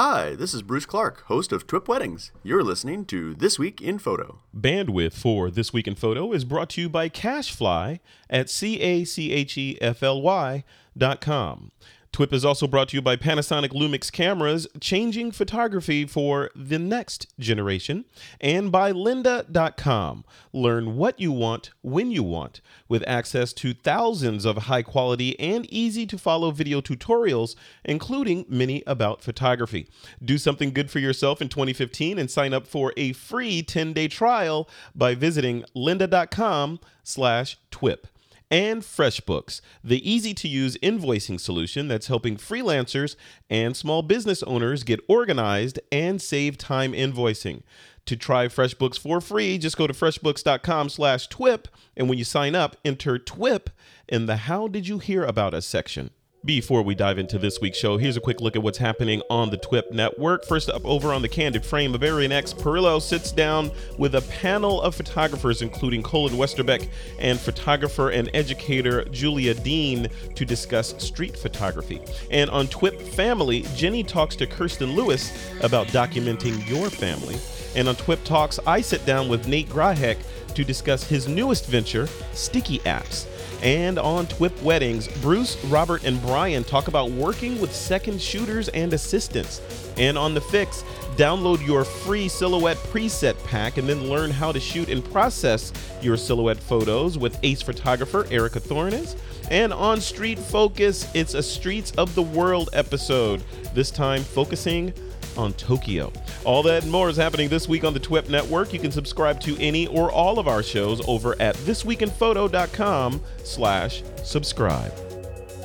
Hi, 0.00 0.36
this 0.36 0.54
is 0.54 0.62
Bruce 0.62 0.86
Clark, 0.86 1.24
host 1.24 1.50
of 1.50 1.66
TWIP 1.66 1.88
Weddings. 1.88 2.30
You're 2.44 2.62
listening 2.62 3.04
to 3.06 3.34
This 3.34 3.58
Week 3.58 3.82
in 3.82 3.98
Photo. 3.98 4.38
Bandwidth 4.56 5.12
for 5.12 5.50
This 5.50 5.72
Week 5.72 5.88
in 5.88 5.96
Photo 5.96 6.32
is 6.32 6.44
brought 6.44 6.70
to 6.70 6.82
you 6.82 6.88
by 6.88 7.08
CacheFly 7.08 7.98
at 8.30 8.48
C 8.48 8.78
A 8.78 9.02
C 9.02 9.32
H 9.32 9.58
E 9.58 9.76
F 9.80 10.04
L 10.04 10.22
Y 10.22 10.62
dot 10.96 11.20
com. 11.20 11.72
TWIP 12.12 12.32
is 12.32 12.44
also 12.44 12.66
brought 12.66 12.88
to 12.88 12.96
you 12.96 13.02
by 13.02 13.16
Panasonic 13.16 13.68
Lumix 13.68 14.10
cameras, 14.10 14.66
changing 14.80 15.30
photography 15.30 16.06
for 16.06 16.50
the 16.56 16.78
next 16.78 17.26
generation, 17.38 18.04
and 18.40 18.72
by 18.72 18.92
lynda.com. 18.92 20.24
Learn 20.52 20.96
what 20.96 21.20
you 21.20 21.32
want 21.32 21.70
when 21.82 22.10
you 22.10 22.22
want 22.22 22.60
with 22.88 23.04
access 23.06 23.52
to 23.52 23.74
thousands 23.74 24.44
of 24.44 24.56
high 24.56 24.82
quality 24.82 25.38
and 25.38 25.66
easy 25.66 26.06
to 26.06 26.18
follow 26.18 26.50
video 26.50 26.80
tutorials, 26.80 27.54
including 27.84 28.46
many 28.48 28.82
about 28.86 29.22
photography. 29.22 29.88
Do 30.24 30.38
something 30.38 30.72
good 30.72 30.90
for 30.90 30.98
yourself 30.98 31.42
in 31.42 31.48
2015 31.48 32.18
and 32.18 32.30
sign 32.30 32.54
up 32.54 32.66
for 32.66 32.92
a 32.96 33.12
free 33.12 33.62
10-day 33.62 34.08
trial 34.08 34.68
by 34.94 35.14
visiting 35.14 35.64
lynda.com 35.76 36.80
slash 37.02 37.58
TWIP 37.70 38.06
and 38.50 38.82
FreshBooks, 38.82 39.60
the 39.82 40.08
easy 40.08 40.34
to 40.34 40.48
use 40.48 40.76
invoicing 40.78 41.38
solution 41.38 41.88
that's 41.88 42.06
helping 42.06 42.36
freelancers 42.36 43.16
and 43.50 43.76
small 43.76 44.02
business 44.02 44.42
owners 44.44 44.84
get 44.84 45.00
organized 45.08 45.78
and 45.92 46.20
save 46.20 46.58
time 46.58 46.92
invoicing. 46.92 47.62
To 48.06 48.16
try 48.16 48.48
FreshBooks 48.48 48.98
for 48.98 49.20
free, 49.20 49.58
just 49.58 49.76
go 49.76 49.86
to 49.86 49.92
freshbooks.com 49.92 50.88
slash 50.88 51.28
TWIP, 51.28 51.68
and 51.96 52.08
when 52.08 52.16
you 52.16 52.24
sign 52.24 52.54
up, 52.54 52.76
enter 52.84 53.18
TWIP 53.18 53.68
in 54.08 54.26
the 54.26 54.36
How 54.36 54.66
Did 54.66 54.88
You 54.88 54.98
Hear 54.98 55.24
About 55.24 55.52
Us 55.52 55.66
section. 55.66 56.10
Before 56.44 56.82
we 56.82 56.94
dive 56.94 57.18
into 57.18 57.36
this 57.36 57.60
week's 57.60 57.78
show, 57.78 57.96
here's 57.96 58.16
a 58.16 58.20
quick 58.20 58.40
look 58.40 58.54
at 58.54 58.62
what's 58.62 58.78
happening 58.78 59.22
on 59.28 59.50
the 59.50 59.56
TWIP 59.56 59.90
network. 59.90 60.44
First 60.44 60.70
up, 60.70 60.84
over 60.84 61.12
on 61.12 61.20
the 61.20 61.28
Candid 61.28 61.66
Frame, 61.66 61.92
Ibarionex 61.92 62.54
Perello 62.54 63.02
sits 63.02 63.32
down 63.32 63.72
with 63.98 64.14
a 64.14 64.20
panel 64.22 64.80
of 64.80 64.94
photographers, 64.94 65.62
including 65.62 66.00
Colin 66.00 66.34
Westerbeck 66.34 66.90
and 67.18 67.40
photographer 67.40 68.10
and 68.10 68.30
educator 68.34 69.04
Julia 69.06 69.52
Dean, 69.52 70.06
to 70.36 70.44
discuss 70.44 70.94
street 71.04 71.36
photography. 71.36 72.00
And 72.30 72.48
on 72.50 72.68
TWIP 72.68 73.02
Family, 73.02 73.62
Jenny 73.74 74.04
talks 74.04 74.36
to 74.36 74.46
Kirsten 74.46 74.94
Lewis 74.94 75.32
about 75.62 75.88
documenting 75.88 76.66
your 76.68 76.88
family. 76.88 77.36
And 77.74 77.88
on 77.88 77.96
TWIP 77.96 78.22
Talks, 78.24 78.60
I 78.64 78.80
sit 78.80 79.04
down 79.04 79.28
with 79.28 79.48
Nate 79.48 79.68
Grahek 79.68 80.18
to 80.54 80.64
discuss 80.64 81.02
his 81.02 81.26
newest 81.26 81.66
venture, 81.66 82.08
Sticky 82.32 82.78
Apps. 82.80 83.26
And 83.62 83.98
on 83.98 84.26
TWIP 84.26 84.62
Weddings, 84.62 85.08
Bruce, 85.20 85.62
Robert, 85.64 86.04
and 86.04 86.20
Brian 86.22 86.62
talk 86.62 86.88
about 86.88 87.10
working 87.10 87.60
with 87.60 87.74
second 87.74 88.20
shooters 88.20 88.68
and 88.68 88.92
assistants. 88.92 89.60
And 89.96 90.16
on 90.16 90.34
The 90.34 90.40
Fix, 90.40 90.84
download 91.16 91.66
your 91.66 91.84
free 91.84 92.28
silhouette 92.28 92.76
preset 92.76 93.42
pack 93.44 93.76
and 93.76 93.88
then 93.88 94.08
learn 94.08 94.30
how 94.30 94.52
to 94.52 94.60
shoot 94.60 94.88
and 94.88 95.04
process 95.10 95.72
your 96.00 96.16
silhouette 96.16 96.60
photos 96.60 97.18
with 97.18 97.38
ace 97.42 97.62
photographer 97.62 98.26
Erica 98.30 98.60
Thornes. 98.60 99.16
And 99.50 99.72
on 99.72 100.00
Street 100.00 100.38
Focus, 100.38 101.10
it's 101.14 101.34
a 101.34 101.42
Streets 101.42 101.90
of 101.92 102.14
the 102.14 102.22
World 102.22 102.70
episode, 102.72 103.42
this 103.74 103.90
time 103.90 104.22
focusing 104.22 104.92
on 105.38 105.52
Tokyo. 105.54 106.12
All 106.44 106.62
that 106.64 106.82
and 106.82 106.92
more 106.92 107.08
is 107.08 107.16
happening 107.16 107.48
this 107.48 107.68
week 107.68 107.84
on 107.84 107.94
the 107.94 108.00
TWIP 108.00 108.28
network. 108.28 108.72
You 108.72 108.78
can 108.80 108.92
subscribe 108.92 109.40
to 109.40 109.56
any 109.58 109.86
or 109.86 110.10
all 110.10 110.38
of 110.38 110.48
our 110.48 110.62
shows 110.62 111.06
over 111.08 111.40
at 111.40 111.54
thisweekinphoto.com 111.56 113.20
slash 113.44 114.02
subscribe. 114.24 114.92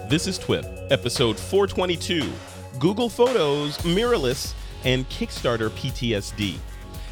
This 0.09 0.27
is 0.27 0.37
TWIP, 0.37 0.91
episode 0.91 1.39
422, 1.39 2.31
Google 2.79 3.09
Photos, 3.09 3.77
Mirrorless, 3.79 4.53
and 4.85 5.09
Kickstarter 5.09 5.69
PTSD. 5.71 6.57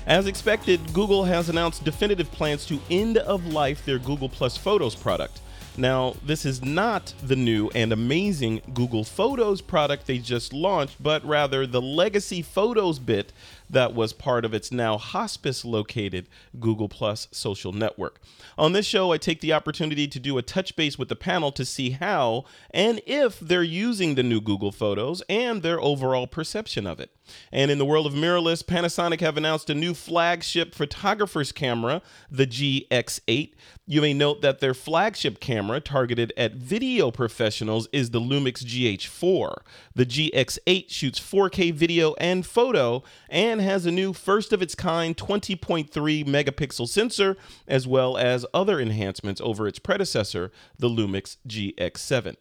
As 0.08 0.28
expected, 0.28 0.82
Google 0.94 1.24
has 1.24 1.50
announced 1.50 1.84
definitive 1.84 2.32
plans 2.32 2.66
to 2.66 2.80
end 2.90 3.18
of 3.18 3.46
life 3.48 3.86
their 3.86 4.00
Google 4.00 4.30
Plus 4.30 4.58
Photos 4.58 4.96
product. 4.96 5.42
Now, 5.78 6.16
this 6.24 6.46
is 6.46 6.62
not 6.62 7.14
the 7.24 7.36
new 7.36 7.70
and 7.74 7.94
amazing 7.94 8.62
Google 8.74 9.04
Photos 9.06 9.62
product 9.62 10.06
they 10.06 10.18
just 10.18 10.52
launched, 10.52 11.02
but 11.02 11.24
rather 11.26 11.66
the 11.66 11.82
legacy 11.82 12.42
Photos 12.42 13.00
bit 13.00 13.32
that 13.72 13.94
was 13.94 14.14
part 14.14 14.46
of 14.46 14.54
its 14.54 14.72
now 14.72 14.98
hospice 14.98 15.66
located 15.66 16.28
Google 16.60 16.90
Plus 16.90 17.28
social 17.32 17.72
network. 17.72 18.20
On 18.58 18.74
this 18.74 18.86
show, 18.86 19.12
I 19.12 19.18
take 19.18 19.42
the 19.42 19.54
opportunity 19.54 20.08
to 20.08 20.20
do 20.20 20.38
a 20.38 20.42
touch 20.42 20.76
base 20.76 21.00
with 21.00 21.10
the 21.10 21.16
panel 21.16 21.52
to 21.54 21.66
see 21.66 21.92
how 21.92 22.46
and 22.72 23.02
if 23.06 23.40
they're 23.40 23.64
using 23.64 24.16
the 24.16 24.24
new 24.24 24.42
Google 24.42 24.72
Photos 24.72 25.22
and 25.30 25.64
their 25.64 25.80
overall 25.80 26.28
perception 26.28 26.86
of 26.86 27.00
it. 27.00 27.12
And 27.52 27.72
in 27.72 27.78
the 27.78 27.86
world 27.86 28.06
of 28.06 28.14
mirrorless, 28.14 28.64
Panasonic 28.64 29.22
have 29.22 29.38
announced 29.38 29.70
a 29.70 29.76
new 29.76 29.94
flagship 29.94 30.76
photographer's 30.76 31.52
camera, 31.52 32.02
the 32.30 32.48
GX8. 32.48 33.54
You 33.88 34.02
may 34.02 34.14
note 34.14 34.42
that 34.42 34.60
their 34.60 34.74
flagship 34.74 35.40
camera, 35.40 35.80
targeted 35.80 36.34
at 36.36 36.54
video 36.54 37.12
professionals, 37.12 37.88
is 37.92 38.10
the 38.12 38.20
Lumix 38.20 38.64
GH4. 38.64 39.56
The 39.96 40.06
GX8 40.06 40.90
shoots 40.90 41.20
4K 41.20 41.74
video 41.74 42.14
and 42.16 42.46
photo 42.46 43.04
and 43.30 43.61
has 43.62 43.86
a 43.86 43.92
new 43.92 44.14
first 44.14 44.52
of 44.54 44.62
its 44.62 44.76
kind 44.76 45.16
20.3 45.16 45.90
megapixel 46.26 46.88
sensor, 46.88 47.38
as 47.68 47.88
well 47.88 48.18
as 48.18 48.46
other 48.54 48.80
enhancements 48.80 49.42
over 49.42 49.68
its 49.68 49.80
predecessor, 49.80 50.52
the 50.78 50.90
Lumix 50.90 51.38
GX7. 51.48 52.36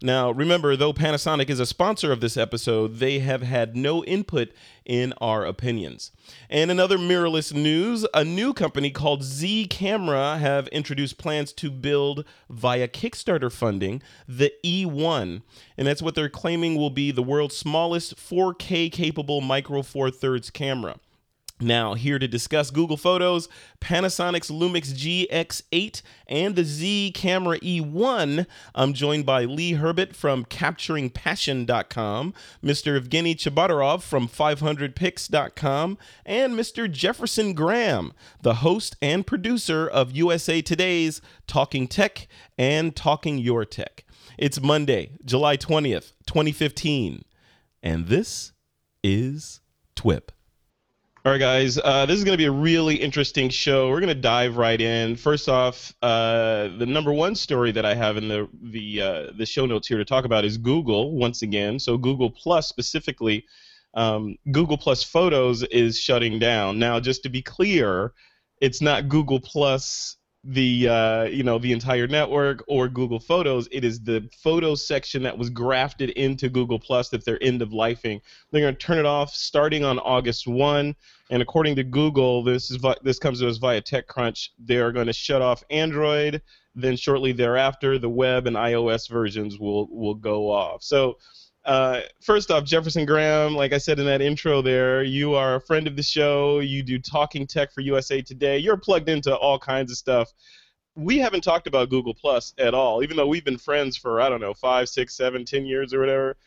Now, 0.00 0.30
remember, 0.30 0.76
though 0.76 0.92
Panasonic 0.92 1.50
is 1.50 1.58
a 1.58 1.66
sponsor 1.66 2.12
of 2.12 2.20
this 2.20 2.36
episode, 2.36 2.98
they 2.98 3.18
have 3.18 3.42
had 3.42 3.74
no 3.76 4.04
input 4.04 4.52
in 4.84 5.12
our 5.20 5.44
opinions. 5.44 6.12
And 6.48 6.70
another 6.70 6.98
mirrorless 6.98 7.52
news, 7.52 8.06
a 8.14 8.22
new 8.22 8.54
company 8.54 8.92
called 8.92 9.24
Z 9.24 9.66
Camera 9.66 10.38
have 10.38 10.68
introduced 10.68 11.18
plans 11.18 11.52
to 11.54 11.68
build 11.68 12.24
via 12.48 12.86
Kickstarter 12.86 13.50
funding 13.50 14.00
the 14.28 14.52
E1, 14.64 15.42
and 15.76 15.86
that's 15.88 16.02
what 16.02 16.14
they're 16.14 16.28
claiming 16.28 16.76
will 16.76 16.90
be 16.90 17.10
the 17.10 17.22
world's 17.22 17.56
smallest 17.56 18.16
4K 18.16 18.92
capable 18.92 19.40
micro 19.40 19.82
four 19.82 20.12
thirds 20.12 20.48
camera. 20.48 21.00
Now, 21.60 21.94
here 21.94 22.20
to 22.20 22.28
discuss 22.28 22.70
Google 22.70 22.96
Photos, 22.96 23.48
Panasonic's 23.80 24.48
Lumix 24.48 24.92
GX8, 24.92 26.02
and 26.28 26.54
the 26.54 26.62
Z 26.62 27.12
Camera 27.16 27.58
E1, 27.58 28.46
I'm 28.76 28.92
joined 28.92 29.26
by 29.26 29.44
Lee 29.44 29.72
Herbet 29.72 30.14
from 30.14 30.44
CapturingPassion.com, 30.44 32.34
Mr. 32.62 33.00
Evgeny 33.00 33.34
Tchebotarev 33.34 34.02
from 34.02 34.28
500px.com, 34.28 35.98
and 36.24 36.54
Mr. 36.54 36.90
Jefferson 36.90 37.54
Graham, 37.54 38.12
the 38.42 38.54
host 38.54 38.94
and 39.02 39.26
producer 39.26 39.88
of 39.88 40.12
USA 40.12 40.62
Today's 40.62 41.20
Talking 41.48 41.88
Tech 41.88 42.28
and 42.56 42.94
Talking 42.94 43.38
Your 43.38 43.64
Tech. 43.64 44.04
It's 44.36 44.60
Monday, 44.60 45.10
July 45.24 45.56
20th, 45.56 46.12
2015, 46.26 47.24
and 47.82 48.06
this 48.06 48.52
is 49.02 49.60
TWIP. 49.96 50.30
All 51.24 51.32
right, 51.32 51.38
guys. 51.38 51.78
Uh, 51.78 52.06
this 52.06 52.16
is 52.16 52.22
going 52.22 52.34
to 52.34 52.38
be 52.38 52.44
a 52.44 52.50
really 52.50 52.94
interesting 52.94 53.48
show. 53.48 53.88
We're 53.90 53.98
going 53.98 54.06
to 54.06 54.14
dive 54.14 54.56
right 54.56 54.80
in. 54.80 55.16
First 55.16 55.48
off, 55.48 55.92
uh, 56.00 56.68
the 56.78 56.86
number 56.86 57.12
one 57.12 57.34
story 57.34 57.72
that 57.72 57.84
I 57.84 57.96
have 57.96 58.16
in 58.16 58.28
the 58.28 58.48
the 58.62 59.02
uh, 59.02 59.32
the 59.36 59.44
show 59.44 59.66
notes 59.66 59.88
here 59.88 59.98
to 59.98 60.04
talk 60.04 60.24
about 60.24 60.44
is 60.44 60.56
Google 60.58 61.16
once 61.16 61.42
again. 61.42 61.80
So 61.80 61.98
Google 61.98 62.30
Plus 62.30 62.68
specifically, 62.68 63.44
um, 63.94 64.36
Google 64.52 64.78
Plus 64.78 65.02
Photos 65.02 65.64
is 65.64 65.98
shutting 65.98 66.38
down. 66.38 66.78
Now, 66.78 67.00
just 67.00 67.24
to 67.24 67.28
be 67.28 67.42
clear, 67.42 68.12
it's 68.60 68.80
not 68.80 69.08
Google 69.08 69.40
Plus 69.40 70.17
the 70.44 70.88
uh, 70.88 71.22
you 71.24 71.42
know 71.42 71.58
the 71.58 71.72
entire 71.72 72.06
network 72.06 72.62
or 72.68 72.88
Google 72.88 73.18
Photos. 73.18 73.68
It 73.72 73.84
is 73.84 74.00
the 74.00 74.28
photos 74.42 74.86
section 74.86 75.22
that 75.24 75.36
was 75.36 75.50
grafted 75.50 76.10
into 76.10 76.48
Google 76.48 76.78
Plus 76.78 77.08
that 77.10 77.24
they're 77.24 77.42
end 77.42 77.60
of 77.60 77.70
lifing. 77.70 78.20
They're 78.50 78.62
going 78.62 78.74
to 78.74 78.80
turn 78.80 78.98
it 78.98 79.06
off 79.06 79.34
starting 79.34 79.84
on 79.84 79.98
August 79.98 80.46
1. 80.46 80.94
And 81.30 81.42
according 81.42 81.76
to 81.76 81.84
Google, 81.84 82.42
this 82.42 82.70
is 82.70 82.78
this 83.02 83.18
comes 83.18 83.40
to 83.40 83.48
us 83.48 83.58
via 83.58 83.82
TechCrunch. 83.82 84.50
They 84.58 84.76
are 84.76 84.92
going 84.92 85.08
to 85.08 85.12
shut 85.12 85.42
off 85.42 85.62
Android. 85.70 86.40
Then 86.74 86.96
shortly 86.96 87.32
thereafter, 87.32 87.98
the 87.98 88.08
web 88.08 88.46
and 88.46 88.56
iOS 88.56 89.08
versions 89.08 89.58
will 89.58 89.88
will 89.90 90.14
go 90.14 90.50
off. 90.50 90.82
So 90.82 91.18
uh, 91.68 92.00
first 92.22 92.50
off, 92.50 92.64
Jefferson 92.64 93.04
Graham, 93.04 93.54
like 93.54 93.74
I 93.74 93.78
said 93.78 93.98
in 93.98 94.06
that 94.06 94.22
intro 94.22 94.62
there, 94.62 95.02
you 95.02 95.34
are 95.34 95.56
a 95.56 95.60
friend 95.60 95.86
of 95.86 95.96
the 95.96 96.02
show. 96.02 96.60
You 96.60 96.82
do 96.82 96.98
Talking 96.98 97.46
Tech 97.46 97.72
for 97.72 97.82
USA 97.82 98.22
Today. 98.22 98.56
You're 98.56 98.78
plugged 98.78 99.10
into 99.10 99.36
all 99.36 99.58
kinds 99.58 99.90
of 99.90 99.98
stuff. 99.98 100.32
We 100.94 101.18
haven't 101.18 101.42
talked 101.42 101.66
about 101.66 101.90
Google 101.90 102.14
Plus 102.14 102.54
at 102.56 102.72
all, 102.72 103.02
even 103.02 103.18
though 103.18 103.26
we've 103.26 103.44
been 103.44 103.58
friends 103.58 103.98
for, 103.98 104.18
I 104.18 104.30
don't 104.30 104.40
know, 104.40 104.54
five, 104.54 104.88
six, 104.88 105.14
seven, 105.14 105.44
ten 105.44 105.66
years 105.66 105.92
or 105.92 106.00
whatever. 106.00 106.38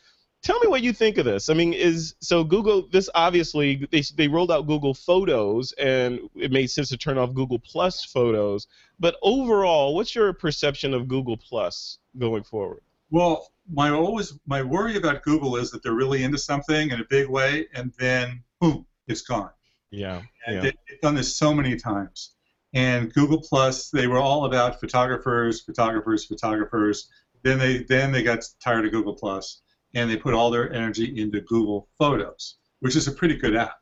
Tell 0.41 0.59
me 0.59 0.67
what 0.67 0.81
you 0.81 0.91
think 0.91 1.19
of 1.19 1.25
this. 1.25 1.49
I 1.49 1.53
mean, 1.53 1.71
is 1.73 2.15
so 2.19 2.43
Google? 2.43 2.87
This 2.91 3.07
obviously 3.13 3.87
they 3.91 4.01
they 4.15 4.27
rolled 4.27 4.51
out 4.51 4.65
Google 4.65 4.95
Photos, 4.95 5.71
and 5.73 6.19
it 6.35 6.51
made 6.51 6.71
sense 6.71 6.89
to 6.89 6.97
turn 6.97 7.19
off 7.19 7.35
Google 7.35 7.59
Plus 7.59 8.03
Photos. 8.03 8.65
But 8.99 9.17
overall, 9.21 9.93
what's 9.93 10.15
your 10.15 10.33
perception 10.33 10.95
of 10.95 11.07
Google 11.07 11.37
Plus 11.37 11.99
going 12.17 12.41
forward? 12.41 12.81
Well, 13.11 13.51
my 13.71 13.91
always 13.91 14.33
my 14.47 14.61
worry 14.63 14.97
about 14.97 15.23
Google 15.23 15.57
is 15.57 15.69
that 15.71 15.83
they're 15.83 15.93
really 15.93 16.23
into 16.23 16.37
something 16.37 16.89
in 16.89 16.99
a 16.99 17.05
big 17.09 17.29
way, 17.29 17.67
and 17.73 17.93
then 17.99 18.43
boom, 18.59 18.85
it's 19.07 19.21
gone. 19.21 19.51
Yeah. 19.91 20.21
And 20.47 20.55
yeah. 20.55 20.61
they, 20.61 20.73
they've 20.89 21.01
done 21.01 21.15
this 21.15 21.35
so 21.35 21.53
many 21.53 21.75
times. 21.75 22.31
And 22.73 23.13
Google 23.13 23.41
Plus, 23.41 23.89
they 23.89 24.07
were 24.07 24.19
all 24.19 24.45
about 24.45 24.79
photographers, 24.79 25.61
photographers, 25.61 26.25
photographers. 26.25 27.09
Then 27.43 27.59
they 27.59 27.83
then 27.83 28.11
they 28.11 28.23
got 28.23 28.45
tired 28.63 28.85
of 28.85 28.91
Google 28.91 29.15
Plus, 29.15 29.61
and 29.93 30.09
they 30.09 30.15
put 30.15 30.33
all 30.33 30.49
their 30.49 30.71
energy 30.73 31.19
into 31.19 31.41
Google 31.41 31.89
Photos, 31.99 32.57
which 32.79 32.95
is 32.95 33.07
a 33.07 33.11
pretty 33.11 33.35
good 33.35 33.55
app. 33.55 33.77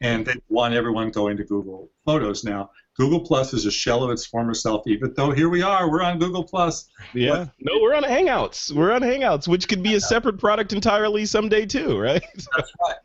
And 0.00 0.26
they 0.26 0.34
want 0.48 0.74
everyone 0.74 1.10
going 1.10 1.36
to 1.36 1.44
Google 1.44 1.90
Photos 2.04 2.42
now. 2.42 2.70
Google 2.96 3.20
Plus 3.20 3.52
is 3.52 3.66
a 3.66 3.70
shell 3.70 4.04
of 4.04 4.10
its 4.10 4.24
former 4.24 4.54
self, 4.54 4.86
even 4.86 5.12
though 5.16 5.32
here 5.32 5.48
we 5.48 5.62
are, 5.62 5.90
we're 5.90 6.02
on 6.02 6.18
Google 6.18 6.44
Plus. 6.44 6.88
Yeah. 7.12 7.46
No, 7.60 7.80
we're 7.80 7.94
on 7.94 8.04
Hangouts. 8.04 8.70
We're 8.70 8.92
on 8.92 9.02
Hangouts, 9.02 9.48
which 9.48 9.66
could 9.68 9.82
be 9.82 9.94
a 9.94 10.00
separate 10.00 10.38
product 10.38 10.72
entirely 10.72 11.26
someday 11.26 11.66
too, 11.66 11.98
right? 11.98 12.22
That's 12.56 12.72
right. 12.80 12.96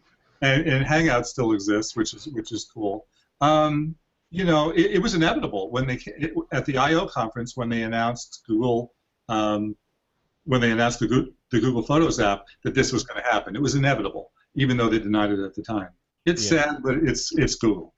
And, 0.42 0.68
and 0.68 0.86
Hangout 0.86 1.28
still 1.28 1.54
exists, 1.54 1.96
which 1.98 2.14
is 2.14 2.28
which 2.28 2.52
is 2.52 2.70
cool. 2.74 3.08
Um, 3.42 3.96
you 4.32 4.46
know, 4.46 4.70
it, 4.72 4.92
it 4.92 5.02
was 5.02 5.16
inevitable 5.16 5.72
when 5.72 5.88
they 5.88 5.96
it, 6.06 6.34
at 6.54 6.66
the 6.66 6.78
I/O 6.78 7.08
conference 7.08 7.58
when 7.58 7.68
they 7.68 7.82
announced 7.82 8.44
Google, 8.48 8.94
um, 9.28 9.76
when 10.46 10.62
they 10.62 10.72
announced 10.72 11.00
the, 11.00 11.08
Go- 11.08 11.28
the 11.52 11.60
Google 11.60 11.82
Photos 11.82 12.20
app 12.20 12.46
that 12.64 12.74
this 12.76 12.94
was 12.94 13.04
going 13.04 13.22
to 13.22 13.28
happen. 13.30 13.56
It 13.56 13.62
was 13.62 13.76
inevitable, 13.76 14.32
even 14.56 14.78
though 14.78 14.88
they 14.88 15.00
denied 15.00 15.32
it 15.32 15.40
at 15.40 15.56
the 15.56 15.64
time. 15.64 15.90
It's 16.26 16.50
Yeah. 16.52 16.64
sad, 16.64 16.84
but 16.84 16.96
it's 16.98 17.32
it's 17.36 17.56
Google. 17.56 17.96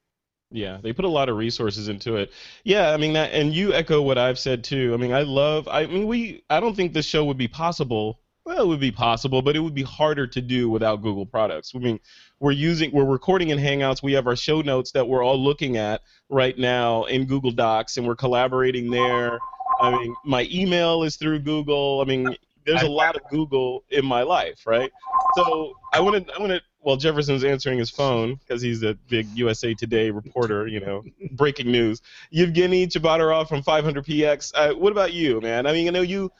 Yeah, 0.51 0.79
they 0.81 0.91
put 0.91 1.05
a 1.05 1.09
lot 1.09 1.29
of 1.29 1.37
resources 1.37 1.87
into 1.87 2.17
it. 2.17 2.31
Yeah, 2.63 2.91
I 2.91 2.97
mean 2.97 3.13
that, 3.13 3.31
and 3.31 3.53
you 3.53 3.73
echo 3.73 4.01
what 4.01 4.17
I've 4.17 4.37
said 4.37 4.63
too. 4.63 4.93
I 4.93 4.97
mean, 4.97 5.13
I 5.13 5.21
love. 5.21 5.67
I 5.67 5.85
mean, 5.85 6.07
we. 6.07 6.43
I 6.49 6.59
don't 6.59 6.75
think 6.75 6.93
this 6.93 7.05
show 7.05 7.23
would 7.25 7.37
be 7.37 7.47
possible. 7.47 8.19
Well, 8.43 8.63
it 8.63 8.67
would 8.67 8.79
be 8.79 8.91
possible, 8.91 9.41
but 9.41 9.55
it 9.55 9.59
would 9.59 9.75
be 9.75 9.83
harder 9.83 10.25
to 10.25 10.41
do 10.41 10.69
without 10.69 11.03
Google 11.03 11.27
products. 11.27 11.73
I 11.75 11.77
mean, 11.77 11.99
we're 12.39 12.51
using, 12.51 12.91
we're 12.91 13.05
recording 13.05 13.49
in 13.49 13.59
Hangouts. 13.59 14.01
We 14.01 14.13
have 14.13 14.25
our 14.25 14.35
show 14.35 14.61
notes 14.61 14.91
that 14.93 15.07
we're 15.07 15.23
all 15.23 15.39
looking 15.41 15.77
at 15.77 16.01
right 16.27 16.57
now 16.57 17.03
in 17.03 17.25
Google 17.25 17.51
Docs, 17.51 17.97
and 17.97 18.07
we're 18.07 18.15
collaborating 18.15 18.89
there. 18.89 19.37
I 19.79 19.91
mean, 19.91 20.15
my 20.25 20.47
email 20.51 21.03
is 21.03 21.17
through 21.17 21.39
Google. 21.41 22.01
I 22.01 22.05
mean, 22.05 22.35
there's 22.65 22.81
a 22.81 22.89
lot 22.89 23.15
of 23.15 23.21
Google 23.29 23.83
in 23.91 24.05
my 24.05 24.23
life, 24.23 24.65
right? 24.65 24.91
So 25.35 25.73
I 25.93 25.99
want 25.99 26.27
to, 26.27 26.33
I 26.33 26.39
want 26.39 26.51
to. 26.51 26.61
Well, 26.83 26.97
Jefferson's 26.97 27.43
answering 27.43 27.77
his 27.77 27.91
phone 27.91 28.35
because 28.35 28.61
he's 28.61 28.81
a 28.83 28.95
big 29.07 29.27
USA 29.35 29.73
Today 29.73 30.09
reporter. 30.09 30.67
You 30.67 30.79
know, 30.79 31.03
breaking 31.31 31.71
news. 31.71 32.01
Evgeny 32.33 32.87
Tchebotarev 32.87 33.47
from 33.47 33.61
500px. 33.61 34.51
Uh, 34.55 34.73
what 34.73 34.91
about 34.91 35.13
you, 35.13 35.39
man? 35.41 35.67
I 35.67 35.73
mean, 35.73 35.87
I 35.87 35.91
know 35.91 36.01
you. 36.01 36.31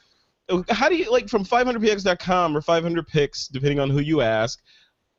How 0.68 0.88
do 0.88 0.96
you 0.96 1.10
like 1.10 1.28
from 1.28 1.44
500px.com 1.44 2.56
or 2.56 2.60
500pix, 2.60 3.50
depending 3.50 3.78
on 3.78 3.88
who 3.88 4.00
you 4.00 4.20
ask? 4.20 4.60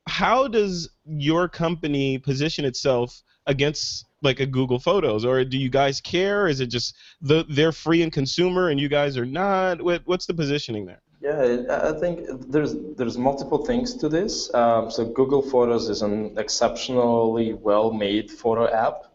How 0.08 0.48
does 0.48 0.90
your 1.06 1.48
company 1.48 2.18
position 2.18 2.66
itself 2.66 3.24
against 3.48 4.06
like 4.22 4.40
a 4.40 4.46
Google 4.46 4.80
Photos, 4.80 5.26
or 5.26 5.44
do 5.44 5.58
you 5.58 5.70
guys 5.70 6.02
care? 6.02 6.48
Is 6.48 6.60
it 6.60 6.68
just 6.68 6.96
the 7.22 7.46
they're 7.50 7.72
free 7.72 8.02
and 8.02 8.12
consumer 8.12 8.70
and 8.70 8.80
you 8.80 8.90
guys 8.90 9.18
are 9.18 9.26
not? 9.26 9.82
What, 9.82 10.02
what's 10.06 10.26
the 10.26 10.34
positioning 10.34 10.86
there? 10.86 11.02
Yeah, 11.24 11.64
I 11.70 11.94
think 11.94 12.28
there's 12.52 12.76
there's 12.98 13.18
multiple 13.18 13.66
things 13.66 13.94
to 14.02 14.10
this. 14.10 14.54
Um, 14.54 14.92
so 14.92 15.06
Google 15.06 15.42
Photos 15.42 15.88
is 15.90 16.02
an 16.02 16.38
exceptionally 16.38 17.54
well-made 17.54 18.30
photo 18.30 18.66
app, 18.70 19.06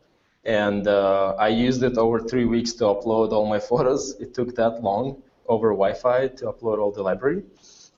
and 0.46 0.88
uh, 0.88 1.34
I 1.38 1.48
used 1.48 1.82
it 1.82 1.98
over 1.98 2.18
three 2.20 2.46
weeks 2.46 2.72
to 2.74 2.84
upload 2.84 3.32
all 3.32 3.44
my 3.46 3.58
photos. 3.70 4.14
It 4.20 4.32
took 4.32 4.54
that 4.56 4.82
long 4.82 5.22
over 5.48 5.68
Wi-Fi 5.68 6.28
to 6.38 6.46
upload 6.46 6.78
all 6.78 6.90
the 6.92 7.02
library, 7.02 7.42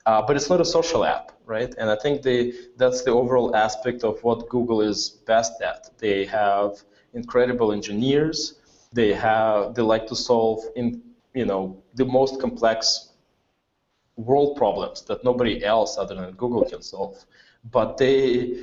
uh, 0.07 0.23
but 0.27 0.35
it's 0.35 0.51
not 0.51 0.61
a 0.61 0.65
social 0.65 1.05
app, 1.05 1.31
right? 1.47 1.73
And 1.79 1.89
I 1.89 1.95
think 1.95 2.23
they 2.23 2.53
that's 2.77 3.03
the 3.05 3.13
overall 3.13 3.55
aspect 3.55 4.03
of 4.03 4.21
what 4.25 4.49
Google 4.49 4.81
is 4.81 5.11
best 5.25 5.63
at. 5.63 5.89
They 5.99 6.25
have 6.25 6.83
incredible 7.15 7.71
engineers. 7.71 8.55
They 8.93 9.13
have 9.15 9.77
they 9.77 9.83
like 9.83 10.09
to 10.09 10.17
solve 10.17 10.65
in 10.75 11.01
you 11.33 11.47
know 11.47 11.81
the 11.95 12.05
most 12.05 12.41
complex 12.41 13.10
world 14.25 14.57
problems 14.57 15.03
that 15.03 15.25
nobody 15.25 15.65
else 15.65 15.99
other 15.99 16.15
than 16.15 16.33
Google 16.33 16.65
can 16.65 16.83
solve. 16.83 17.25
But 17.71 17.99
they 17.99 18.63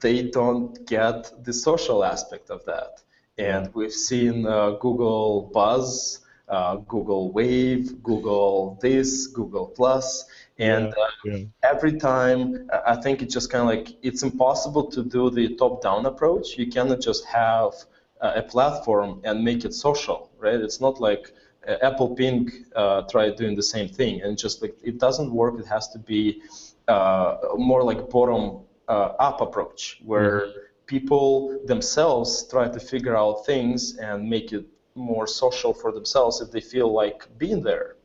they 0.00 0.22
don't 0.30 0.86
get 0.86 1.44
the 1.44 1.52
social 1.52 2.04
aspect 2.04 2.50
of 2.50 2.64
that. 2.64 3.02
And 3.36 3.74
we've 3.74 3.92
seen 3.92 4.46
uh, 4.46 4.72
Google 4.80 5.50
Buzz, 5.52 6.20
uh, 6.48 6.76
Google 6.76 7.32
Wave, 7.32 8.02
Google 8.02 8.78
this, 8.80 9.26
Google 9.26 9.66
Plus, 9.66 10.24
and 10.58 10.86
uh, 10.86 11.06
yeah. 11.24 11.38
every 11.62 11.98
time 11.98 12.68
uh, 12.72 12.80
I 12.86 12.96
think 12.96 13.22
it's 13.22 13.34
just 13.34 13.50
kind 13.50 13.62
of 13.62 13.68
like 13.68 13.96
it's 14.02 14.22
impossible 14.22 14.90
to 14.90 15.02
do 15.02 15.30
the 15.30 15.56
top-down 15.56 16.06
approach. 16.06 16.56
You 16.56 16.66
cannot 16.68 17.00
just 17.00 17.24
have 17.26 17.72
uh, 18.20 18.32
a 18.36 18.42
platform 18.42 19.20
and 19.24 19.42
make 19.42 19.64
it 19.64 19.74
social, 19.74 20.30
right? 20.38 20.60
It's 20.60 20.80
not 20.80 21.00
like 21.00 21.32
uh, 21.32 21.43
Apple 21.82 22.14
Ping 22.14 22.50
uh, 22.76 23.02
tried 23.02 23.36
doing 23.36 23.54
the 23.56 23.62
same 23.62 23.88
thing, 23.88 24.22
and 24.22 24.36
just 24.36 24.62
like 24.62 24.74
it 24.82 24.98
doesn't 24.98 25.32
work. 25.32 25.58
It 25.58 25.66
has 25.66 25.88
to 25.88 25.98
be 25.98 26.42
uh, 26.88 27.36
more 27.56 27.82
like 27.82 28.10
bottom 28.10 28.60
uh, 28.88 29.12
up 29.28 29.40
approach, 29.40 30.00
where 30.04 30.48
people 30.86 31.60
themselves 31.66 32.46
try 32.50 32.68
to 32.68 32.80
figure 32.80 33.16
out 33.16 33.46
things 33.46 33.96
and 33.96 34.28
make 34.28 34.52
it 34.52 34.64
more 34.94 35.26
social 35.26 35.72
for 35.72 35.90
themselves 35.92 36.40
if 36.40 36.50
they 36.50 36.60
feel 36.60 36.92
like 36.92 37.26
being 37.38 37.62
there. 37.62 37.96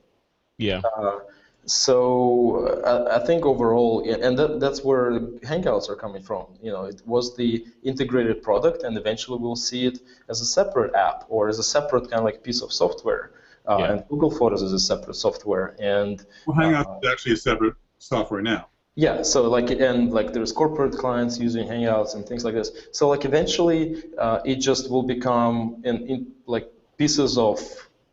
Yeah. 0.57 0.81
Uh, 0.97 1.19
so 1.65 2.65
uh, 2.85 3.09
I, 3.11 3.21
I 3.21 3.25
think 3.25 3.45
overall, 3.45 4.03
and 4.09 4.37
that, 4.39 4.59
that's 4.59 4.83
where 4.83 5.19
Hangouts 5.43 5.89
are 5.89 5.95
coming 5.95 6.21
from. 6.21 6.47
You 6.61 6.71
know, 6.71 6.85
it 6.85 7.01
was 7.05 7.35
the 7.35 7.65
integrated 7.83 8.41
product, 8.41 8.83
and 8.83 8.97
eventually 8.97 9.37
we'll 9.37 9.55
see 9.55 9.85
it 9.85 9.99
as 10.29 10.41
a 10.41 10.45
separate 10.45 10.95
app 10.95 11.25
or 11.29 11.47
as 11.47 11.59
a 11.59 11.63
separate 11.63 12.09
kind 12.09 12.19
of 12.19 12.23
like 12.23 12.43
piece 12.43 12.61
of 12.61 12.71
software. 12.73 13.31
Uh, 13.69 13.77
Yeah. 13.79 13.91
And 13.91 14.03
Google 14.09 14.31
Photos 14.31 14.61
is 14.63 14.73
a 14.73 14.79
separate 14.79 15.15
software, 15.15 15.75
and 15.79 16.25
Well, 16.45 16.57
Hangouts 16.57 17.03
is 17.03 17.09
actually 17.11 17.33
a 17.33 17.37
separate 17.49 17.75
software 17.99 18.41
now. 18.41 18.67
yeah, 18.95 19.21
so 19.21 19.37
like 19.49 19.69
and 19.89 20.11
like 20.11 20.33
there's 20.33 20.51
corporate 20.51 20.93
clients 21.03 21.33
using 21.47 21.63
Hangouts 21.73 22.15
and 22.15 22.25
things 22.29 22.43
like 22.43 22.55
this. 22.59 22.69
So 22.91 23.07
like 23.13 23.23
eventually, 23.31 23.79
uh, 24.25 24.39
it 24.51 24.57
just 24.69 24.89
will 24.91 25.03
become 25.15 25.55
in, 25.89 25.95
in 26.11 26.17
like 26.47 26.67
pieces 26.97 27.37
of 27.37 27.59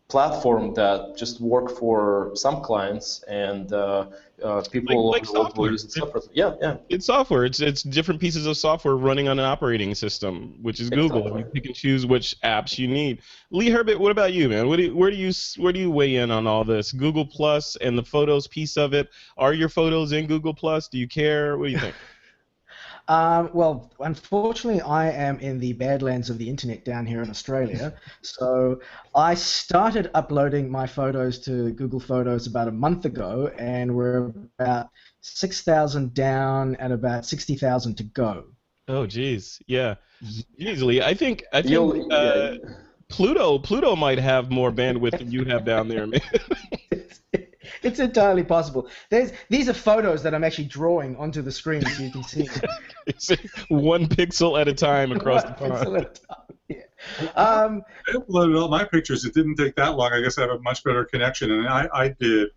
platform 0.09 0.73
that 0.75 1.17
just 1.17 1.41
work 1.41 1.77
for 1.79 2.31
some 2.35 2.61
clients 2.63 3.25
and 3.29 3.73
uh, 3.73 4.07
uh, 4.43 4.63
people 4.71 5.11
Like- 5.11 5.23
like 5.23 5.27
the 5.27 5.33
world 5.33 5.47
software. 5.49 5.65
will 5.67 5.73
use 5.73 5.85
it 5.85 5.93
separately. 5.93 6.31
Yeah, 6.35 6.55
yeah. 6.61 6.77
It's 6.89 7.07
software. 7.07 7.45
It's 7.45 7.59
it's 7.61 7.83
different 7.83 8.21
pieces 8.21 8.47
of 8.47 8.57
software 8.57 8.95
running 8.97 9.29
on 9.29 9.39
an 9.41 9.45
operating 9.45 9.95
system, 9.97 10.59
which 10.63 10.79
is 10.79 10.91
Google. 10.91 11.27
Exactly. 11.27 11.51
You 11.55 11.61
can 11.63 11.73
choose 11.75 12.07
which 12.07 12.37
apps 12.45 12.79
you 12.79 12.87
need. 12.87 13.21
Lee 13.51 13.69
Herbet, 13.71 13.99
what 13.99 14.13
about 14.13 14.33
you, 14.33 14.49
man? 14.49 14.69
What 14.69 14.77
do 14.77 14.85
you, 14.85 14.97
where 14.97 15.11
do 15.11 15.17
you 15.17 15.33
where 15.57 15.73
do 15.73 15.81
you 15.81 15.91
weigh 15.91 16.17
in 16.17 16.31
on 16.31 16.47
all 16.47 16.63
this? 16.65 16.93
Google 16.93 17.27
Plus 17.27 17.75
and 17.77 17.99
the 17.99 18.05
photos 18.05 18.47
piece 18.47 18.77
of 18.77 18.95
it. 18.95 19.09
Are 19.37 19.55
your 19.55 19.69
photos 19.69 20.13
in 20.13 20.27
Google 20.29 20.55
Plus? 20.55 20.87
Do 20.87 20.99
you 20.99 21.09
care? 21.09 21.59
What 21.59 21.67
do 21.67 21.73
you 21.73 21.79
think? 21.79 21.95
Um, 23.09 23.51
well, 23.53 23.93
unfortunately, 24.01 24.81
I 24.81 25.11
am 25.11 25.39
in 25.39 25.61
the 25.61 25.73
badlands 25.75 26.29
of 26.29 26.39
the 26.39 26.49
internet 26.49 26.85
down 26.85 27.07
here 27.07 27.23
in 27.23 27.31
Australia. 27.31 27.95
so 28.23 28.81
I 29.15 29.35
started 29.35 30.11
uploading 30.15 30.71
my 30.71 30.87
photos 30.87 31.39
to 31.41 31.71
Google 31.73 32.01
Photos 32.01 32.47
about 32.47 32.69
a 32.69 32.73
month 32.73 33.05
ago, 33.05 33.53
and 33.59 33.95
we're 33.95 34.33
about 34.59 34.89
6,000 35.21 36.15
down 36.15 36.77
and 36.77 36.93
about 36.93 37.25
60,000 37.27 37.95
to 37.97 38.03
go. 38.03 38.45
oh, 38.89 39.07
geez, 39.07 39.61
yeah, 39.67 39.95
easily. 40.59 41.03
I 41.03 41.15
think 41.15 41.45
I 41.53 41.63
think 41.63 42.13
uh, 42.13 42.53
yeah. 42.53 42.71
Pluto 43.09 43.59
Pluto 43.59 43.95
might 43.95 44.19
have 44.19 44.51
more 44.51 44.73
bandwidth 44.73 45.19
than 45.19 45.31
you 45.31 45.45
have 45.45 45.65
down 45.65 45.89
there, 45.89 46.07
man. 46.07 46.21
It's, 47.67 47.73
it's 47.83 47.99
entirely 48.01 48.45
possible. 48.45 48.89
There's, 49.11 49.33
these 49.49 49.69
are 49.69 49.75
photos 49.75 50.23
that 50.23 50.35
I'm 50.35 50.45
actually 50.45 50.67
drawing 50.67 51.17
onto 51.17 51.43
the 51.43 51.53
screen 51.53 51.85
so 51.85 52.03
you 52.03 52.11
can 52.11 52.23
see. 52.23 52.49
It's 53.07 53.31
one 53.69 54.07
pixel 54.07 54.61
at 54.61 54.67
a 54.67 54.75
time 54.75 55.13
across 55.13 55.45
the 55.45 55.51
One 55.51 55.71
pixel 55.71 56.01
at 56.01 56.03
a 56.03 56.21
time, 56.27 56.59
yeah. 56.69 57.31
Um, 57.37 57.83
I 58.09 58.13
uploaded 58.13 58.61
all 58.61 58.69
my 58.69 58.85
pictures. 58.85 59.25
It 59.25 59.33
didn't 59.33 59.55
take 59.55 59.77
that 59.77 59.97
long. 59.97 60.13
I 60.13 60.21
guess 60.21 60.39
I 60.39 60.43
have 60.43 60.51
a 60.51 60.61
much 60.61 60.83
better 60.83 61.05
connection, 61.05 61.53
and 61.53 61.69
I, 61.69 61.89
I 61.95 62.09
did 62.19 62.49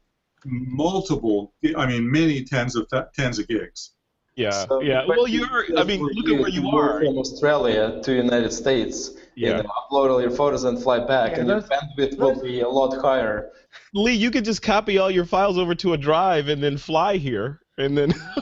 multiple. 0.45 1.53
I 1.77 1.85
mean, 1.85 2.09
many 2.09 2.43
tens 2.43 2.75
of 2.75 2.89
th- 2.89 3.05
tens 3.15 3.37
of 3.37 3.47
gigs. 3.47 3.91
Yeah, 4.35 4.51
So 4.51 4.81
yeah. 4.81 5.03
Well, 5.05 5.27
you're. 5.27 5.65
I 5.77 5.83
mean, 5.83 6.01
look 6.01 6.29
at 6.29 6.39
where 6.39 6.49
to 6.49 6.51
you 6.51 6.61
move 6.61 6.73
are. 6.73 6.99
From 7.03 7.17
Australia 7.17 8.01
to 8.03 8.13
United 8.13 8.53
States, 8.53 9.11
Yeah. 9.39 9.57
you 9.57 9.63
know, 9.63 9.69
upload 9.69 10.09
all 10.11 10.21
your 10.21 10.31
photos 10.31 10.65
and 10.65 10.81
fly 10.81 10.99
back, 10.99 11.31
Yeah, 11.31 11.39
and 11.39 11.47
your 11.47 11.61
bandwidth 11.61 12.17
will 12.17 12.41
be 12.41 12.59
a 12.59 12.67
lot 12.67 12.99
higher. 12.99 13.51
Lee, 13.93 14.13
you 14.13 14.31
could 14.31 14.43
just 14.43 14.61
copy 14.61 14.97
all 14.97 15.09
your 15.09 15.23
files 15.25 15.57
over 15.57 15.73
to 15.75 15.93
a 15.93 15.97
drive 15.97 16.49
and 16.49 16.61
then 16.61 16.77
fly 16.77 17.15
here, 17.15 17.61
and 17.77 17.97
then 17.97 18.13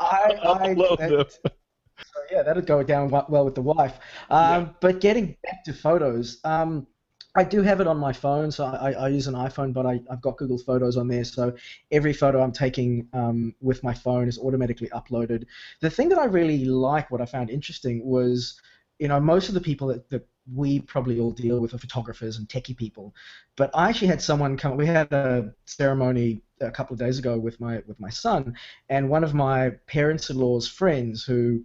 I, 0.00 0.38
I, 0.42 0.74
upload 0.74 0.98
that- 0.98 1.10
them. 1.10 1.52
So 1.98 2.20
yeah, 2.32 2.42
that'll 2.42 2.62
go 2.62 2.82
down 2.82 3.10
well 3.10 3.44
with 3.44 3.54
the 3.54 3.60
wife. 3.60 3.98
Um, 4.30 4.74
But 4.80 5.00
getting 5.02 5.36
back 5.44 5.64
to 5.64 5.74
photos, 5.74 6.38
um, 6.44 6.86
I 7.36 7.44
do 7.44 7.60
have 7.62 7.80
it 7.82 7.86
on 7.86 7.98
my 7.98 8.12
phone, 8.12 8.50
so 8.50 8.64
I, 8.64 8.92
I 8.92 9.08
use 9.08 9.26
an 9.26 9.34
iPhone, 9.34 9.74
but 9.74 9.84
I, 9.86 10.00
I've 10.10 10.22
got 10.22 10.38
Google 10.38 10.58
Photos 10.58 10.96
on 10.96 11.08
there, 11.08 11.24
so 11.24 11.54
every 11.92 12.14
photo 12.14 12.42
I'm 12.42 12.52
taking 12.52 13.06
um, 13.12 13.54
with 13.60 13.84
my 13.84 13.92
phone 13.94 14.28
is 14.28 14.38
automatically 14.38 14.88
uploaded. 14.88 15.44
The 15.80 15.90
thing 15.90 16.08
that 16.08 16.18
I 16.18 16.24
really 16.24 16.64
like, 16.64 17.10
what 17.10 17.20
I 17.20 17.26
found 17.26 17.50
interesting, 17.50 18.04
was 18.04 18.58
you 19.00 19.08
know 19.08 19.18
most 19.18 19.48
of 19.48 19.54
the 19.54 19.60
people 19.60 19.88
that, 19.88 20.08
that 20.10 20.26
we 20.54 20.80
probably 20.80 21.18
all 21.18 21.32
deal 21.32 21.58
with 21.60 21.74
are 21.74 21.78
photographers 21.78 22.36
and 22.38 22.48
techie 22.48 22.76
people, 22.76 23.14
but 23.56 23.70
I 23.74 23.88
actually 23.88 24.08
had 24.08 24.22
someone 24.22 24.56
come. 24.56 24.76
We 24.76 24.86
had 24.86 25.10
a 25.12 25.52
ceremony 25.64 26.42
a 26.60 26.70
couple 26.70 26.94
of 26.94 27.00
days 27.00 27.18
ago 27.18 27.38
with 27.38 27.58
my 27.60 27.82
with 27.86 27.98
my 27.98 28.10
son, 28.10 28.54
and 28.88 29.08
one 29.08 29.24
of 29.24 29.34
my 29.34 29.70
parents-in-law's 29.86 30.68
friends 30.68 31.24
who 31.24 31.64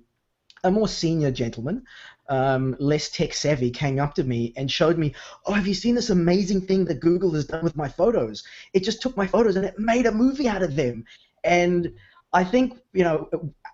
a 0.63 0.71
more 0.71 0.87
senior 0.87 1.29
gentleman, 1.29 1.83
um, 2.29 2.75
less 2.79 3.09
tech 3.09 3.33
savvy, 3.33 3.69
came 3.69 3.99
up 3.99 4.15
to 4.15 4.23
me 4.23 4.53
and 4.55 4.71
showed 4.71 4.97
me, 4.97 5.13
"Oh, 5.45 5.53
have 5.53 5.67
you 5.67 5.75
seen 5.75 5.95
this 5.95 6.09
amazing 6.09 6.61
thing 6.61 6.85
that 6.85 7.01
Google 7.01 7.31
has 7.31 7.45
done 7.45 7.63
with 7.63 7.75
my 7.75 7.89
photos? 7.89 8.43
It 8.73 8.83
just 8.83 9.01
took 9.01 9.17
my 9.17 9.27
photos 9.27 9.57
and 9.57 9.65
it 9.65 9.77
made 9.77 10.05
a 10.05 10.11
movie 10.11 10.47
out 10.47 10.63
of 10.63 10.75
them." 10.75 11.03
And 11.43 11.93
I 12.33 12.43
think 12.43 12.79
you 12.93 13.03
know, 13.03 13.29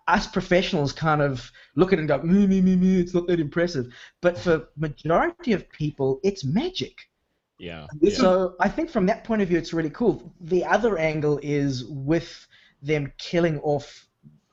us 0.08 0.28
professionals 0.28 0.94
kind 0.94 1.22
of 1.22 1.52
look 1.76 1.94
at 1.94 2.00
it 2.00 2.02
and 2.02 2.08
go, 2.08 2.22
"Me, 2.22 2.46
me, 2.48 2.62
me, 2.62 2.76
me." 2.76 3.00
It's 3.00 3.14
not 3.14 3.28
that 3.28 3.40
impressive, 3.40 3.88
but 4.22 4.38
for 4.38 4.68
majority 4.78 5.54
of 5.54 5.70
people, 5.70 6.20
it's 6.24 6.44
magic. 6.44 7.10
Yeah. 7.58 7.86
So 8.12 8.56
I 8.60 8.70
think 8.70 8.90
from 8.90 9.06
that 9.06 9.24
point 9.24 9.42
of 9.42 9.48
view, 9.48 9.58
it's 9.58 9.74
really 9.74 9.92
cool. 9.92 10.34
The 10.42 10.66
other 10.66 10.98
angle 10.98 11.40
is 11.44 11.86
with 11.86 12.48
them 12.82 13.14
killing 13.20 13.60
off 13.60 14.08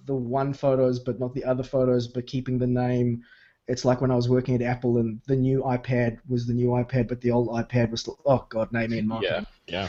the 0.04 0.14
one 0.14 0.52
photos 0.52 0.98
but 0.98 1.20
not 1.20 1.34
the 1.34 1.44
other 1.44 1.62
photos, 1.62 2.08
but 2.08 2.26
keeping 2.26 2.58
the 2.58 2.66
name. 2.66 3.22
It's 3.66 3.84
like 3.84 4.00
when 4.00 4.10
I 4.10 4.16
was 4.16 4.28
working 4.28 4.54
at 4.54 4.62
Apple 4.62 4.96
and 4.98 5.20
the 5.26 5.36
new 5.36 5.62
iPad 5.62 6.18
was 6.26 6.46
the 6.46 6.54
new 6.54 6.68
iPad, 6.68 7.08
but 7.08 7.20
the 7.20 7.30
old 7.30 7.48
iPad 7.48 7.90
was 7.90 8.00
still, 8.00 8.18
oh 8.24 8.46
god, 8.48 8.72
name 8.72 8.92
and 8.92 9.08
marketing. 9.08 9.46
Yeah. 9.66 9.88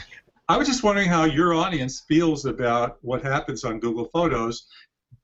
I 0.50 0.56
was 0.56 0.66
just 0.66 0.82
wondering 0.82 1.08
how 1.08 1.26
your 1.26 1.54
audience 1.54 2.00
feels 2.08 2.44
about 2.44 2.98
what 3.02 3.22
happens 3.22 3.62
on 3.62 3.78
Google 3.78 4.06
Photos. 4.12 4.66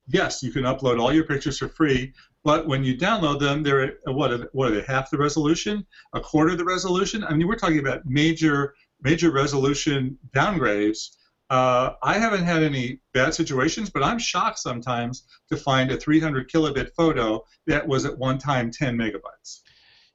Yes, 0.06 0.40
you 0.40 0.52
can 0.52 0.62
upload 0.62 1.00
all 1.00 1.12
your 1.12 1.25
pictures 1.25 1.59
for 1.59 1.66
free, 1.66 2.12
but 2.45 2.68
when 2.68 2.85
you 2.85 2.97
download 2.97 3.40
them, 3.40 3.64
they're 3.64 3.80
at, 3.80 3.95
what 4.04 4.54
what 4.54 4.71
are 4.71 4.75
they? 4.76 4.83
Half 4.83 5.11
the 5.11 5.18
resolution, 5.18 5.85
a 6.14 6.21
quarter 6.21 6.52
of 6.52 6.59
the 6.59 6.64
resolution. 6.64 7.25
I 7.25 7.35
mean, 7.35 7.49
we're 7.49 7.56
talking 7.56 7.80
about 7.80 8.06
major 8.06 8.76
major 9.02 9.33
resolution 9.33 10.16
downgrades. 10.33 11.16
Uh, 11.50 11.95
I 12.04 12.18
haven't 12.18 12.45
had 12.45 12.62
any 12.62 13.00
bad 13.12 13.35
situations, 13.35 13.90
but 13.90 14.04
I'm 14.04 14.21
shocked 14.21 14.61
sometimes 14.61 15.25
to 15.49 15.56
find 15.56 15.90
a 15.90 15.97
300 15.97 16.49
kilobit 16.49 16.90
photo 16.97 17.45
that 17.66 17.85
was 17.85 18.04
at 18.04 18.16
one 18.16 18.38
time 18.38 18.71
10 18.71 18.97
megabytes. 18.97 19.62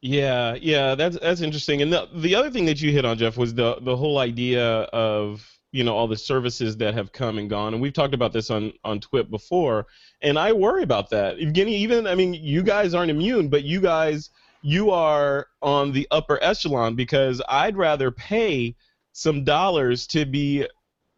Yeah, 0.02 0.56
yeah, 0.60 0.96
that's 0.96 1.20
that's 1.20 1.42
interesting. 1.42 1.82
And 1.84 1.94
the 1.94 2.10
the 2.16 2.34
other 2.34 2.50
thing 2.50 2.66
that 2.66 2.82
you 2.82 2.92
hit 2.92 3.06
on, 3.06 3.18
Jeff, 3.18 3.38
was 3.38 3.54
the 3.54 3.78
the 3.82 3.96
whole 3.96 4.18
idea 4.18 4.66
of 4.66 5.48
you 5.72 5.84
know 5.84 5.96
all 5.96 6.08
the 6.08 6.18
services 6.18 6.76
that 6.78 6.96
have 6.96 7.12
come 7.12 7.38
and 7.38 7.48
gone, 7.50 7.74
and 7.74 7.82
we've 7.82 7.94
talked 7.94 8.16
about 8.16 8.34
this 8.34 8.50
on 8.50 8.74
on 8.84 9.00
TWIP 9.00 9.30
before, 9.30 9.86
and 10.24 10.40
I 10.40 10.54
worry 10.54 10.82
about 10.82 11.12
that. 11.12 11.38
Evgeny, 11.38 11.74
even 11.74 12.08
I 12.08 12.16
mean, 12.16 12.34
you 12.34 12.64
guys 12.64 12.96
aren't 12.96 13.12
immune, 13.12 13.48
but 13.48 13.64
you 13.64 13.80
guys 13.80 14.32
you 14.64 14.90
are 14.90 15.48
on 15.62 15.92
the 15.92 16.08
upper 16.10 16.42
echelon 16.44 16.96
because 16.96 17.42
I'd 17.48 17.78
rather 17.78 18.10
pay 18.10 18.76
some 19.14 19.44
dollars 19.44 20.08
to 20.08 20.26
be 20.26 20.68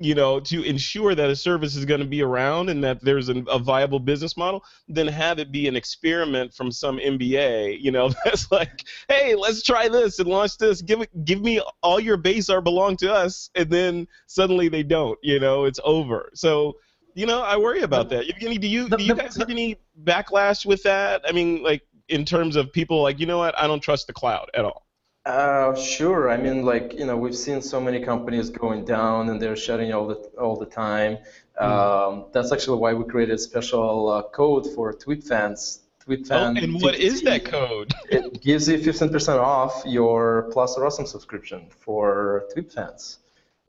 you 0.04 0.14
know, 0.14 0.38
to 0.38 0.62
ensure 0.64 1.16
that 1.16 1.30
a 1.30 1.36
service 1.36 1.78
is 1.78 1.86
going 1.86 2.02
to 2.02 2.06
be 2.06 2.22
around 2.22 2.70
and 2.70 2.84
that 2.84 3.02
there's 3.02 3.30
a, 3.30 3.38
a, 3.50 3.58
viable 3.58 4.00
business 4.00 4.36
model, 4.36 4.62
then 4.90 5.08
have 5.08 5.40
it 5.40 5.50
be 5.50 5.66
an 5.66 5.78
experiment 5.78 6.54
from 6.54 6.72
some 6.72 6.98
MBA, 6.98 7.80
you 7.80 7.90
know, 7.90 8.10
that's 8.26 8.52
like, 8.52 8.84
hey, 9.08 9.34
let's 9.34 9.64
try 9.64 9.88
this 9.88 10.20
and 10.20 10.28
launch 10.28 10.58
this. 10.58 10.82
Give 10.82 11.02
it, 11.02 11.24
give 11.24 11.42
me 11.42 11.62
all 11.82 12.02
your 12.02 12.18
base 12.18 12.50
are 12.50 12.60
belong 12.60 12.98
to 12.98 13.14
us, 13.14 13.50
and 13.56 13.70
then 13.70 14.08
suddenly 14.28 14.68
they 14.68 14.84
don't, 14.84 15.18
you 15.24 15.40
know, 15.40 15.64
it's 15.64 15.80
over. 15.86 16.30
So, 16.34 16.76
you 17.16 17.26
know, 17.26 17.42
I 17.42 17.56
worry 17.56 17.84
about 17.84 18.10
that. 18.10 18.26
Evgeny, 18.26 18.60
do 18.60 18.68
you 18.68 18.90
do 18.90 19.02
you 19.02 19.16
guys 19.16 19.38
have 19.38 19.50
any 19.50 19.78
backlash 20.04 20.66
with 20.66 20.84
that? 20.84 21.22
I 21.26 21.32
mean, 21.32 21.64
like 21.64 21.84
in 22.10 22.26
terms 22.26 22.58
of 22.58 22.74
people 22.74 23.02
like, 23.02 23.20
you 23.20 23.26
know 23.26 23.38
what, 23.38 23.58
I 23.58 23.68
don't 23.68 23.80
trust 23.80 24.08
the 24.08 24.14
cloud 24.14 24.50
at 24.54 24.66
all. 24.66 24.86
Uh, 25.26 25.74
sure. 25.76 26.30
I 26.30 26.38
mean, 26.38 26.64
like 26.64 26.94
you 26.94 27.06
know, 27.06 27.16
we've 27.16 27.36
seen 27.36 27.62
so 27.62 27.80
many 27.80 28.02
companies 28.02 28.50
going 28.50 28.84
down, 28.84 29.30
and 29.30 29.42
they're 29.42 29.56
shutting 29.56 29.94
all 29.94 30.08
the 30.08 30.16
all 30.38 30.58
the 30.58 30.66
time. 30.66 31.18
Mm. 31.60 31.66
Um, 31.66 32.26
that's 32.34 32.52
actually 32.52 32.80
why 32.80 32.94
we 32.94 33.06
created 33.06 33.36
a 33.36 33.38
special 33.38 34.10
uh, 34.10 34.24
code 34.24 34.68
for 34.76 34.92
TWIP 34.92 35.24
fans. 35.24 35.80
TWIP. 36.06 36.28
Oh, 36.30 36.54
and 36.56 36.82
what 36.82 36.96
is 36.96 37.22
that 37.22 37.46
code? 37.46 37.94
it 38.10 38.42
gives 38.42 38.68
you 38.68 38.78
15% 38.78 39.40
off 39.40 39.84
your 39.86 40.50
Plus 40.52 40.78
or 40.78 40.86
Awesome 40.86 41.06
subscription 41.06 41.68
for 41.70 42.46
TWIP 42.54 42.74
fans. 42.74 43.20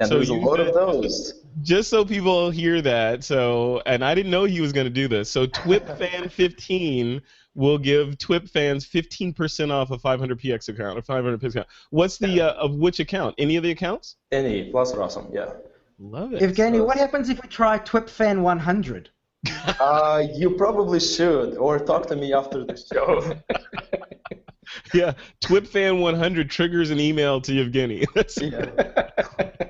And 0.00 0.08
so 0.08 0.16
there's 0.16 0.30
a 0.30 0.34
lot 0.34 0.58
of 0.58 0.74
those. 0.74 1.44
Just 1.62 1.88
so 1.88 2.04
people 2.04 2.50
hear 2.50 2.82
that, 2.82 3.22
so 3.22 3.80
and 3.86 4.04
I 4.04 4.16
didn't 4.16 4.32
know 4.32 4.42
he 4.42 4.60
was 4.60 4.72
going 4.72 4.86
to 4.86 4.92
do 4.92 5.06
this. 5.06 5.30
So 5.30 5.46
TWIPFan15 5.46 7.22
will 7.54 7.78
give 7.78 8.18
TWIP 8.18 8.48
fans 8.50 8.86
15% 8.86 9.70
off 9.70 9.90
a 9.90 9.98
500px 9.98 10.68
account, 10.68 10.98
a 10.98 11.02
500px 11.02 11.50
account. 11.50 11.68
What's 11.90 12.18
the 12.18 12.40
uh, 12.40 12.52
of 12.54 12.74
which 12.74 13.00
account? 13.00 13.34
Any 13.38 13.56
of 13.56 13.62
the 13.62 13.70
accounts? 13.70 14.16
Any. 14.32 14.70
Plus 14.70 14.92
are 14.92 15.02
awesome. 15.02 15.28
Yeah. 15.32 15.52
Love 15.98 16.34
it. 16.34 16.42
Evgeny, 16.42 16.76
so, 16.76 16.84
what 16.84 16.96
happens 16.96 17.28
if 17.28 17.40
we 17.42 17.48
try 17.48 17.78
TWIP 17.78 18.10
fan 18.10 18.42
100? 18.42 19.10
uh, 19.80 20.22
you 20.34 20.50
probably 20.50 21.00
should, 21.00 21.56
or 21.56 21.78
talk 21.78 22.06
to 22.08 22.16
me 22.16 22.32
after 22.32 22.64
the 22.64 22.76
show. 22.76 23.36
yeah, 24.94 25.12
TWIP 25.40 25.66
fan 25.66 26.00
100 26.00 26.50
triggers 26.50 26.90
an 26.90 26.98
email 26.98 27.40
to 27.42 27.52
Evgeny. 27.52 28.06
yeah. 28.40 29.64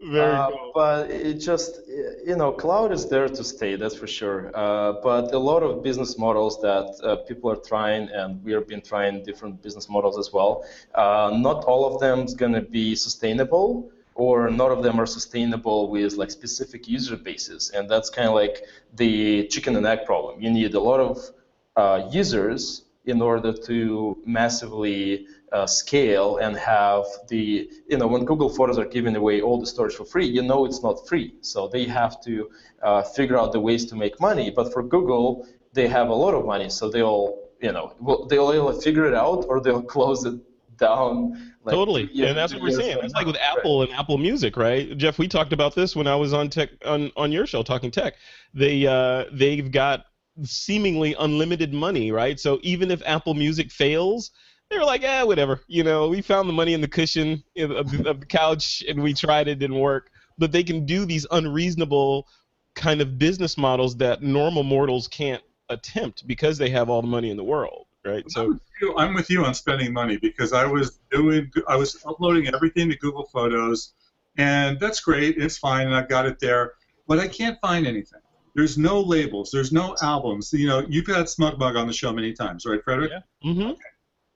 Very 0.00 0.32
uh, 0.32 0.50
cool. 0.50 0.72
But 0.74 1.10
it 1.10 1.34
just, 1.34 1.80
you 2.26 2.34
know, 2.34 2.50
cloud 2.50 2.90
is 2.90 3.08
there 3.08 3.28
to 3.28 3.44
stay, 3.44 3.76
that's 3.76 3.94
for 3.94 4.08
sure. 4.08 4.50
Uh, 4.52 4.94
but 5.00 5.32
a 5.32 5.38
lot 5.38 5.62
of 5.62 5.84
business 5.84 6.18
models 6.18 6.60
that 6.60 6.88
uh, 7.04 7.14
people 7.28 7.48
are 7.48 7.62
trying, 7.72 8.08
and 8.08 8.42
we 8.42 8.50
have 8.50 8.66
been 8.66 8.80
trying 8.80 9.22
different 9.22 9.62
business 9.62 9.88
models 9.88 10.18
as 10.18 10.32
well, 10.32 10.64
uh, 10.96 11.30
not 11.32 11.62
all 11.66 11.84
of 11.86 12.00
them 12.00 12.24
is 12.24 12.34
going 12.34 12.52
to 12.52 12.62
be 12.62 12.96
sustainable 12.96 13.88
or 14.16 14.50
none 14.50 14.72
of 14.72 14.82
them 14.82 14.98
are 14.98 15.06
sustainable 15.06 15.88
with 15.88 16.14
like 16.14 16.32
specific 16.32 16.88
user 16.88 17.16
bases. 17.16 17.70
And 17.70 17.88
that's 17.88 18.10
kind 18.10 18.26
of 18.26 18.34
like 18.34 18.64
the 18.96 19.46
chicken 19.46 19.76
and 19.76 19.86
egg 19.86 20.04
problem. 20.04 20.40
You 20.40 20.50
need 20.50 20.74
a 20.74 20.80
lot 20.80 20.98
of 20.98 21.30
uh, 21.76 22.08
users 22.10 22.86
in 23.04 23.22
order 23.22 23.52
to 23.52 24.18
massively 24.26 25.26
uh, 25.52 25.66
scale 25.66 26.38
and 26.38 26.56
have 26.56 27.04
the, 27.28 27.70
you 27.88 27.96
know, 27.96 28.06
when 28.06 28.24
Google 28.24 28.48
Photos 28.48 28.78
are 28.78 28.84
giving 28.84 29.16
away 29.16 29.40
all 29.40 29.60
the 29.60 29.66
storage 29.66 29.94
for 29.94 30.04
free, 30.04 30.26
you 30.26 30.42
know 30.42 30.64
it's 30.66 30.82
not 30.82 31.06
free. 31.06 31.34
So 31.40 31.68
they 31.68 31.84
have 31.84 32.20
to 32.22 32.50
uh, 32.82 33.02
figure 33.02 33.38
out 33.38 33.52
the 33.52 33.60
ways 33.60 33.86
to 33.86 33.96
make 33.96 34.20
money. 34.20 34.50
But 34.50 34.72
for 34.72 34.82
Google, 34.82 35.46
they 35.72 35.88
have 35.88 36.08
a 36.08 36.14
lot 36.14 36.34
of 36.34 36.44
money, 36.44 36.68
so 36.68 36.90
they'll, 36.90 37.38
you 37.60 37.72
know, 37.72 37.94
they'll 38.28 38.48
either 38.48 38.80
figure 38.80 39.06
it 39.06 39.14
out 39.14 39.44
or 39.48 39.60
they'll 39.60 39.82
close 39.96 40.24
it 40.24 40.40
down. 40.78 41.52
Like, 41.64 41.74
totally, 41.74 42.08
yeah, 42.12 42.28
and 42.28 42.36
that's 42.36 42.52
what 42.52 42.62
we're 42.62 42.70
saying. 42.70 42.98
It's 43.02 43.14
like 43.14 43.26
with 43.26 43.36
Apple 43.36 43.80
right. 43.80 43.88
and 43.88 43.98
Apple 43.98 44.18
Music, 44.18 44.56
right? 44.56 44.96
Jeff, 44.96 45.18
we 45.18 45.26
talked 45.26 45.52
about 45.52 45.74
this 45.74 45.96
when 45.96 46.06
I 46.06 46.14
was 46.14 46.32
on 46.32 46.48
tech 46.48 46.70
on, 46.84 47.10
on 47.16 47.32
your 47.32 47.46
show 47.46 47.62
talking 47.62 47.90
tech. 47.90 48.14
They 48.54 48.86
uh, 48.86 49.24
they've 49.32 49.70
got 49.70 50.04
seemingly 50.44 51.14
unlimited 51.18 51.72
money, 51.72 52.12
right? 52.12 52.38
So 52.38 52.58
even 52.62 52.90
if 52.90 53.02
Apple 53.06 53.34
Music 53.34 53.70
fails, 53.72 54.30
they 54.70 54.78
were 54.78 54.84
like, 54.84 55.02
"Yeah, 55.02 55.22
whatever." 55.22 55.60
You 55.68 55.84
know, 55.84 56.08
we 56.08 56.22
found 56.22 56.48
the 56.48 56.52
money 56.52 56.74
in 56.74 56.80
the 56.80 56.88
cushion 56.88 57.42
of 57.58 57.90
the, 57.90 58.08
of 58.08 58.20
the 58.20 58.26
couch, 58.26 58.82
and 58.88 59.02
we 59.02 59.14
tried 59.14 59.48
it, 59.48 59.58
didn't 59.58 59.78
work. 59.78 60.10
But 60.38 60.52
they 60.52 60.64
can 60.64 60.84
do 60.84 61.04
these 61.04 61.26
unreasonable 61.30 62.26
kind 62.74 63.00
of 63.00 63.18
business 63.18 63.56
models 63.56 63.96
that 63.96 64.22
normal 64.22 64.62
mortals 64.62 65.08
can't 65.08 65.42
attempt 65.68 66.26
because 66.26 66.58
they 66.58 66.70
have 66.70 66.88
all 66.90 67.00
the 67.00 67.08
money 67.08 67.30
in 67.30 67.36
the 67.36 67.44
world, 67.44 67.86
right? 68.04 68.30
So 68.30 68.42
I'm 68.42 68.48
with 68.50 68.60
you, 68.80 68.96
I'm 68.96 69.14
with 69.14 69.30
you 69.30 69.44
on 69.44 69.54
spending 69.54 69.92
money 69.92 70.18
because 70.18 70.52
I 70.52 70.66
was 70.66 70.98
doing, 71.10 71.50
I 71.66 71.76
was 71.76 71.96
uploading 72.06 72.46
everything 72.54 72.90
to 72.90 72.96
Google 72.96 73.24
Photos, 73.24 73.94
and 74.36 74.78
that's 74.78 75.00
great, 75.00 75.38
it's 75.38 75.56
fine, 75.56 75.86
and 75.86 75.96
I've 75.96 76.08
got 76.08 76.26
it 76.26 76.38
there, 76.38 76.74
but 77.08 77.18
I 77.18 77.26
can't 77.26 77.58
find 77.60 77.86
anything. 77.86 78.20
There's 78.54 78.78
no 78.78 79.00
labels. 79.00 79.50
There's 79.50 79.70
no 79.70 79.96
albums. 80.02 80.50
You 80.52 80.66
know, 80.66 80.86
you've 80.88 81.06
had 81.06 81.26
SmugMug 81.26 81.78
on 81.78 81.86
the 81.86 81.92
show 81.92 82.10
many 82.12 82.32
times, 82.32 82.64
right, 82.64 82.82
Frederick? 82.82 83.10
Yeah. 83.10 83.50
Mm-hmm. 83.50 83.70
Okay 83.72 83.80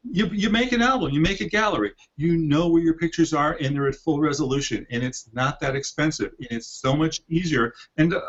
you, 0.02 0.26
you 0.26 0.50
make 0.50 0.73
an 0.73 0.83
album, 0.83 1.11
you 1.11 1.21
make 1.21 1.40
a 1.40 1.49
gallery, 1.49 1.92
you 2.16 2.37
know 2.37 2.69
where 2.69 2.83
your 2.83 2.95
pictures 2.95 3.35
are, 3.35 3.57
and 3.61 3.75
they're 3.75 3.88
at 3.88 3.95
full 3.97 4.21
resolution, 4.21 4.87
and 4.90 5.02
it's 5.02 5.28
not 5.33 5.61
that 5.61 5.76
expensive, 5.76 6.33
and 6.38 6.49
it's 6.50 6.66
so 6.66 6.97
much 6.97 7.21
easier. 7.28 7.75
And 7.97 8.14
uh, 8.14 8.21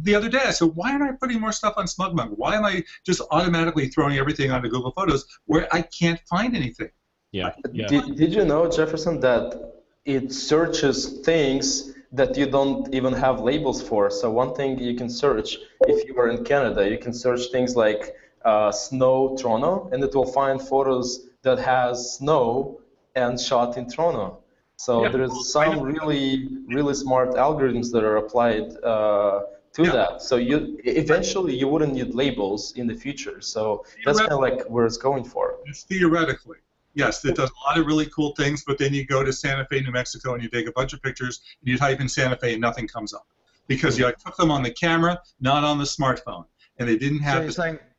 the 0.00 0.14
other 0.14 0.28
day 0.28 0.42
I 0.44 0.50
said, 0.50 0.70
why 0.74 0.92
aren't 0.92 1.04
I 1.04 1.12
putting 1.12 1.40
more 1.40 1.52
stuff 1.52 1.74
on 1.76 1.86
SmugMug? 1.86 2.30
Why 2.36 2.56
am 2.56 2.64
I 2.64 2.84
just 3.04 3.20
automatically 3.30 3.88
throwing 3.88 4.18
everything 4.18 4.50
onto 4.50 4.68
Google 4.68 4.92
Photos 4.92 5.24
where 5.46 5.68
I 5.72 5.82
can't 5.82 6.20
find 6.28 6.56
anything? 6.56 6.90
Yeah. 7.32 7.52
yeah. 7.72 7.86
Did, 7.86 8.16
did 8.16 8.34
you 8.34 8.44
know, 8.44 8.68
Jefferson, 8.68 9.20
that 9.20 9.74
it 10.04 10.32
searches 10.32 11.20
things 11.20 11.94
that 12.12 12.36
you 12.36 12.46
don't 12.46 12.92
even 12.92 13.12
have 13.12 13.40
labels 13.40 13.80
for? 13.80 14.10
So 14.10 14.30
one 14.30 14.52
thing 14.54 14.78
you 14.80 14.96
can 14.96 15.08
search, 15.08 15.58
if 15.82 16.08
you 16.08 16.18
are 16.18 16.28
in 16.28 16.44
Canada, 16.44 16.90
you 16.90 16.98
can 16.98 17.12
search 17.12 17.52
things 17.52 17.76
like 17.76 18.16
uh, 18.44 18.72
snow 18.72 19.36
Toronto, 19.36 19.88
and 19.92 20.02
it 20.02 20.14
will 20.14 20.30
find 20.40 20.60
photos 20.60 21.28
that 21.42 21.58
has 21.58 22.16
snow 22.16 22.80
and 23.14 23.40
shot 23.40 23.76
in 23.76 23.88
Toronto. 23.88 24.38
So 24.76 25.04
Yeah, 25.04 25.10
there's 25.10 25.30
well, 25.30 25.42
some 25.42 25.80
really 25.80 26.48
really 26.66 26.94
smart 26.94 27.30
algorithms 27.34 27.92
that 27.92 28.02
are 28.04 28.16
applied 28.16 28.66
uh, 28.82 29.42
to 29.74 29.82
Yeah. 29.84 29.92
that. 29.92 30.22
So 30.22 30.36
you 30.36 30.78
eventually 30.84 31.54
you 31.60 31.68
wouldn't 31.68 31.94
need 31.94 32.14
labels 32.14 32.72
in 32.76 32.86
the 32.86 32.94
future. 32.94 33.40
So 33.40 33.84
that's 34.04 34.20
kind 34.20 34.32
of 34.32 34.40
like 34.40 34.62
where 34.72 34.86
it's 34.86 34.96
going 35.08 35.24
for. 35.24 35.56
It's 35.66 35.82
theoretically. 35.84 36.58
Yes, 36.94 37.24
it 37.24 37.36
does 37.36 37.50
a 37.50 37.68
lot 37.68 37.78
of 37.78 37.86
really 37.86 38.06
cool 38.06 38.32
things, 38.34 38.64
but 38.66 38.76
then 38.78 38.92
you 38.92 39.06
go 39.06 39.22
to 39.22 39.32
Santa 39.32 39.64
Fe, 39.70 39.80
New 39.80 39.92
Mexico, 39.92 40.34
and 40.34 40.42
you 40.42 40.48
take 40.48 40.66
a 40.66 40.72
bunch 40.72 40.92
of 40.92 41.00
pictures, 41.02 41.40
and 41.60 41.68
you 41.70 41.78
type 41.78 42.00
in 42.00 42.08
Santa 42.08 42.36
Fe, 42.36 42.52
and 42.54 42.60
nothing 42.60 42.88
comes 42.88 43.14
up. 43.14 43.26
Because 43.68 43.96
you 43.96 44.10
took 44.24 44.36
them 44.36 44.50
on 44.50 44.62
the 44.64 44.72
camera, 44.72 45.20
not 45.40 45.62
on 45.62 45.78
the 45.78 45.84
smartphone. 45.84 46.46
And 46.78 46.88
they 46.88 46.96
didn't 46.96 47.18
So 47.18 47.24
have 47.24 47.42
you're 47.42 47.46
the 47.48 47.52
saying 47.52 47.74
Goo- 47.76 47.89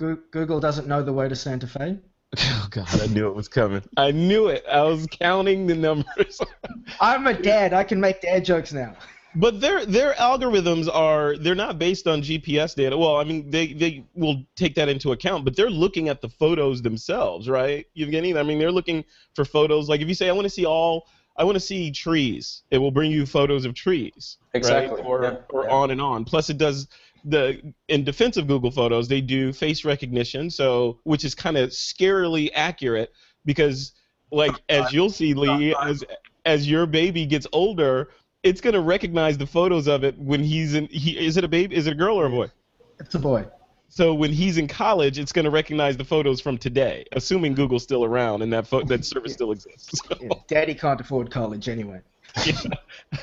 Google 0.00 0.60
doesn't 0.60 0.86
know 0.88 1.02
the 1.02 1.12
way 1.12 1.28
to 1.28 1.36
Santa 1.36 1.66
Fe? 1.66 1.98
Oh 2.38 2.68
God, 2.70 3.00
I 3.00 3.08
knew 3.08 3.26
it 3.26 3.34
was 3.34 3.48
coming. 3.48 3.82
I 3.96 4.12
knew 4.12 4.46
it. 4.46 4.64
I 4.70 4.82
was 4.82 5.08
counting 5.10 5.66
the 5.66 5.74
numbers. 5.74 6.40
I'm 7.00 7.26
a 7.26 7.34
dad. 7.34 7.72
I 7.72 7.82
can 7.82 7.98
make 7.98 8.20
dad 8.20 8.44
jokes 8.44 8.72
now. 8.72 8.94
But 9.34 9.60
their 9.60 9.84
their 9.84 10.12
algorithms 10.12 10.88
are 10.92 11.36
they're 11.36 11.56
not 11.56 11.80
based 11.80 12.06
on 12.06 12.22
GPS 12.22 12.76
data. 12.76 12.96
Well, 12.96 13.16
I 13.16 13.24
mean 13.24 13.50
they 13.50 13.72
they 13.72 14.04
will 14.14 14.44
take 14.54 14.76
that 14.76 14.88
into 14.88 15.10
account, 15.10 15.44
but 15.44 15.56
they're 15.56 15.70
looking 15.70 16.08
at 16.08 16.20
the 16.20 16.28
photos 16.28 16.82
themselves, 16.82 17.48
right? 17.48 17.86
Evgeny? 17.96 18.36
I 18.38 18.44
mean 18.44 18.60
they're 18.60 18.70
looking 18.70 19.04
for 19.34 19.44
photos. 19.44 19.88
Like 19.88 20.00
if 20.00 20.06
you 20.06 20.14
say 20.14 20.28
I 20.28 20.32
want 20.32 20.44
to 20.44 20.50
see 20.50 20.66
all 20.66 21.08
I 21.36 21.44
want 21.44 21.56
to 21.56 21.60
see 21.60 21.90
trees, 21.90 22.62
it 22.70 22.78
will 22.78 22.90
bring 22.90 23.10
you 23.10 23.24
photos 23.24 23.64
of 23.64 23.74
trees, 23.74 24.36
right? 24.52 24.58
Exactly, 24.58 25.02
Or 25.02 25.22
yeah, 25.24 25.36
or 25.48 25.64
yeah. 25.64 25.70
on 25.70 25.90
and 25.90 26.00
on. 26.00 26.24
Plus 26.24 26.50
it 26.50 26.58
does 26.58 26.86
the 27.24 27.74
in 27.88 28.04
defense 28.04 28.36
of 28.36 28.46
Google 28.46 28.70
Photos, 28.70 29.08
they 29.08 29.20
do 29.20 29.52
face 29.52 29.84
recognition, 29.84 30.50
so 30.50 30.98
which 31.04 31.24
is 31.24 31.34
kind 31.34 31.56
of 31.56 31.70
scarily 31.70 32.50
accurate 32.54 33.12
because 33.44 33.92
like 34.30 34.52
as 34.68 34.92
you'll 34.92 35.10
see 35.10 35.34
Lee 35.34 35.74
as 35.74 36.04
as 36.44 36.68
your 36.68 36.86
baby 36.86 37.26
gets 37.26 37.46
older, 37.52 38.10
it's 38.42 38.60
gonna 38.60 38.80
recognize 38.80 39.38
the 39.38 39.46
photos 39.46 39.88
of 39.88 40.04
it 40.04 40.18
when 40.18 40.42
he's 40.42 40.74
in. 40.74 40.86
He 40.86 41.18
is 41.18 41.36
it 41.36 41.44
a 41.44 41.48
baby? 41.48 41.76
Is 41.76 41.86
it 41.86 41.92
a 41.92 41.96
girl 41.96 42.16
or 42.18 42.26
a 42.26 42.30
boy? 42.30 42.50
It's 42.98 43.14
a 43.14 43.18
boy. 43.18 43.46
So 43.88 44.14
when 44.14 44.30
he's 44.30 44.56
in 44.56 44.68
college, 44.68 45.18
it's 45.18 45.32
gonna 45.32 45.50
recognize 45.50 45.96
the 45.96 46.04
photos 46.04 46.40
from 46.40 46.58
today, 46.58 47.04
assuming 47.12 47.54
Google's 47.54 47.82
still 47.82 48.04
around 48.04 48.42
and 48.42 48.52
that 48.52 48.66
fo- 48.66 48.84
that 48.84 49.04
service 49.12 49.32
still 49.32 49.52
exists. 49.52 50.00
So, 50.06 50.16
Yeah, 50.20 50.28
Daddy 50.46 50.74
can't 50.74 51.00
afford 51.00 51.30
college 51.30 51.68
anyway. 51.68 52.00
yeah, 52.46 52.54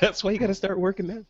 that's 0.00 0.22
why 0.22 0.30
you 0.30 0.38
gotta 0.38 0.54
start 0.54 0.78
working 0.78 1.06
now. 1.06 1.24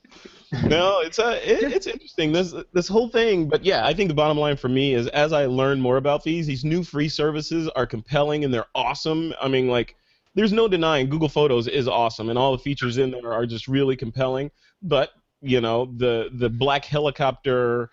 No, 0.67 1.01
it's 1.01 1.19
uh, 1.19 1.41
it, 1.43 1.73
it's 1.73 1.87
interesting 1.87 2.33
this 2.33 2.55
this 2.73 2.89
whole 2.89 3.09
thing, 3.09 3.49
but 3.49 3.65
yeah, 3.65 3.87
I 3.87 3.95
think 3.95 4.09
the 4.09 4.15
bottom 4.15 4.39
line 4.39 4.57
for 4.57 4.69
me 4.69 4.95
is 4.95 5.07
as 5.09 5.33
I 5.33 5.47
learn 5.47 5.81
more 5.81 5.97
about 5.97 6.25
these, 6.25 6.47
these 6.47 6.65
new 6.65 6.83
free 6.83 7.09
services 7.09 7.69
are 7.77 7.87
compelling 7.87 8.45
and 8.45 8.53
they're 8.53 8.67
awesome. 8.75 9.33
I 9.41 9.49
mean, 9.49 9.69
like 9.69 9.97
there's 10.35 10.53
no 10.53 10.69
denying 10.69 11.09
Google 11.09 11.29
Photos 11.29 11.67
is 11.67 11.89
awesome 11.89 12.31
and 12.31 12.39
all 12.39 12.53
the 12.53 12.63
features 12.63 12.99
in 12.99 13.11
there 13.11 13.33
are 13.33 13.47
just 13.47 13.69
really 13.69 13.97
compelling. 13.97 14.51
But 14.83 15.11
you 15.41 15.61
know, 15.61 15.93
the 15.97 16.31
the 16.33 16.49
black 16.49 16.85
helicopter, 16.85 17.91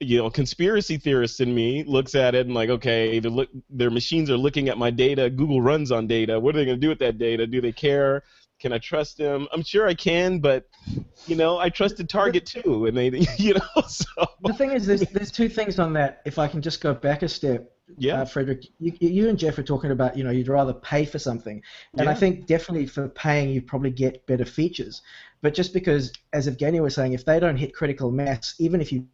you 0.00 0.18
know, 0.18 0.30
conspiracy 0.30 0.96
theorist 0.96 1.40
in 1.40 1.54
me 1.54 1.84
looks 1.84 2.14
at 2.14 2.34
it 2.34 2.46
and 2.46 2.54
like, 2.54 2.70
okay, 2.70 3.20
look, 3.20 3.48
their 3.68 3.90
machines 3.90 4.30
are 4.30 4.36
looking 4.36 4.68
at 4.68 4.78
my 4.78 4.90
data. 4.90 5.28
Google 5.28 5.60
runs 5.60 5.92
on 5.92 6.06
data. 6.06 6.38
What 6.38 6.54
are 6.54 6.58
they 6.58 6.64
going 6.64 6.78
to 6.78 6.80
do 6.80 6.88
with 6.88 6.98
that 7.00 7.18
data? 7.18 7.46
Do 7.46 7.60
they 7.60 7.72
care? 7.72 8.22
Can 8.58 8.72
I 8.72 8.78
trust 8.78 9.18
them? 9.18 9.46
I'm 9.52 9.62
sure 9.62 9.86
I 9.86 9.94
can, 9.94 10.38
but 10.38 10.66
you 11.26 11.36
know, 11.36 11.58
I 11.58 11.68
trusted 11.68 12.08
Target 12.08 12.46
too, 12.46 12.86
and 12.86 12.96
they, 12.96 13.08
you 13.38 13.54
know, 13.54 13.82
so 13.86 14.06
The 14.42 14.54
thing 14.54 14.72
is, 14.72 14.86
there's, 14.86 15.02
there's 15.02 15.30
two 15.30 15.48
things 15.48 15.78
on 15.78 15.92
that. 15.94 16.22
If 16.24 16.38
I 16.38 16.48
can 16.48 16.62
just 16.62 16.80
go 16.80 16.94
back 16.94 17.22
a 17.22 17.28
step, 17.28 17.70
yeah, 17.98 18.22
uh, 18.22 18.24
Frederick, 18.24 18.64
you, 18.80 18.92
you 19.00 19.28
and 19.28 19.38
Jeff 19.38 19.58
are 19.58 19.62
talking 19.62 19.90
about, 19.90 20.16
you 20.16 20.24
know, 20.24 20.30
you'd 20.30 20.48
rather 20.48 20.72
pay 20.72 21.04
for 21.04 21.18
something. 21.18 21.62
And 21.98 22.08
I 22.08 22.14
think 22.14 22.46
definitely 22.46 22.86
for 22.86 23.08
paying, 23.08 23.50
you 23.50 23.62
probably 23.62 23.90
get 23.90 24.26
better 24.26 24.44
features. 24.44 25.02
But 25.42 25.54
just 25.54 25.72
because, 25.72 26.12
as 26.32 26.48
Evgeny 26.48 26.82
was 26.82 26.94
saying, 26.94 27.12
if 27.12 27.24
they 27.24 27.38
don't 27.38 27.56
hit 27.56 27.74
critical 27.74 28.10
mass, 28.10 28.54
even 28.58 28.80
if 28.80 28.90
you 28.90 29.06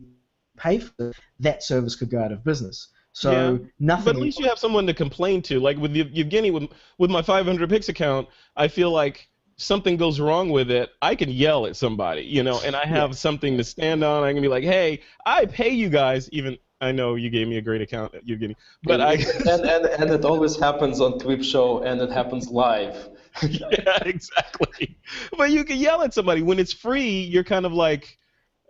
pay 0.57 0.79
for 0.79 1.11
it, 1.11 1.17
that 1.41 1.63
service 1.63 1.97
could 1.97 2.11
go 2.11 2.23
out 2.23 2.33
of 2.33 2.45
business. 2.45 2.89
So 3.13 3.31
Yeah, 3.31 3.69
nothing. 3.79 4.05
But 4.05 4.17
at 4.17 4.23
least 4.23 4.39
you 4.39 4.47
have 4.49 4.59
someone 4.59 4.87
to 4.87 4.95
complain 4.95 5.43
to. 5.43 5.61
Like 5.61 5.77
with 5.77 5.93
Evgeny, 5.95 6.53
with 6.53 6.71
with 6.99 7.11
my 7.11 7.21
500 7.21 7.69
pix 7.69 7.88
account, 7.88 8.29
I 8.57 8.69
feel 8.69 8.90
like 8.90 9.29
something 9.57 9.97
goes 9.97 10.21
wrong 10.21 10.51
with 10.51 10.71
it, 10.71 10.91
I 11.01 11.15
can 11.15 11.31
yell 11.31 11.67
at 11.67 11.77
somebody, 11.77 12.23
you 12.23 12.43
know, 12.43 12.61
and 12.65 12.75
I 12.75 12.87
have 12.87 13.17
something 13.17 13.57
to 13.59 13.65
stand 13.65 14.03
on. 14.05 14.25
I 14.25 14.33
can 14.33 14.43
be 14.43 14.49
like, 14.49 14.65
hey, 14.65 15.01
I 15.25 15.47
pay 15.47 15.71
you 15.71 15.88
guys. 15.88 16.29
Even 16.33 16.59
I 16.81 16.93
know 16.93 17.15
you 17.15 17.31
gave 17.31 17.47
me 17.47 17.59
a 17.59 17.62
great 17.62 17.81
account, 17.81 18.12
Evgeny, 18.12 18.57
but 18.83 19.01
I. 19.01 19.15
and, 19.15 19.65
and 19.65 19.87
and 19.87 20.11
it 20.11 20.25
always 20.25 20.59
happens 20.59 21.01
on 21.01 21.19
Twip 21.19 21.43
show 21.43 21.83
and 21.83 22.01
it 22.01 22.11
happens 22.11 22.49
live. 22.49 23.09
yeah, 23.49 23.99
exactly. 24.05 24.99
But 25.38 25.51
you 25.51 25.65
can 25.65 25.79
yell 25.79 26.03
at 26.03 26.12
somebody 26.12 26.43
when 26.43 26.59
it's 26.59 26.73
free. 26.73 27.23
You're 27.23 27.45
kind 27.45 27.65
of 27.65 27.73
like, 27.73 28.19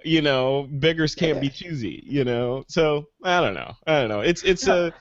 you 0.05 0.23
know, 0.23 0.69
beggars 0.71 1.15
can't 1.15 1.41
be 1.41 1.49
choosy. 1.49 2.05
You 2.07 2.25
know, 2.25 2.65
so 2.69 3.09
I 3.25 3.41
don't 3.41 3.55
know. 3.55 3.75
I 3.87 4.01
don't 4.01 4.09
know. 4.09 4.21
It's 4.21 4.43
it's 4.43 4.69
a, 4.69 4.93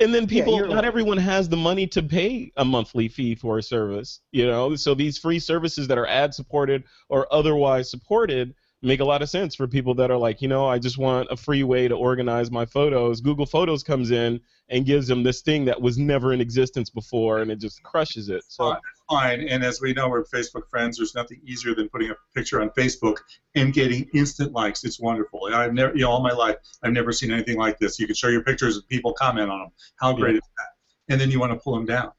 and 0.00 0.14
then 0.14 0.26
people. 0.26 0.56
you're 0.56 0.68
not 0.68 0.76
right. 0.76 0.84
everyone 0.84 1.18
has 1.18 1.48
the 1.48 1.56
money 1.56 1.86
to 1.88 2.02
pay 2.02 2.52
a 2.56 2.64
monthly 2.64 3.08
fee 3.08 3.34
for 3.34 3.58
a 3.58 3.62
service. 3.62 4.20
You 4.32 4.46
know, 4.46 4.76
so 4.76 4.94
these 4.94 5.18
free 5.18 5.38
services 5.38 5.88
that 5.88 5.98
are 5.98 6.06
ad 6.06 6.34
supported 6.34 6.84
or 7.08 7.32
otherwise 7.32 7.90
supported 7.90 8.54
make 8.80 9.00
a 9.00 9.04
lot 9.04 9.22
of 9.22 9.28
sense 9.28 9.56
for 9.56 9.66
people 9.66 9.94
that 9.94 10.10
are 10.10 10.16
like, 10.16 10.40
you 10.40 10.46
know, 10.46 10.66
I 10.66 10.78
just 10.78 10.98
want 10.98 11.28
a 11.30 11.36
free 11.36 11.64
way 11.64 11.88
to 11.88 11.96
organize 11.96 12.50
my 12.50 12.64
photos. 12.64 13.20
Google 13.20 13.46
Photos 13.46 13.82
comes 13.82 14.12
in 14.12 14.40
and 14.68 14.86
gives 14.86 15.08
them 15.08 15.24
this 15.24 15.40
thing 15.42 15.64
that 15.64 15.80
was 15.80 15.98
never 15.98 16.32
in 16.32 16.40
existence 16.40 16.88
before, 16.88 17.40
and 17.40 17.50
it 17.50 17.58
just 17.58 17.82
crushes 17.82 18.28
it. 18.28 18.44
So. 18.46 18.76
Fine. 19.08 19.48
And 19.48 19.64
as 19.64 19.80
we 19.80 19.94
know, 19.94 20.08
we're 20.08 20.24
Facebook 20.24 20.68
friends. 20.68 20.98
There's 20.98 21.14
nothing 21.14 21.40
easier 21.44 21.74
than 21.74 21.88
putting 21.88 22.10
a 22.10 22.14
picture 22.34 22.60
on 22.60 22.70
Facebook 22.70 23.16
and 23.54 23.72
getting 23.72 24.08
instant 24.12 24.52
likes. 24.52 24.84
It's 24.84 25.00
wonderful. 25.00 25.48
I've 25.52 25.72
never, 25.72 25.94
you 25.94 26.02
know, 26.02 26.10
all 26.10 26.22
my 26.22 26.32
life, 26.32 26.56
I've 26.82 26.92
never 26.92 27.12
seen 27.12 27.30
anything 27.30 27.56
like 27.56 27.78
this. 27.78 27.98
You 27.98 28.06
can 28.06 28.14
show 28.14 28.28
your 28.28 28.42
pictures 28.42 28.76
and 28.76 28.86
people 28.88 29.14
comment 29.14 29.50
on 29.50 29.60
them. 29.60 29.68
How 29.96 30.12
great 30.12 30.34
is 30.36 30.42
that? 30.58 31.12
And 31.12 31.20
then 31.20 31.30
you 31.30 31.40
want 31.40 31.52
to 31.52 31.58
pull 31.58 31.74
them 31.74 31.86
down. 31.86 32.12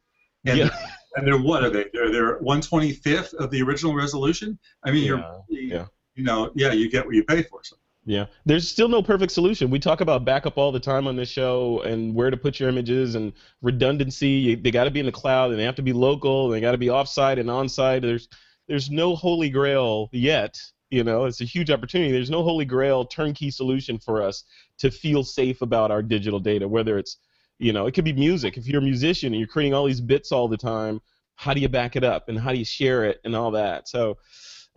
And, 0.46 0.58
Yeah. 0.58 0.70
and 1.16 1.28
they're 1.28 1.38
what 1.40 1.64
are 1.64 1.70
they? 1.70 1.86
They're 1.94 2.12
they're 2.12 2.40
125th 2.42 3.34
of 3.36 3.52
the 3.52 3.62
original 3.62 3.94
resolution. 3.96 4.58
I 4.84 4.92
mean, 4.92 5.04
Yeah, 5.04 5.08
you're, 5.50 5.60
yeah. 5.60 5.86
you 6.16 6.24
know, 6.24 6.52
yeah, 6.56 6.72
you 6.72 6.90
get 6.90 7.06
what 7.06 7.14
you 7.14 7.24
pay 7.24 7.44
for. 7.44 7.60
So. 7.64 7.76
Yeah, 8.06 8.26
there's 8.46 8.68
still 8.68 8.88
no 8.88 9.04
perfect 9.04 9.32
solution. 9.32 9.70
We 9.70 9.78
talk 9.78 10.02
about 10.02 10.26
backup 10.26 10.58
all 10.58 10.72
the 10.72 10.80
time 10.80 11.06
on 11.06 11.16
this 11.16 11.30
show 11.30 11.82
and 11.82 12.16
where 12.16 12.30
to 12.30 12.38
put 12.38 12.60
your 12.60 12.70
images 12.70 13.16
and 13.16 13.34
redundancy. 13.62 14.30
You, 14.30 14.56
they 14.56 14.72
got 14.72 14.86
to 14.86 14.92
be 14.92 15.00
in 15.00 15.06
the 15.06 15.12
cloud 15.12 15.52
and 15.52 15.60
they 15.60 15.66
have 15.66 15.76
to 15.76 15.82
be 15.82 15.94
local. 15.94 16.46
And 16.46 16.54
they 16.54 16.62
got 16.62 16.72
to 16.72 16.78
be 16.78 16.88
offsite 16.88 17.40
and 17.40 17.50
onsite. 17.50 18.02
There's 18.02 18.28
there's 18.68 18.90
no 18.90 19.16
holy 19.16 19.50
grail 19.50 20.10
yet. 20.12 20.58
You 20.90 21.04
know, 21.04 21.26
it's 21.26 21.42
a 21.42 21.46
huge 21.46 21.70
opportunity. 21.70 22.12
There's 22.12 22.32
no 22.32 22.42
holy 22.42 22.66
grail 22.66 23.06
turnkey 23.06 23.52
solution 23.52 24.00
for 24.00 24.24
us 24.24 24.44
to 24.80 24.90
feel 24.90 25.24
safe 25.24 25.62
about 25.62 25.92
our 25.92 26.02
digital 26.02 26.40
data. 26.40 26.68
Whether 26.68 26.98
it's 26.98 27.18
you 27.60 27.74
know, 27.74 27.86
it 27.86 27.92
could 27.94 28.06
be 28.06 28.14
music. 28.14 28.58
If 28.58 28.66
you're 28.66 28.82
a 28.82 28.84
musician 28.84 29.34
and 29.34 29.40
you're 29.40 29.48
creating 29.48 29.74
all 29.74 29.86
these 29.86 30.02
bits 30.02 30.32
all 30.32 30.48
the 30.48 30.58
time, 30.58 31.02
how 31.36 31.54
do 31.54 31.60
you 31.60 31.70
back 31.70 31.98
it 31.98 32.06
up 32.06 32.30
and 32.30 32.40
how 32.40 32.54
do 32.54 32.58
you 32.58 32.66
share 32.66 33.04
it 33.06 33.20
and 33.26 33.36
all 33.36 33.52
that? 33.52 33.90
So. 33.90 34.18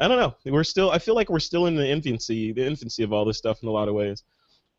I 0.02 0.08
don't 0.08 0.18
know. 0.18 0.34
We're 0.52 0.64
still. 0.64 0.90
I 0.90 0.98
feel 0.98 1.14
like 1.14 1.30
we're 1.30 1.38
still 1.38 1.66
in 1.66 1.76
the 1.76 1.88
infancy, 1.88 2.52
the 2.52 2.66
infancy 2.66 3.04
of 3.04 3.12
all 3.12 3.24
this 3.24 3.38
stuff 3.38 3.62
in 3.62 3.68
a 3.68 3.72
lot 3.72 3.88
of 3.88 3.94
ways. 3.94 4.24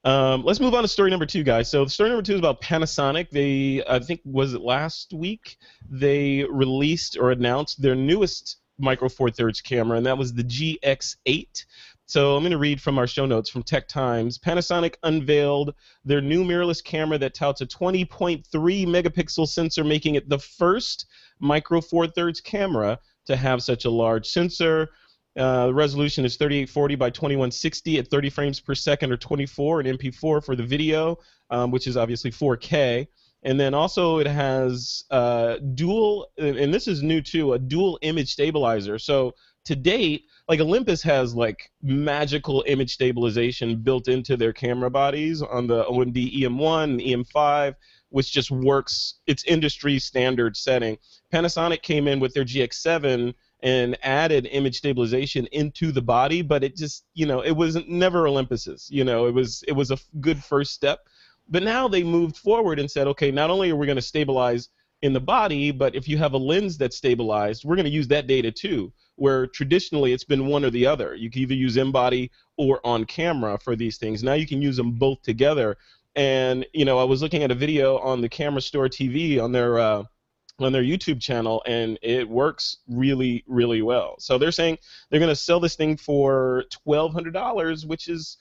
Um, 0.03 0.43
let's 0.43 0.59
move 0.59 0.73
on 0.73 0.81
to 0.81 0.87
story 0.87 1.09
number 1.09 1.25
two, 1.25 1.43
guys. 1.43 1.71
So 1.71 1.85
story 1.85 2.09
number 2.09 2.23
two 2.23 2.33
is 2.33 2.39
about 2.39 2.61
Panasonic. 2.61 3.29
They, 3.29 3.81
I 3.87 3.99
think, 3.99 4.19
was 4.25 4.53
it 4.53 4.61
last 4.61 5.13
week? 5.13 5.57
They 5.89 6.43
released 6.43 7.17
or 7.17 7.31
announced 7.31 7.81
their 7.81 7.95
newest 7.95 8.57
Micro 8.77 9.07
Four 9.07 9.31
Thirds 9.31 9.61
camera, 9.61 9.97
and 9.97 10.05
that 10.05 10.17
was 10.17 10.33
the 10.33 10.43
GX8. 10.43 11.65
So 12.05 12.35
I'm 12.35 12.43
going 12.43 12.51
to 12.51 12.57
read 12.57 12.81
from 12.81 12.97
our 12.99 13.07
show 13.07 13.25
notes 13.25 13.49
from 13.49 13.63
Tech 13.63 13.87
Times. 13.87 14.37
Panasonic 14.37 14.95
unveiled 15.03 15.73
their 16.03 16.19
new 16.19 16.43
mirrorless 16.43 16.83
camera 16.83 17.17
that 17.19 17.33
touts 17.33 17.61
a 17.61 17.65
20.3 17.65 18.43
megapixel 18.43 19.47
sensor, 19.47 19.85
making 19.85 20.15
it 20.15 20.27
the 20.27 20.39
first 20.39 21.05
Micro 21.39 21.79
Four 21.79 22.07
Thirds 22.07 22.41
camera 22.41 22.99
to 23.25 23.37
have 23.37 23.63
such 23.63 23.85
a 23.85 23.89
large 23.89 24.27
sensor. 24.27 24.89
Uh, 25.35 25.67
the 25.67 25.73
resolution 25.73 26.25
is 26.25 26.35
3840 26.35 26.95
by 26.95 27.09
2160 27.09 27.99
at 27.99 28.07
30 28.07 28.29
frames 28.29 28.59
per 28.59 28.75
second 28.75 29.11
or 29.11 29.17
24 29.17 29.81
in 29.81 29.97
MP4 29.97 30.43
for 30.43 30.55
the 30.55 30.63
video, 30.63 31.17
um, 31.49 31.71
which 31.71 31.87
is 31.87 31.97
obviously 31.97 32.31
4K. 32.31 33.07
And 33.43 33.59
then 33.59 33.73
also 33.73 34.19
it 34.19 34.27
has 34.27 35.03
uh, 35.11 35.57
dual, 35.73 36.27
and 36.37 36.73
this 36.73 36.87
is 36.87 37.03
new 37.03 37.21
too, 37.21 37.53
a 37.53 37.59
dual 37.59 37.99
image 38.01 38.31
stabilizer. 38.31 38.97
So 38.97 39.33
to 39.65 39.75
date, 39.75 40.25
like 40.47 40.59
Olympus 40.59 41.01
has 41.03 41.33
like 41.33 41.71
magical 41.81 42.63
image 42.67 42.93
stabilization 42.93 43.77
built 43.77 44.07
into 44.07 44.37
their 44.37 44.53
camera 44.53 44.89
bodies 44.89 45.41
on 45.41 45.67
the 45.67 45.83
OMD 45.85 46.41
EM1 46.41 46.83
and 46.83 46.99
EM5, 47.01 47.75
which 48.09 48.31
just 48.31 48.51
works. 48.51 49.15
It's 49.25 49.43
industry 49.45 49.99
standard 49.99 50.55
setting. 50.55 50.97
Panasonic 51.33 51.81
came 51.81 52.07
in 52.07 52.19
with 52.19 52.33
their 52.33 52.45
GX7 52.45 53.33
and 53.63 53.97
added 54.03 54.45
image 54.51 54.77
stabilization 54.77 55.47
into 55.53 55.93
the 55.93 56.01
body, 56.01 56.41
but 56.41 56.65
it 56.65 56.75
just, 56.75 57.05
you 57.13 57.25
know, 57.25 57.39
it 57.39 57.53
was 57.53 57.77
never 57.87 58.27
Olympus's. 58.27 58.89
You 58.91 59.05
know, 59.05 59.25
it 59.25 59.33
was 59.33 59.63
it 59.67 59.71
was 59.71 59.89
a 59.89 59.97
good 60.19 60.43
first 60.43 60.73
step. 60.73 61.07
But 61.49 61.63
now 61.63 61.87
they 61.87 62.03
moved 62.03 62.37
forward 62.37 62.77
and 62.77 62.91
said, 62.91 63.07
okay, 63.07 63.31
not 63.31 63.49
only 63.49 63.71
are 63.71 63.75
we 63.75 63.85
going 63.85 63.95
to 63.95 64.01
stabilize 64.01 64.69
in 65.01 65.13
the 65.13 65.19
body, 65.19 65.71
but 65.71 65.95
if 65.95 66.07
you 66.07 66.17
have 66.17 66.33
a 66.33 66.37
lens 66.37 66.77
that's 66.77 66.97
stabilized, 66.97 67.65
we're 67.65 67.75
going 67.75 67.85
to 67.85 67.91
use 67.91 68.07
that 68.09 68.27
data 68.27 68.51
too. 68.51 68.91
Where 69.15 69.47
traditionally 69.47 70.11
it's 70.11 70.23
been 70.23 70.47
one 70.47 70.65
or 70.65 70.69
the 70.69 70.85
other. 70.85 71.15
You 71.15 71.29
can 71.29 71.43
either 71.43 71.53
use 71.53 71.77
in 71.77 71.91
body 71.91 72.31
or 72.57 72.85
on 72.85 73.05
camera 73.05 73.57
for 73.57 73.77
these 73.77 73.97
things. 73.97 74.23
Now 74.23 74.33
you 74.33 74.47
can 74.47 74.61
use 74.61 74.75
them 74.75 74.91
both 74.91 75.21
together. 75.21 75.77
And 76.15 76.65
you 76.73 76.83
know, 76.83 76.99
I 76.99 77.05
was 77.05 77.21
looking 77.21 77.43
at 77.43 77.51
a 77.51 77.55
video 77.55 77.97
on 77.99 78.19
the 78.19 78.29
Camera 78.29 78.61
Store 78.61 78.89
TV 78.89 79.41
on 79.41 79.53
their 79.53 79.79
uh, 79.79 80.03
on 80.59 80.71
their 80.71 80.83
YouTube 80.83 81.21
channel, 81.21 81.63
and 81.65 81.97
it 82.01 82.29
works 82.29 82.77
really, 82.87 83.43
really 83.47 83.81
well. 83.81 84.15
So 84.19 84.37
they're 84.37 84.51
saying 84.51 84.77
they're 85.09 85.19
going 85.19 85.29
to 85.29 85.35
sell 85.35 85.59
this 85.59 85.75
thing 85.75 85.97
for 85.97 86.65
twelve 86.69 87.13
hundred 87.13 87.33
dollars, 87.33 87.85
which 87.85 88.07
is 88.07 88.37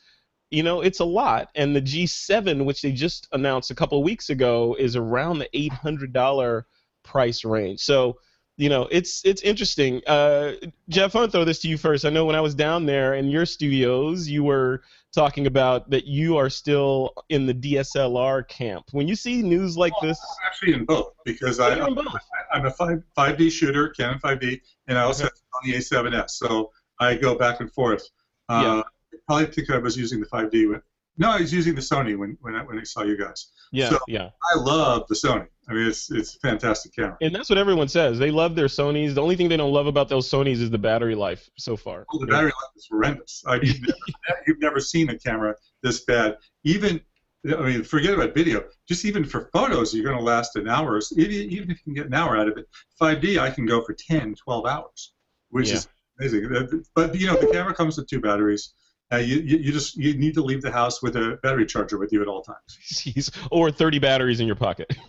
you 0.53 0.63
know, 0.63 0.83
it's 0.83 1.01
a 1.01 1.05
lot. 1.05 1.49
And 1.55 1.75
the 1.75 1.81
G7, 1.81 2.67
which 2.67 2.83
they 2.83 2.93
just 2.93 3.27
announced 3.33 3.71
a 3.71 3.75
couple 3.75 3.99
of 3.99 4.05
weeks 4.05 4.29
ago, 4.29 4.77
is 4.79 4.97
around 4.97 5.39
the 5.39 5.49
$800 5.55 6.65
price 7.03 7.45
range. 7.45 7.81
So, 7.81 8.19
you 8.59 8.69
know, 8.69 8.87
it's 8.91 9.25
it's 9.25 9.41
interesting. 9.41 10.03
Uh, 10.07 10.53
Jeff, 10.91 11.17
I 11.17 11.21
want 11.21 11.33
to 11.33 11.37
throw 11.37 11.47
this 11.47 11.61
to 11.61 11.69
you 11.69 11.79
first. 11.79 12.05
I 12.05 12.11
know 12.11 12.27
when 12.27 12.37
I 12.37 12.43
was 12.43 12.55
down 12.55 12.85
there 12.85 13.15
in 13.15 13.31
your 13.31 13.47
studios, 13.47 14.29
you 14.29 14.45
were 14.45 14.83
talking 15.13 15.47
about 15.47 15.91
that 15.91 16.07
you 16.07 16.37
are 16.37 16.49
still 16.49 17.13
in 17.29 17.47
the 17.47 17.55
DSLR 17.55 18.49
camp. 18.49 18.85
When 18.93 19.07
you 19.07 19.15
see 19.15 19.43
news 19.43 19.77
like 19.77 19.93
well, 20.01 20.11
this, 20.11 20.19
I'm 20.21 20.47
actually 20.47 20.75
in 20.75 20.85
both 20.85 21.13
because 21.25 21.61
I, 21.61 21.87
in 21.87 21.95
both. 21.95 22.07
I, 22.53 22.59
am 22.59 22.67
a 22.67 22.71
5, 22.71 23.03
5D 23.17 23.53
shooter, 23.53 23.91
Canon 23.91 24.19
5D, 24.19 24.61
and 24.89 24.99
I 24.99 25.03
also 25.03 25.25
Okay. 25.25 25.35
have 25.35 25.65
on 25.65 25.71
the 25.71 25.77
A7S, 25.77 26.31
so 26.31 26.71
I 26.99 27.15
go 27.15 27.35
back 27.35 27.61
and 27.61 27.73
forth. 27.73 28.09
Uh, 28.49 28.83
Probably 29.27 29.47
think 29.47 29.71
I 29.71 29.79
was 29.79 29.97
using 29.97 30.21
the 30.21 30.27
5D 30.27 30.69
when. 30.71 30.83
No, 31.19 31.31
I 31.31 31.41
was 31.41 31.53
using 31.53 31.75
the 31.75 31.81
Sony 31.81 32.17
when 32.17 32.37
when 32.41 32.55
I, 32.55 32.63
when 32.65 32.79
I 32.79 32.85
saw 32.85 33.03
you 33.03 33.17
guys. 33.19 33.53
yeah, 33.71 33.91
So- 33.91 33.99
yeah. 34.09 34.31
I 34.55 34.59
love 34.59 35.07
the 35.09 35.15
Sony. 35.15 35.47
I 35.69 35.75
mean, 35.75 35.87
it's 35.87 36.11
it's 36.11 36.35
a 36.37 36.39
fantastic 36.41 36.95
camera. 36.95 37.17
And 37.21 37.35
that's 37.35 37.49
what 37.49 37.59
everyone 37.59 37.89
says. 37.89 38.19
They 38.19 38.31
love 38.31 38.55
their 38.57 38.67
Sonys. 38.67 39.15
The 39.15 39.23
only 39.23 39.37
thing 39.37 39.49
they 39.49 39.57
don't 39.57 39.73
love 39.73 39.87
about 39.87 40.09
those 40.09 40.29
Sonys 40.29 40.61
is 40.61 40.71
the 40.71 40.79
battery 40.79 41.15
life 41.15 41.49
so 41.59 41.77
far. 41.77 42.05
Oh, 42.13 42.19
the 42.19 42.27
battery 42.27 42.47
life 42.63 42.71
is 42.77 42.87
horrendous. 42.91 43.45
I, 43.47 43.55
you've, 43.63 43.81
never, 43.81 44.41
you've 44.47 44.61
never 44.61 44.81
seen 44.81 45.11
a 45.11 45.19
camera 45.19 45.55
this 45.83 46.05
bad. 46.05 46.39
Even, 46.65 47.01
I 47.47 47.61
mean, 47.63 47.85
forget 47.85 48.15
about 48.15 48.35
video. 48.35 48.65
Just 48.89 49.05
even 49.05 49.25
for 49.25 49.51
photos, 49.53 49.95
you're 49.95 50.05
going 50.05 50.17
to 50.19 50.23
last 50.25 50.57
an 50.57 50.67
hour. 50.69 50.99
Even, 51.17 51.33
even 51.53 51.71
if 51.71 51.79
you 51.79 51.85
can 51.85 51.95
get 51.95 52.07
an 52.07 52.15
hour 52.15 52.37
out 52.37 52.49
of 52.49 52.57
it, 52.57 52.67
5D, 53.01 53.39
I 53.39 53.51
can 53.51 53.65
go 53.67 53.85
for 53.85 53.95
10, 53.95 54.35
12 54.35 54.67
hours, 54.67 55.13
which 55.51 55.69
Yeah. 55.69 55.75
is 55.77 55.89
amazing. 56.19 56.85
But 56.97 57.15
you 57.15 57.27
know, 57.29 57.37
the 57.37 57.49
camera 57.53 57.75
comes 57.75 57.97
with 57.99 58.09
two 58.09 58.21
batteries. 58.21 58.75
Uh, 59.13 59.17
you, 59.17 59.37
you, 59.41 59.59
you 59.59 59.73
just 59.73 59.97
you 59.97 60.15
need 60.15 60.35
to 60.35 60.43
leave 60.43 60.63
the 60.63 60.71
house 60.71 61.03
with 61.03 61.17
a 61.17 61.39
battery 61.43 61.67
charger 61.67 61.99
with 61.99 62.13
you 62.13 62.23
at 62.23 62.29
all 62.29 62.43
times. 62.43 62.79
Jeez. 62.93 63.31
Or 63.51 63.71
30 63.71 63.99
batteries 63.99 64.41
in 64.41 64.47
your 64.47 64.57
pocket. 64.57 64.95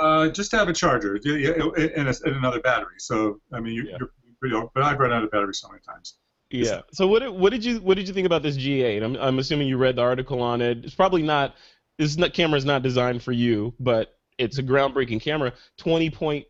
Uh, 0.00 0.28
just 0.28 0.52
have 0.52 0.68
a 0.68 0.72
charger 0.72 1.14
and, 1.24 1.26
a, 1.26 1.98
and 1.98 2.20
another 2.26 2.60
battery. 2.60 2.94
So 2.98 3.40
I 3.52 3.58
mean, 3.58 3.72
you, 3.72 3.84
Yeah. 3.84 3.96
you're, 3.98 4.10
you 4.42 4.50
know, 4.50 4.70
but 4.74 4.84
I've 4.84 4.98
run 4.98 5.12
out 5.12 5.24
of 5.24 5.30
battery 5.30 5.54
so 5.54 5.66
many 5.68 5.80
times. 5.80 6.18
Yeah. 6.50 6.82
So 6.92 7.06
what 7.08 7.20
did, 7.20 7.30
what 7.30 7.50
did 7.50 7.64
you 7.64 7.78
what 7.80 7.96
did 7.96 8.06
you 8.06 8.14
think 8.14 8.26
about 8.26 8.42
this 8.42 8.56
G8? 8.56 9.02
I'm 9.02 9.16
I'm 9.16 9.38
assuming 9.38 9.66
you 9.66 9.76
read 9.76 9.96
the 9.96 10.02
article 10.02 10.40
on 10.42 10.60
it. 10.60 10.84
It's 10.84 10.94
probably 10.94 11.22
not 11.22 11.54
this 11.98 12.16
not, 12.16 12.38
is 12.38 12.64
not 12.64 12.82
designed 12.82 13.22
for 13.22 13.32
you, 13.32 13.74
but 13.80 14.14
it's 14.36 14.58
a 14.58 14.62
groundbreaking 14.62 15.20
camera. 15.20 15.52
20.3 15.80 16.44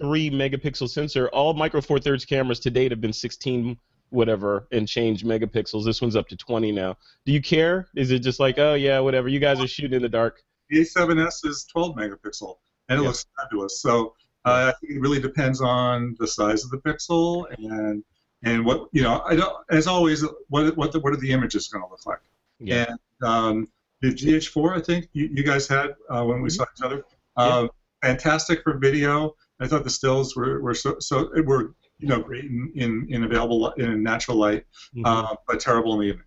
megapixel 0.00 0.88
sensor. 0.88 1.28
All 1.28 1.54
Micro 1.54 1.80
Four 1.80 1.98
Thirds 1.98 2.24
cameras 2.24 2.60
to 2.60 2.70
date 2.70 2.92
have 2.92 3.00
been 3.00 3.12
16 3.12 3.76
whatever 4.12 4.66
and 4.72 4.86
change 4.86 5.24
megapixels. 5.24 5.84
This 5.84 6.00
one's 6.00 6.16
up 6.16 6.28
to 6.28 6.36
20 6.36 6.70
now. 6.72 6.96
Do 7.26 7.32
you 7.32 7.40
care? 7.42 7.88
Is 7.96 8.10
it 8.10 8.20
just 8.20 8.38
like 8.40 8.58
oh 8.58 8.74
yeah 8.74 9.00
whatever? 9.00 9.28
You 9.28 9.40
guys 9.40 9.60
are 9.60 9.66
shooting 9.66 9.94
in 9.96 10.02
the 10.02 10.08
dark. 10.08 10.42
The 10.70 10.80
A7S 10.80 11.44
is 11.46 11.64
12 11.70 11.96
megapixel, 11.96 12.56
and 12.88 12.98
it 12.98 13.02
Yeah. 13.02 13.08
looks 13.08 13.26
fabulous. 13.36 13.80
So 13.80 14.14
uh, 14.44 14.72
I 14.72 14.78
think 14.80 14.94
it 14.94 15.00
really 15.00 15.20
depends 15.20 15.60
on 15.60 16.16
the 16.18 16.26
size 16.26 16.64
of 16.64 16.70
the 16.70 16.78
pixel 16.78 17.46
and 17.58 18.02
and 18.44 18.64
what 18.64 18.88
you 18.92 19.02
know. 19.02 19.22
I 19.24 19.36
don't, 19.36 19.54
as 19.70 19.86
always, 19.86 20.24
what 20.48 20.76
what 20.76 20.92
the, 20.92 21.00
what 21.00 21.12
are 21.12 21.16
the 21.18 21.30
images 21.32 21.68
going 21.68 21.84
to 21.84 21.90
look 21.90 22.04
like? 22.06 22.20
Yeah. 22.58 22.86
And 22.88 23.28
um, 23.28 23.68
the 24.00 24.08
GH4, 24.08 24.78
I 24.78 24.80
think 24.80 25.08
you, 25.12 25.28
you 25.32 25.44
guys 25.44 25.68
had 25.68 25.94
uh, 26.10 26.24
when 26.24 26.42
we 26.42 26.50
saw 26.50 26.64
each 26.76 26.82
other, 26.82 27.04
uh, 27.36 27.68
fantastic 28.02 28.62
for 28.62 28.76
video. 28.78 29.36
I 29.60 29.68
thought 29.68 29.84
the 29.84 29.90
stills 29.90 30.34
were, 30.34 30.60
were 30.60 30.74
so, 30.74 30.96
so 30.98 31.30
were 31.44 31.74
you 32.02 32.08
know 32.08 32.20
great 32.20 32.44
in, 32.44 32.72
in, 32.74 33.06
in 33.10 33.24
available 33.24 33.70
in 33.72 34.02
natural 34.02 34.36
light, 34.36 34.64
Mhm. 34.96 35.02
uh, 35.06 35.36
but 35.48 35.60
terrible 35.60 35.94
in 35.94 36.00
the 36.00 36.06
evening. 36.06 36.26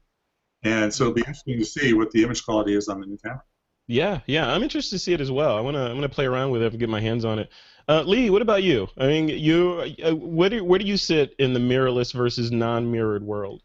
And 0.64 0.94
so 0.94 1.06
it'll 1.06 1.14
be 1.16 1.22
interesting 1.22 1.60
to 1.60 1.66
see 1.66 1.94
what 1.94 2.12
the 2.12 2.24
image 2.24 2.44
quality 2.46 2.76
is 2.76 2.88
on 2.90 3.00
the 3.02 3.08
new 3.08 3.18
camera. 3.18 3.44
Yeah, 3.88 4.22
yeah, 4.26 4.52
I'm 4.52 4.64
interested 4.64 4.96
to 4.96 5.00
see 5.00 5.14
it 5.14 5.22
as 5.22 5.32
well. 5.32 5.56
I 5.58 5.62
wanna, 5.62 5.86
I'm 5.86 5.96
gonna 5.96 6.10
play 6.10 6.26
around 6.26 6.50
with 6.52 6.64
it 6.64 6.72
and 6.72 6.80
get 6.80 6.90
my 6.90 7.02
hands 7.02 7.24
on 7.26 7.40
it. 7.40 7.50
Uh, 7.88 8.02
Lee, 8.02 8.32
what 8.32 8.42
about 8.42 8.64
you? 8.64 8.88
I 8.98 9.08
mean, 9.08 9.30
you, 9.30 9.94
uh, 10.04 10.16
where 10.16 10.50
do, 10.50 10.64
where 10.64 10.80
do 10.80 10.86
you 10.86 10.98
sit 10.98 11.36
in 11.38 11.54
the 11.54 11.60
mirrorless 11.60 12.14
versus 12.14 12.52
non-mirrored 12.52 13.24
world? 13.24 13.62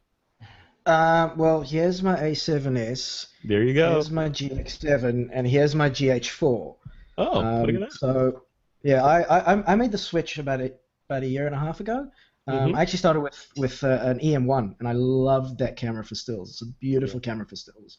Uh, 0.87 1.31
well, 1.37 1.61
here's 1.62 2.03
my 2.03 2.16
A7S, 2.16 3.27
There 3.44 3.62
you 3.62 3.75
go. 3.75 3.92
here's 3.92 4.11
my 4.11 4.29
GX7, 4.29 5.31
and 5.33 5.46
here's 5.46 5.75
my 5.75 5.88
GH4. 5.90 6.77
Oh, 7.18 7.40
Um, 7.40 7.62
look 7.66 7.75
at 7.75 7.81
that. 7.81 7.92
So, 7.92 8.42
yeah, 8.83 9.05
I, 9.05 9.53
I 9.53 9.73
I 9.73 9.75
made 9.77 9.92
the 9.92 9.99
switch 9.99 10.38
about 10.38 10.61
a 10.61 10.73
about 11.11 11.23
a 11.23 11.27
year 11.27 11.46
and 11.46 11.55
a 11.55 11.59
half 11.59 11.81
ago. 11.81 12.09
Um, 12.46 12.73
Mhm. 12.73 12.77
I 12.77 12.83
actually 12.83 12.99
started 12.99 13.20
with 13.20 13.38
with 13.57 13.83
uh, 13.85 13.99
an 14.03 14.18
EM1, 14.20 14.77
and 14.79 14.88
I 14.88 14.92
loved 14.92 15.59
that 15.59 15.77
camera 15.77 16.05
for 16.05 16.14
stills. 16.14 16.51
It's 16.51 16.62
a 16.62 16.73
beautiful 16.81 17.20
camera 17.20 17.46
for 17.46 17.57
stills. 17.57 17.99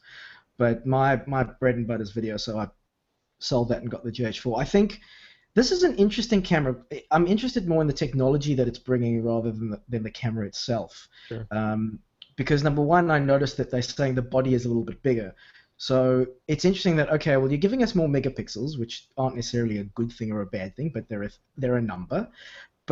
But 0.58 0.86
my 0.86 1.22
my 1.26 1.42
bread 1.44 1.76
and 1.76 1.86
butter 1.86 2.02
is 2.02 2.12
video, 2.12 2.36
so 2.36 2.58
I 2.58 2.68
sold 3.38 3.68
that 3.68 3.82
and 3.82 3.90
got 3.90 4.04
the 4.04 4.12
GH4. 4.12 4.60
I 4.60 4.64
think 4.64 5.00
this 5.54 5.72
is 5.72 5.82
an 5.82 5.96
interesting 5.96 6.42
camera. 6.42 6.74
I'm 7.10 7.26
interested 7.26 7.68
more 7.68 7.82
in 7.82 7.86
the 7.86 7.92
technology 8.04 8.54
that 8.54 8.68
it's 8.68 8.78
bringing 8.78 9.22
rather 9.22 9.50
than 9.52 9.70
the, 9.70 9.80
than 9.88 10.02
the 10.02 10.10
camera 10.10 10.46
itself. 10.46 11.08
Sure. 11.28 11.46
Um, 11.50 11.98
because 12.36 12.62
number 12.64 12.82
one, 12.82 13.10
I 13.10 13.18
noticed 13.18 13.56
that 13.58 13.70
they're 13.70 13.82
saying 13.82 14.14
the 14.14 14.22
body 14.22 14.54
is 14.54 14.64
a 14.64 14.68
little 14.68 14.84
bit 14.84 15.02
bigger. 15.02 15.34
So 15.76 16.26
it's 16.46 16.64
interesting 16.64 16.96
that 16.96 17.10
okay, 17.10 17.36
well, 17.36 17.50
you're 17.50 17.58
giving 17.58 17.82
us 17.82 17.94
more 17.94 18.08
megapixels, 18.08 18.78
which 18.78 19.08
aren't 19.16 19.36
necessarily 19.36 19.78
a 19.78 19.84
good 19.84 20.12
thing 20.12 20.32
or 20.32 20.40
a 20.42 20.46
bad 20.46 20.74
thing, 20.76 20.90
but 20.94 21.08
they're 21.08 21.24
a, 21.24 21.30
they're 21.56 21.76
a 21.76 21.82
number. 21.82 22.28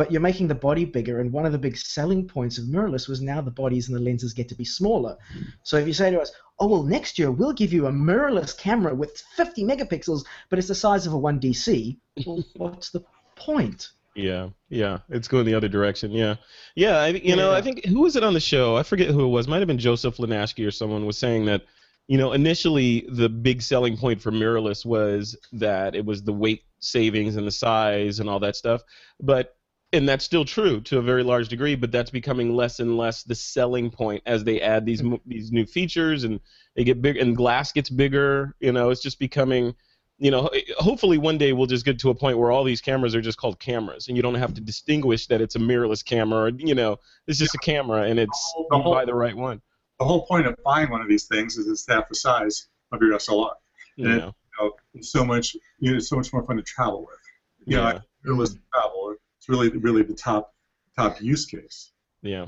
But 0.01 0.11
you're 0.11 0.19
making 0.19 0.47
the 0.47 0.55
body 0.55 0.83
bigger, 0.83 1.19
and 1.19 1.31
one 1.31 1.45
of 1.45 1.51
the 1.51 1.59
big 1.59 1.77
selling 1.77 2.27
points 2.27 2.57
of 2.57 2.65
mirrorless 2.65 3.07
was 3.07 3.21
now 3.21 3.39
the 3.39 3.51
bodies 3.51 3.87
and 3.87 3.95
the 3.95 4.01
lenses 4.01 4.33
get 4.33 4.49
to 4.49 4.55
be 4.55 4.65
smaller. 4.65 5.15
So 5.61 5.77
if 5.77 5.85
you 5.85 5.93
say 5.93 6.09
to 6.09 6.19
us, 6.19 6.31
oh 6.59 6.65
well, 6.65 6.81
next 6.81 7.19
year 7.19 7.29
we'll 7.29 7.53
give 7.53 7.71
you 7.71 7.85
a 7.85 7.91
mirrorless 7.91 8.57
camera 8.57 8.95
with 8.95 9.23
50 9.35 9.63
megapixels, 9.63 10.25
but 10.49 10.57
it's 10.57 10.69
the 10.69 10.73
size 10.73 11.05
of 11.05 11.13
a 11.13 11.17
1DC, 11.17 11.99
well, 12.25 12.43
what's 12.55 12.89
the 12.89 13.03
point? 13.35 13.89
Yeah, 14.15 14.49
yeah, 14.69 15.01
it's 15.09 15.27
going 15.27 15.45
the 15.45 15.53
other 15.53 15.69
direction. 15.69 16.09
Yeah, 16.09 16.37
yeah. 16.73 16.97
I, 16.97 17.09
you 17.09 17.35
know, 17.35 17.53
I 17.53 17.61
think 17.61 17.85
who 17.85 18.01
was 18.01 18.15
it 18.15 18.23
on 18.23 18.33
the 18.33 18.39
show? 18.39 18.75
I 18.75 18.81
forget 18.81 19.11
who 19.11 19.25
it 19.25 19.29
was. 19.29 19.47
Might 19.47 19.59
have 19.59 19.67
been 19.67 19.77
Joseph 19.77 20.17
Linaschke 20.17 20.67
or 20.67 20.71
someone 20.71 21.05
was 21.05 21.19
saying 21.19 21.45
that. 21.45 21.61
You 22.07 22.17
know, 22.17 22.33
initially 22.33 23.07
the 23.09 23.29
big 23.29 23.61
selling 23.61 23.95
point 23.95 24.21
for 24.21 24.31
mirrorless 24.31 24.83
was 24.83 25.37
that 25.53 25.95
it 25.95 26.03
was 26.03 26.23
the 26.23 26.33
weight 26.33 26.63
savings 26.79 27.37
and 27.37 27.47
the 27.47 27.51
size 27.51 28.19
and 28.19 28.29
all 28.29 28.39
that 28.39 28.57
stuff. 28.57 28.81
But 29.21 29.55
and 29.93 30.07
that's 30.07 30.25
still 30.25 30.45
true 30.45 30.81
to 30.81 30.97
a 30.97 31.01
very 31.01 31.23
large 31.23 31.49
degree, 31.49 31.75
but 31.75 31.91
that's 31.91 32.11
becoming 32.11 32.55
less 32.55 32.79
and 32.79 32.97
less 32.97 33.23
the 33.23 33.35
selling 33.35 33.89
point 33.89 34.23
as 34.25 34.43
they 34.43 34.61
add 34.61 34.85
these 34.85 35.03
these 35.25 35.51
new 35.51 35.65
features 35.65 36.23
and 36.23 36.39
they 36.75 36.83
get 36.83 37.01
big 37.01 37.17
and 37.17 37.35
glass 37.35 37.71
gets 37.71 37.89
bigger. 37.89 38.55
You 38.59 38.71
know, 38.71 38.89
it's 38.89 39.01
just 39.01 39.19
becoming 39.19 39.75
you 40.21 40.29
know, 40.29 40.51
hopefully 40.77 41.17
one 41.17 41.39
day 41.39 41.51
we'll 41.51 41.65
just 41.65 41.83
get 41.83 41.97
to 41.97 42.11
a 42.11 42.15
point 42.15 42.37
where 42.37 42.51
all 42.51 42.63
these 42.63 42.79
cameras 42.79 43.15
are 43.15 43.21
just 43.21 43.39
called 43.39 43.59
cameras, 43.59 44.07
and 44.07 44.15
you 44.15 44.21
don't 44.21 44.35
have 44.35 44.53
to 44.53 44.61
distinguish 44.61 45.25
that 45.25 45.41
it's 45.41 45.55
a 45.55 45.59
mirrorless 45.59 46.05
camera. 46.05 46.41
Or, 46.41 46.49
you 46.49 46.75
know, 46.75 46.99
it's 47.25 47.39
just 47.39 47.55
a 47.55 47.57
camera, 47.57 48.03
and 48.03 48.19
it's 48.19 48.53
The 48.69 48.77
you 48.77 48.83
buy 48.83 49.03
the 49.03 49.15
right 49.15 49.35
one. 49.35 49.63
The 49.97 50.05
whole 50.05 50.27
point 50.27 50.45
of 50.45 50.55
buying 50.63 50.91
one 50.91 51.01
of 51.01 51.07
these 51.07 51.25
things 51.25 51.57
is 51.57 51.67
it's 51.67 51.87
half 51.87 52.07
the 52.07 52.13
size 52.13 52.67
of 52.91 53.01
your 53.01 53.15
SLR. 53.15 53.53
You 53.95 54.09
Yeah. 54.09 54.15
know, 54.17 54.35
You 54.59 54.65
know, 54.65 54.71
it's 54.93 55.11
so 55.11 55.25
much, 55.25 55.55
you 55.79 55.89
know, 55.89 55.97
it's 55.97 56.09
so 56.09 56.17
much 56.17 56.31
more 56.31 56.43
fun 56.43 56.57
to 56.57 56.63
travel 56.63 57.01
with. 57.01 57.17
You 57.65 57.77
know, 57.77 57.87
yeah, 57.87 57.99
mirrorless 58.23 58.59
travel, 58.71 59.15
it's 59.41 59.49
really, 59.49 59.69
really 59.69 60.03
the 60.03 60.13
top, 60.13 60.53
top 60.95 61.19
use 61.19 61.47
case. 61.47 61.91
yeah. 62.21 62.45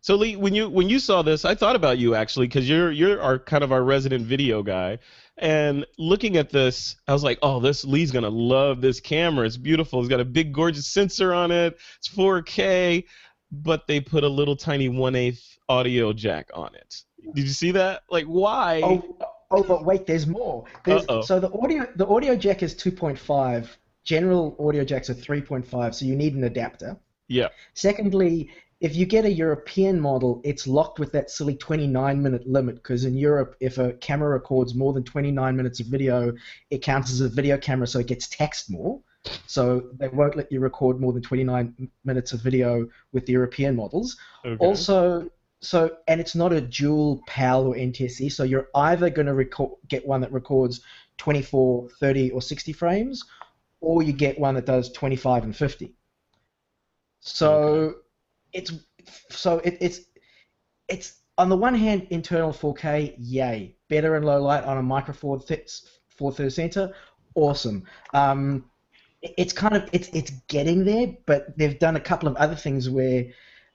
So 0.00 0.16
Lee, 0.16 0.34
when 0.34 0.52
you 0.52 0.68
when 0.68 0.88
you 0.88 0.98
saw 0.98 1.22
this, 1.22 1.44
I 1.44 1.54
thought 1.54 1.76
about 1.76 1.96
you 1.96 2.16
actually 2.16 2.48
because 2.48 2.68
you're 2.68 2.90
you're 2.90 3.22
our 3.22 3.38
kind 3.38 3.62
of 3.62 3.70
our 3.70 3.84
resident 3.84 4.26
video 4.26 4.60
guy, 4.60 4.98
and 5.38 5.86
looking 5.96 6.36
at 6.36 6.50
this, 6.50 6.96
I 7.06 7.12
was 7.12 7.22
like, 7.22 7.38
oh, 7.40 7.60
this 7.60 7.84
Lee's 7.84 8.10
gonna 8.10 8.28
love 8.28 8.80
this 8.80 8.98
camera. 8.98 9.46
It's 9.46 9.56
beautiful. 9.56 10.00
It's 10.00 10.08
got 10.08 10.18
a 10.18 10.24
big, 10.24 10.52
gorgeous 10.52 10.88
sensor 10.88 11.32
on 11.32 11.52
it. 11.52 11.78
It's 11.98 12.08
4K, 12.08 13.04
but 13.52 13.86
they 13.86 14.00
put 14.00 14.24
a 14.24 14.28
little 14.28 14.56
tiny 14.56 14.88
one 14.88 15.14
eighth 15.14 15.56
audio 15.68 16.12
jack 16.12 16.50
on 16.52 16.74
it. 16.74 16.96
Did 17.36 17.44
you 17.44 17.52
see 17.52 17.70
that? 17.70 18.02
Like, 18.10 18.24
why? 18.24 18.80
Oh, 18.82 19.16
oh, 19.52 19.62
but 19.62 19.84
wait, 19.84 20.08
there's 20.08 20.26
more. 20.26 20.64
There's, 20.84 21.02
Uh-oh. 21.02 21.22
so 21.22 21.38
the 21.38 21.52
audio 21.52 21.86
the 21.94 22.08
audio 22.08 22.34
jack 22.34 22.64
is 22.64 22.74
2.5. 22.74 23.68
General 24.04 24.56
audio 24.58 24.84
jacks 24.84 25.10
are 25.10 25.14
3.5, 25.14 25.94
so 25.94 26.04
you 26.04 26.16
need 26.16 26.34
an 26.34 26.44
adapter. 26.44 26.96
Yeah. 27.28 27.48
Secondly, 27.74 28.50
if 28.80 28.96
you 28.96 29.06
get 29.06 29.24
a 29.24 29.32
European 29.32 30.00
model, 30.00 30.40
it's 30.44 30.66
locked 30.66 30.98
with 30.98 31.12
that 31.12 31.30
silly 31.30 31.54
29 31.54 32.20
minute 32.20 32.48
limit 32.48 32.76
because 32.76 33.04
in 33.04 33.16
Europe, 33.16 33.54
if 33.60 33.78
a 33.78 33.92
camera 33.94 34.30
records 34.30 34.74
more 34.74 34.92
than 34.92 35.04
29 35.04 35.56
minutes 35.56 35.78
of 35.78 35.86
video, 35.86 36.32
it 36.70 36.82
counts 36.82 37.12
as 37.12 37.20
a 37.20 37.28
video 37.28 37.56
camera, 37.56 37.86
so 37.86 38.00
it 38.00 38.08
gets 38.08 38.28
taxed 38.28 38.70
more. 38.70 39.00
So 39.46 39.90
they 39.98 40.08
won't 40.08 40.36
let 40.36 40.50
you 40.50 40.58
record 40.58 41.00
more 41.00 41.12
than 41.12 41.22
29 41.22 41.90
minutes 42.04 42.32
of 42.32 42.40
video 42.40 42.88
with 43.12 43.24
the 43.26 43.32
European 43.32 43.76
models. 43.76 44.16
Okay. 44.44 44.56
Also, 44.56 45.30
so 45.60 45.96
and 46.08 46.20
it's 46.20 46.34
not 46.34 46.52
a 46.52 46.60
dual 46.60 47.22
PAL 47.28 47.68
or 47.68 47.76
NTSC, 47.76 48.32
so 48.32 48.42
you're 48.42 48.68
either 48.74 49.10
going 49.10 49.26
to 49.26 49.34
record, 49.34 49.78
get 49.86 50.04
one 50.04 50.20
that 50.22 50.32
records 50.32 50.80
24, 51.18 51.88
30, 52.00 52.30
or 52.32 52.42
60 52.42 52.72
frames, 52.72 53.24
or 53.82 54.02
you 54.02 54.12
get 54.12 54.38
one 54.38 54.54
that 54.54 54.64
does 54.64 54.90
25 54.92 55.44
and 55.44 55.54
50. 55.56 55.92
So 57.20 57.96
it's 58.52 58.72
so 59.30 59.58
it, 59.58 59.78
it's 59.80 60.00
it's 60.88 61.18
on 61.38 61.48
the 61.48 61.56
one 61.56 61.74
hand 61.74 62.06
internal 62.10 62.52
4K, 62.52 63.14
yay, 63.18 63.76
better 63.88 64.16
in 64.16 64.22
low 64.22 64.40
light 64.42 64.64
on 64.64 64.78
a 64.78 64.82
micro 64.82 65.14
four 65.14 65.38
th- 65.40 65.82
four 66.08 66.32
thirds 66.32 66.54
center, 66.54 66.92
awesome. 67.34 67.84
Um, 68.12 68.64
it- 69.22 69.34
it's 69.38 69.52
kind 69.52 69.76
of 69.76 69.88
it's 69.92 70.08
it's 70.08 70.30
getting 70.48 70.84
there, 70.84 71.14
but 71.26 71.56
they've 71.56 71.78
done 71.78 71.96
a 71.96 72.00
couple 72.00 72.28
of 72.28 72.36
other 72.36 72.56
things 72.56 72.90
where, 72.90 73.26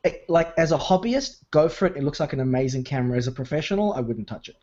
it- 0.04 0.26
like 0.30 0.54
as 0.58 0.72
a 0.72 0.78
hobbyist, 0.78 1.44
go 1.52 1.70
for 1.70 1.86
it. 1.88 1.96
It 1.98 2.04
looks 2.04 2.20
like 2.20 2.34
an 2.34 2.42
amazing 2.42 2.84
camera. 2.84 3.18
As 3.18 3.28
a 3.28 3.32
professional, 3.32 3.94
I 3.94 4.02
wouldn't 4.02 4.28
touch 4.28 4.50
it. 4.50 4.58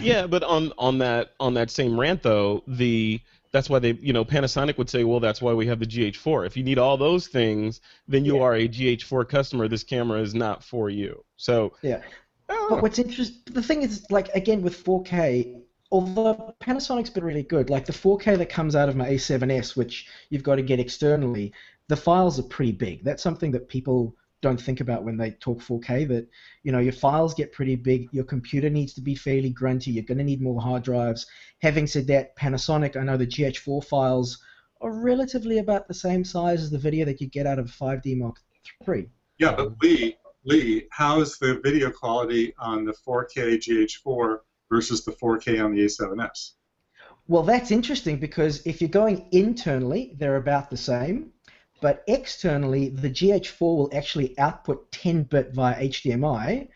yeah, 0.00 0.26
but 0.26 0.42
on 0.42 0.72
on 0.76 0.98
that 0.98 1.32
on 1.40 1.54
that 1.54 1.70
same 1.70 1.98
rant 1.98 2.22
though, 2.22 2.62
the 2.66 3.20
that's 3.54 3.70
why 3.70 3.78
they 3.78 3.92
you 3.92 4.12
know 4.12 4.24
Panasonic 4.24 4.76
would 4.76 4.90
say, 4.90 5.04
well, 5.04 5.20
that's 5.20 5.40
why 5.40 5.52
we 5.54 5.66
have 5.68 5.78
the 5.78 5.86
GH4. 5.86 6.46
If 6.46 6.56
you 6.56 6.64
need 6.64 6.78
all 6.78 6.96
those 6.98 7.28
things, 7.28 7.80
then 8.08 8.24
you 8.24 8.36
Yeah. 8.36 8.42
are 8.42 8.54
a 8.56 8.68
GH4 8.68 9.24
customer. 9.28 9.68
This 9.68 9.84
camera 9.84 10.20
is 10.20 10.34
not 10.34 10.62
for 10.62 10.90
you. 10.90 11.24
So 11.36 11.72
Yeah. 11.82 12.02
But 12.48 12.82
what's 12.82 12.98
interesting, 12.98 13.54
the 13.54 13.62
thing 13.62 13.82
is, 13.82 14.04
like 14.10 14.28
again 14.34 14.60
with 14.60 14.76
4K, 14.84 15.60
although 15.90 16.54
Panasonic's 16.60 17.10
been 17.10 17.24
really 17.24 17.42
good, 17.44 17.70
like 17.70 17.86
the 17.86 17.92
4K 17.92 18.36
that 18.38 18.48
comes 18.50 18.74
out 18.76 18.88
of 18.88 18.96
my 18.96 19.08
A7S, 19.08 19.76
which 19.76 20.08
you've 20.30 20.42
got 20.42 20.56
to 20.56 20.62
get 20.62 20.80
externally, 20.80 21.52
the 21.88 21.96
files 21.96 22.38
are 22.38 22.48
pretty 22.56 22.72
big. 22.72 23.04
That's 23.04 23.22
something 23.22 23.52
that 23.52 23.68
people 23.68 24.16
don't 24.44 24.60
think 24.60 24.80
about 24.80 25.04
when 25.04 25.16
they 25.16 25.30
talk 25.30 25.60
4K. 25.60 26.06
That 26.08 26.28
you 26.62 26.70
know 26.70 26.78
your 26.78 26.92
files 26.92 27.34
get 27.34 27.52
pretty 27.52 27.76
big. 27.76 28.08
Your 28.12 28.24
computer 28.24 28.68
needs 28.68 28.92
to 28.94 29.00
be 29.00 29.14
fairly 29.14 29.50
grunty. 29.50 29.90
You're 29.90 30.04
going 30.04 30.18
to 30.18 30.24
need 30.24 30.42
more 30.42 30.60
hard 30.60 30.84
drives. 30.84 31.26
Having 31.62 31.86
said 31.88 32.06
that, 32.08 32.36
Panasonic, 32.36 32.96
I 32.96 33.02
know 33.02 33.16
the 33.16 33.26
GH4 33.26 33.82
files 33.84 34.38
are 34.82 34.92
relatively 34.92 35.58
about 35.58 35.88
the 35.88 35.94
same 35.94 36.24
size 36.24 36.62
as 36.62 36.70
the 36.70 36.78
video 36.78 37.06
that 37.06 37.20
you 37.20 37.26
get 37.26 37.46
out 37.46 37.58
of 37.58 37.70
5D 37.70 38.18
Mark 38.18 38.36
III. 38.86 39.08
Yeah, 39.38 39.56
but 39.56 39.72
Lee, 39.82 40.16
Lee, 40.44 40.86
how 40.90 41.20
is 41.20 41.38
the 41.38 41.58
video 41.64 41.90
quality 41.90 42.54
on 42.58 42.84
the 42.84 42.94
4K 43.06 43.56
GH4 43.56 44.38
versus 44.70 45.04
the 45.04 45.12
4K 45.12 45.64
on 45.64 45.74
the 45.74 45.84
A7S? 45.86 46.52
Well, 47.26 47.42
that's 47.42 47.70
interesting 47.70 48.18
because 48.18 48.60
if 48.66 48.82
you're 48.82 48.90
going 48.90 49.26
internally, 49.32 50.14
they're 50.18 50.36
about 50.36 50.68
the 50.68 50.76
same. 50.76 51.32
But 51.84 52.02
externally, 52.06 52.88
the 52.88 53.10
GH4 53.10 53.60
will 53.60 53.90
actually 53.92 54.38
output 54.38 54.90
10-bit 54.92 55.52
via 55.52 55.74
HDMI, 55.90 56.68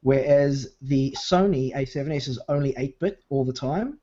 whereas 0.00 0.76
the 0.80 1.14
Sony 1.18 1.76
A7S 1.76 2.28
is 2.28 2.40
only 2.48 2.72
8-bit 2.72 3.22
all 3.28 3.44
the 3.44 3.52
time. 3.52 3.98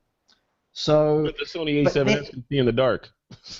So, 0.70 1.24
But 1.24 1.36
the 1.36 1.46
Sony 1.46 1.82
A7S 1.82 2.04
they- 2.04 2.30
can 2.30 2.44
see 2.48 2.58
in 2.58 2.66
the 2.66 2.70
dark. 2.70 3.08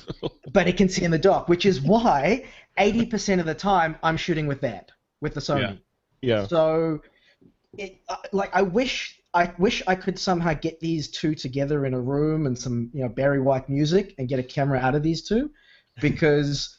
but 0.52 0.68
it 0.68 0.76
can 0.76 0.88
see 0.88 1.02
in 1.02 1.10
the 1.10 1.18
dark, 1.18 1.48
which 1.48 1.66
is 1.66 1.80
why 1.80 2.44
80% 2.78 3.40
of 3.40 3.46
the 3.46 3.54
time 3.54 3.96
I'm 4.04 4.16
shooting 4.16 4.46
with 4.46 4.60
that, 4.60 4.92
with 5.20 5.34
the 5.34 5.40
Sony. 5.40 5.80
yeah. 6.20 6.42
yeah. 6.42 6.46
So, 6.46 7.00
it, 7.78 8.00
uh, 8.08 8.14
like, 8.30 8.54
I 8.54 8.62
wish 8.62 9.20
I 9.34 9.52
wish 9.58 9.82
I 9.88 9.96
could 9.96 10.20
somehow 10.20 10.54
get 10.54 10.78
these 10.78 11.08
two 11.08 11.34
together 11.34 11.84
in 11.84 11.94
a 11.94 12.00
room 12.00 12.46
and 12.46 12.56
some, 12.56 12.90
you 12.94 13.02
know, 13.02 13.08
Barry 13.08 13.40
White 13.40 13.68
music 13.68 14.14
and 14.18 14.28
get 14.28 14.38
a 14.38 14.44
camera 14.44 14.78
out 14.78 14.94
of 14.94 15.02
these 15.02 15.26
two, 15.26 15.50
because 16.00 16.78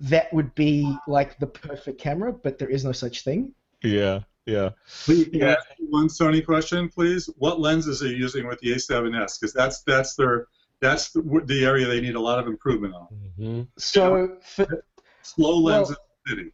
that 0.00 0.32
would 0.32 0.54
be 0.54 0.96
like 1.06 1.38
the 1.38 1.46
perfect 1.46 2.00
camera. 2.00 2.32
But 2.32 2.58
there 2.58 2.68
is 2.68 2.84
no 2.84 2.92
such 2.92 3.24
thing. 3.24 3.52
Yeah. 3.82 4.20
Yeah. 4.46 4.70
Lee, 5.06 5.26
can 5.26 5.42
I 5.42 5.46
Yeah. 5.48 5.56
one 5.90 6.08
Sony 6.08 6.44
question, 6.44 6.88
please? 6.88 7.28
What 7.36 7.60
lenses 7.60 8.02
are 8.02 8.08
you 8.08 8.16
using 8.16 8.46
with 8.48 8.58
the 8.60 8.72
A7S? 8.72 9.38
Because 9.38 9.52
that's 9.52 9.82
that's 9.82 10.14
their 10.14 10.46
that's 10.80 11.10
the, 11.10 11.42
the 11.44 11.64
area 11.64 11.86
they 11.86 12.00
need 12.00 12.14
a 12.14 12.20
lot 12.20 12.38
of 12.38 12.46
improvement 12.46 12.94
on. 12.94 13.06
hmm 13.36 13.62
So 13.76 14.36
for, 14.42 14.84
Slow 15.22 15.60
Well- 15.60 15.80
lenses 15.80 15.96
city. 16.26 16.52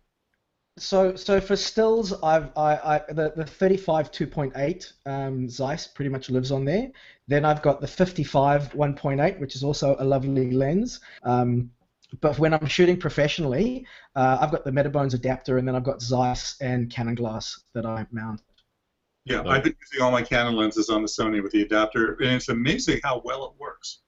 so 0.76 1.14
so 1.14 1.40
for 1.40 1.54
stills, 1.54 2.12
I've 2.22 2.48
I, 2.56 2.76
I 2.76 3.12
the 3.12 3.32
the 3.36 3.44
35 3.44 4.10
2.8 4.10 4.92
um, 5.06 5.48
Zeiss 5.48 5.86
pretty 5.86 6.08
much 6.08 6.30
lives 6.30 6.50
on 6.50 6.64
there. 6.64 6.90
Then 7.28 7.44
I've 7.44 7.62
got 7.62 7.80
the 7.80 7.86
55 7.86 8.72
1.8, 8.72 9.38
which 9.38 9.54
is 9.54 9.62
also 9.62 9.94
a 10.00 10.04
lovely 10.04 10.50
lens. 10.50 10.98
Um, 11.22 11.70
but 12.20 12.38
when 12.38 12.54
I'm 12.54 12.66
shooting 12.66 12.98
professionally, 12.98 13.86
uh, 14.14 14.38
I've 14.40 14.50
got 14.50 14.64
the 14.64 14.70
Metabones 14.70 15.14
adapter, 15.14 15.58
and 15.58 15.66
then 15.66 15.74
I've 15.74 15.84
got 15.84 16.02
Zeiss 16.02 16.56
and 16.60 16.90
Canon 16.90 17.14
glass 17.14 17.60
that 17.74 17.86
I 17.86 18.06
mount. 18.10 18.40
Yeah. 19.24 19.42
I've 19.46 19.64
been 19.64 19.74
using 19.80 20.04
all 20.04 20.10
my 20.10 20.22
Canon 20.22 20.54
lenses 20.54 20.90
on 20.90 21.02
the 21.02 21.08
Sony 21.08 21.42
with 21.42 21.52
the 21.52 21.62
adapter, 21.62 22.14
and 22.20 22.32
it's 22.32 22.48
amazing 22.48 23.00
how 23.02 23.22
well 23.24 23.46
it 23.46 23.52
works. 23.58 24.00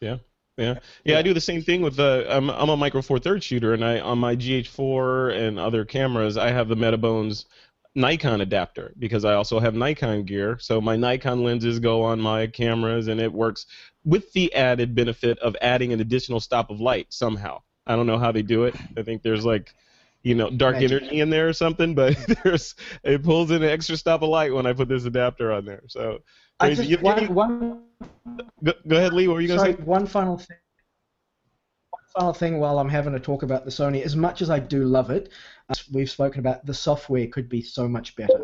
Yeah, 0.00 0.16
yeah, 0.56 0.78
yeah. 1.04 1.18
I 1.18 1.22
do 1.22 1.34
the 1.34 1.40
same 1.40 1.62
thing 1.62 1.82
with 1.82 1.96
the. 1.96 2.26
I'm, 2.28 2.50
I'm 2.50 2.70
a 2.70 2.76
micro 2.76 3.02
four 3.02 3.18
thirds 3.18 3.44
shooter, 3.44 3.74
and 3.74 3.84
I 3.84 4.00
on 4.00 4.18
my 4.18 4.34
GH4 4.34 5.36
and 5.36 5.58
other 5.58 5.84
cameras, 5.84 6.36
I 6.36 6.50
have 6.50 6.68
the 6.68 6.76
Metabones 6.76 7.44
Nikon 7.94 8.40
adapter 8.40 8.94
because 8.98 9.24
I 9.24 9.34
also 9.34 9.60
have 9.60 9.74
Nikon 9.74 10.24
gear. 10.24 10.58
So 10.58 10.80
my 10.80 10.96
Nikon 10.96 11.44
lenses 11.44 11.78
go 11.78 12.02
on 12.02 12.20
my 12.20 12.46
cameras, 12.46 13.08
and 13.08 13.20
it 13.20 13.32
works 13.32 13.66
with 14.04 14.32
the 14.32 14.52
added 14.54 14.94
benefit 14.94 15.38
of 15.40 15.56
adding 15.60 15.92
an 15.92 16.00
additional 16.00 16.40
stop 16.40 16.70
of 16.70 16.80
light 16.80 17.06
somehow. 17.10 17.60
I 17.86 17.96
don't 17.96 18.06
know 18.06 18.18
how 18.18 18.32
they 18.32 18.42
do 18.42 18.64
it. 18.64 18.74
I 18.96 19.02
think 19.02 19.22
there's 19.22 19.44
like, 19.44 19.74
you 20.22 20.34
know, 20.34 20.50
dark 20.50 20.76
Magic. 20.76 21.02
energy 21.02 21.20
in 21.20 21.30
there 21.30 21.48
or 21.48 21.52
something, 21.52 21.94
but 21.94 22.16
there's 22.44 22.74
it 23.02 23.22
pulls 23.22 23.50
in 23.50 23.62
an 23.62 23.68
extra 23.68 23.96
stop 23.96 24.22
of 24.22 24.28
light 24.28 24.54
when 24.54 24.66
I 24.66 24.72
put 24.72 24.88
this 24.88 25.04
adapter 25.04 25.52
on 25.52 25.64
there. 25.64 25.82
So 25.88 26.20
I 26.60 26.74
just, 26.74 27.02
one, 27.02 27.34
one 27.34 27.82
go, 28.62 28.72
go 28.86 28.96
ahead, 28.96 29.12
Lee. 29.12 29.28
What 29.28 29.34
were 29.34 29.40
you 29.40 29.48
gonna 29.48 29.60
say? 29.60 29.72
one 29.72 30.06
final 30.06 30.38
thing. 30.38 30.56
Final 32.14 32.34
thing 32.34 32.58
while 32.58 32.78
I'm 32.78 32.88
having 32.88 33.14
a 33.14 33.20
talk 33.20 33.42
about 33.42 33.64
the 33.64 33.70
Sony. 33.70 34.02
As 34.02 34.16
much 34.16 34.42
as 34.42 34.50
I 34.50 34.58
do 34.58 34.84
love 34.84 35.10
it, 35.10 35.30
as 35.70 35.88
we've 35.90 36.10
spoken 36.10 36.40
about, 36.40 36.66
the 36.66 36.74
software 36.74 37.26
could 37.26 37.48
be 37.48 37.62
so 37.62 37.88
much 37.88 38.16
better. 38.16 38.40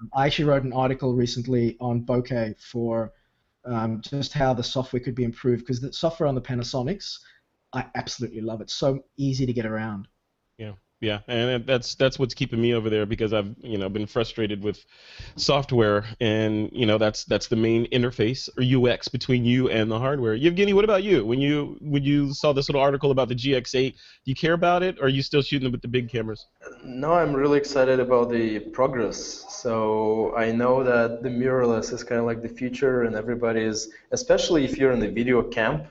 Um, 0.00 0.10
I 0.14 0.26
actually 0.26 0.46
wrote 0.46 0.64
an 0.64 0.72
article 0.72 1.14
recently 1.14 1.76
on 1.78 2.02
bokeh 2.02 2.58
for 2.58 3.12
um, 3.66 4.00
just 4.00 4.32
how 4.32 4.54
the 4.54 4.62
software 4.62 5.00
could 5.00 5.14
be 5.14 5.24
improved 5.24 5.62
because 5.62 5.80
the 5.80 5.92
software 5.92 6.26
on 6.26 6.34
the 6.34 6.40
Panasonics, 6.40 7.18
I 7.72 7.84
absolutely 7.94 8.40
love 8.40 8.62
it. 8.62 8.70
So 8.70 9.04
easy 9.18 9.44
to 9.44 9.52
get 9.52 9.66
around. 9.66 10.08
Yeah, 10.56 10.72
and 11.02 11.66
that's 11.66 11.94
that's 11.94 12.18
what's 12.18 12.34
keeping 12.34 12.60
me 12.60 12.74
over 12.74 12.88
there 12.88 13.06
because 13.06 13.32
I've 13.32 13.54
you 13.60 13.76
know 13.76 13.88
been 13.88 14.06
frustrated 14.06 14.62
with 14.62 14.84
software, 15.36 16.04
and 16.20 16.70
you 16.72 16.86
know 16.86 16.98
that's 16.98 17.24
that's 17.24 17.48
the 17.48 17.56
main 17.56 17.86
interface 17.90 18.48
or 18.56 18.90
UX 18.90 19.08
between 19.08 19.44
you 19.44 19.68
and 19.68 19.90
the 19.90 19.98
hardware. 19.98 20.36
Evgeny, 20.36 20.72
what 20.74 20.84
about 20.84 21.02
you? 21.02 21.24
When 21.24 21.40
you 21.40 21.76
when 21.80 22.02
you 22.02 22.32
saw 22.32 22.52
this 22.52 22.68
little 22.68 22.80
article 22.80 23.10
about 23.10 23.28
the 23.28 23.34
GX8, 23.34 23.92
do 23.92 23.98
you 24.24 24.34
care 24.34 24.54
about 24.54 24.82
it, 24.82 24.98
or 24.98 25.06
are 25.06 25.08
you 25.08 25.22
still 25.22 25.42
shooting 25.42 25.70
with 25.70 25.82
the 25.82 25.88
big 25.88 26.10
cameras? 26.10 26.46
No, 26.82 27.12
I'm 27.12 27.34
really 27.34 27.58
excited 27.58 28.00
about 28.00 28.30
the 28.30 28.60
progress. 28.60 29.44
So 29.48 30.34
I 30.36 30.50
know 30.50 30.82
that 30.82 31.22
the 31.22 31.28
mirrorless 31.28 31.92
is 31.92 32.02
kind 32.04 32.20
of 32.20 32.26
like 32.26 32.42
the 32.42 32.48
future, 32.48 33.02
and 33.02 33.14
everybody 33.14 33.62
is, 33.62 33.90
especially 34.12 34.64
if 34.64 34.78
you're 34.78 34.92
in 34.92 35.00
the 35.00 35.10
video 35.10 35.42
camp, 35.42 35.88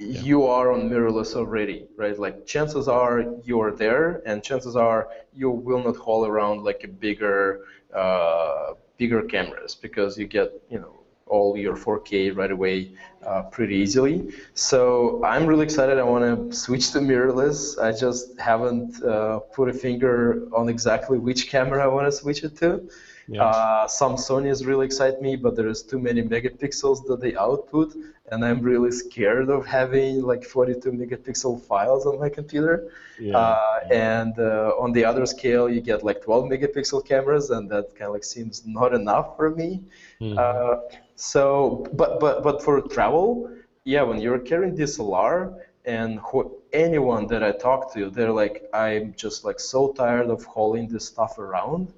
you 0.00 0.46
are 0.46 0.72
on 0.72 0.88
mirrorless 0.88 1.34
already, 1.36 1.86
right? 1.96 2.18
Like 2.18 2.46
chances 2.46 2.88
are 2.88 3.24
you're 3.44 3.72
there, 3.72 4.22
and 4.26 4.42
chances 4.42 4.76
are 4.76 5.08
you 5.34 5.50
will 5.50 5.82
not 5.82 5.96
haul 5.96 6.26
around 6.26 6.64
like 6.64 6.82
a 6.84 6.88
bigger, 6.88 7.60
uh, 7.94 8.74
bigger 8.96 9.22
cameras 9.22 9.74
because 9.74 10.18
you 10.18 10.26
get, 10.26 10.52
you 10.70 10.78
know, 10.78 10.94
all 11.26 11.56
your 11.56 11.76
4K 11.76 12.30
right 12.30 12.50
away 12.50 12.92
uh, 13.24 13.42
pretty 13.42 13.76
easily. 13.76 14.32
So 14.54 15.22
I'm 15.24 15.46
really 15.46 15.64
excited. 15.64 15.98
I 15.98 16.02
want 16.02 16.24
to 16.50 16.56
switch 16.56 16.90
to 16.92 16.98
mirrorless. 16.98 17.78
I 17.80 17.92
just 17.92 18.38
haven't 18.40 19.02
uh, 19.04 19.38
put 19.54 19.68
a 19.68 19.72
finger 19.72 20.48
on 20.52 20.68
exactly 20.68 21.18
which 21.18 21.48
camera 21.48 21.84
I 21.84 21.86
want 21.86 22.06
to 22.06 22.12
switch 22.12 22.42
it 22.42 22.56
to. 22.58 22.88
Yeah. 23.30 23.44
Uh, 23.44 23.86
some 23.86 24.16
Sony's 24.16 24.66
really 24.66 24.86
excite 24.86 25.22
me, 25.22 25.36
but 25.36 25.54
there's 25.56 25.82
too 25.82 26.00
many 26.00 26.22
megapixels 26.22 27.06
that 27.06 27.20
they 27.20 27.36
output, 27.36 27.94
and 28.30 28.44
I'm 28.44 28.60
really 28.60 28.90
scared 28.90 29.48
of 29.50 29.66
having 29.66 30.22
like 30.22 30.44
42 30.44 30.90
megapixel 30.92 31.62
files 31.68 32.06
on 32.06 32.18
my 32.18 32.28
computer. 32.28 32.90
yeah. 33.20 33.36
Uh, 33.38 33.80
and 33.92 34.34
uh, 34.38 34.72
on 34.84 34.92
the 34.92 35.04
other 35.04 35.26
scale, 35.26 35.68
you 35.70 35.80
get 35.80 36.02
like 36.02 36.22
12 36.22 36.46
megapixel 36.46 37.06
cameras, 37.06 37.50
and 37.50 37.70
that 37.70 37.86
kind 37.96 38.08
of 38.08 38.14
like 38.14 38.24
seems 38.24 38.66
not 38.66 38.94
enough 38.94 39.36
for 39.36 39.50
me. 39.50 39.80
Mhm. 40.20 40.36
Uh, 40.36 40.80
so, 41.14 41.86
but 41.92 42.18
but 42.20 42.42
but 42.42 42.62
for 42.64 42.80
travel, 42.96 43.50
yeah, 43.84 44.02
when 44.02 44.20
you're 44.20 44.38
carrying 44.40 44.74
DSLR, 44.76 45.54
and 45.84 46.18
who, 46.20 46.38
anyone 46.72 47.26
that 47.28 47.42
I 47.42 47.52
talk 47.52 47.92
to, 47.94 48.10
they're 48.10 48.32
like, 48.32 48.68
I'm 48.74 49.14
just 49.16 49.44
like 49.44 49.60
so 49.60 49.92
tired 49.92 50.28
of 50.30 50.44
hauling 50.44 50.88
this 50.88 51.06
stuff 51.06 51.38
around. 51.38 51.92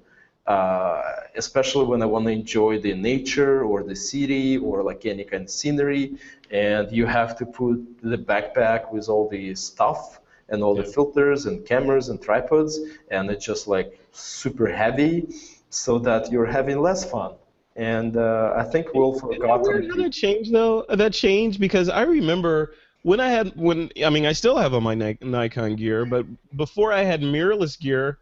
Uh, 0.45 1.01
especially 1.35 1.85
when 1.85 2.01
I 2.01 2.05
want 2.05 2.25
to 2.25 2.31
enjoy 2.31 2.79
the 2.79 2.93
nature 2.93 3.63
or 3.63 3.83
the 3.83 3.95
city 3.95 4.57
or 4.57 4.83
like 4.83 5.05
any 5.05 5.23
kind 5.23 5.43
of 5.43 5.49
scenery. 5.49 6.15
And 6.51 6.91
you 6.91 7.05
have 7.05 7.37
to 7.37 7.45
put 7.45 7.77
the 8.01 8.17
backpack 8.17 8.91
with 8.91 9.09
all 9.09 9.27
the 9.29 9.55
stuff 9.55 10.19
and 10.49 10.61
all 10.61 10.75
the 10.75 10.83
filters 10.83 11.45
and 11.45 11.65
cameras 11.65 12.09
and 12.09 12.21
tripods, 12.21 12.79
and 13.09 13.29
it's 13.31 13.45
just 13.45 13.67
like 13.67 13.99
super 14.11 14.67
heavy, 14.67 15.27
so 15.69 15.97
that 15.99 16.31
you're 16.31 16.45
having 16.45 16.79
less 16.79 17.09
fun. 17.09 17.33
And 17.75 18.17
uh, 18.17 18.53
I 18.55 18.63
think 18.63 18.93
we'll 18.93 19.17
forgot. 19.19 19.63
Did 19.63 19.95
that 19.95 20.11
change 20.11 20.51
though? 20.51 20.85
That 20.89 21.13
changed 21.13 21.59
because 21.59 21.89
I 21.89 22.03
remember 22.03 22.75
when 23.01 23.19
I 23.19 23.29
had 23.29 23.55
when 23.55 23.89
I 24.05 24.09
mean 24.09 24.25
I 24.25 24.33
still 24.33 24.57
have 24.57 24.73
on 24.73 24.83
my 24.83 24.93
Nikon 24.93 25.75
gear, 25.75 26.05
but 26.05 26.25
before 26.55 26.93
I 26.93 27.01
had 27.01 27.21
mirrorless 27.21 27.79
gear, 27.79 28.19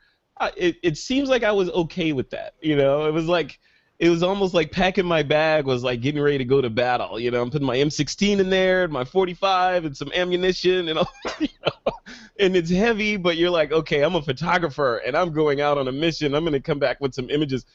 It 0.57 0.77
it 0.81 0.97
seems 0.97 1.29
like 1.29 1.43
I 1.43 1.51
was 1.51 1.69
okay 1.69 2.13
with 2.13 2.29
that. 2.31 2.55
You 2.61 2.75
know, 2.75 3.05
it 3.05 3.13
was 3.13 3.27
like 3.27 3.59
it 4.01 4.09
was 4.09 4.23
almost 4.23 4.55
like 4.55 4.71
packing 4.71 5.05
my 5.05 5.21
bag 5.21 5.65
was 5.65 5.83
like 5.83 6.01
getting 6.01 6.21
ready 6.21 6.39
to 6.39 6.45
go 6.45 6.59
to 6.59 6.71
battle. 6.71 7.19
You 7.19 7.29
know, 7.29 7.39
I'm 7.39 7.51
putting 7.51 7.67
my 7.67 7.77
M16 7.77 8.39
in 8.39 8.49
there, 8.49 8.83
and 8.83 8.91
my 8.91 9.05
45, 9.05 9.85
and 9.85 9.95
some 9.95 10.11
ammunition, 10.15 10.89
and 10.89 10.97
all, 10.97 11.11
you 11.39 11.47
know, 11.63 11.93
and 12.39 12.55
it's 12.55 12.71
heavy, 12.71 13.15
but 13.15 13.37
you're 13.37 13.51
like, 13.51 13.71
okay, 13.71 14.01
I'm 14.01 14.15
a 14.15 14.21
photographer, 14.21 14.97
and 15.05 15.15
I'm 15.15 15.31
going 15.31 15.61
out 15.61 15.77
on 15.77 15.87
a 15.87 15.91
mission. 15.91 16.33
I'm 16.33 16.43
going 16.43 16.53
to 16.53 16.59
come 16.59 16.79
back 16.79 16.99
with 16.99 17.13
some 17.13 17.29
images. 17.29 17.67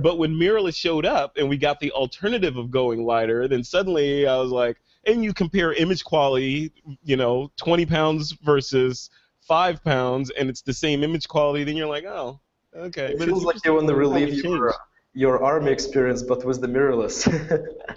But 0.00 0.18
when 0.18 0.32
mirrorless 0.34 0.76
showed 0.76 1.04
up, 1.04 1.36
and 1.36 1.48
we 1.48 1.56
got 1.56 1.80
the 1.80 1.90
alternative 1.90 2.56
of 2.56 2.70
going 2.70 3.04
lighter, 3.04 3.48
then 3.48 3.64
suddenly 3.64 4.28
I 4.28 4.36
was 4.36 4.52
like, 4.52 4.76
and 5.04 5.24
you 5.24 5.34
compare 5.34 5.72
image 5.72 6.04
quality, 6.04 6.70
you 7.02 7.16
know, 7.16 7.50
20 7.56 7.86
pounds 7.86 8.30
versus 8.44 9.10
five 9.46 9.82
pounds, 9.84 10.30
and 10.30 10.48
it's 10.48 10.62
the 10.62 10.72
same 10.72 11.02
image 11.02 11.28
quality, 11.28 11.64
then 11.64 11.76
you're 11.76 11.88
like, 11.88 12.04
oh, 12.04 12.40
okay. 12.74 13.12
It 13.12 13.18
but 13.18 13.28
feels 13.28 13.44
like 13.44 13.64
you 13.64 13.74
want 13.74 13.88
to 13.88 13.94
relive 13.94 14.32
your, 14.34 14.74
your 15.14 15.42
army 15.42 15.72
experience, 15.72 16.22
but 16.22 16.44
with 16.44 16.60
the 16.60 16.66
mirrorless. 16.66 17.26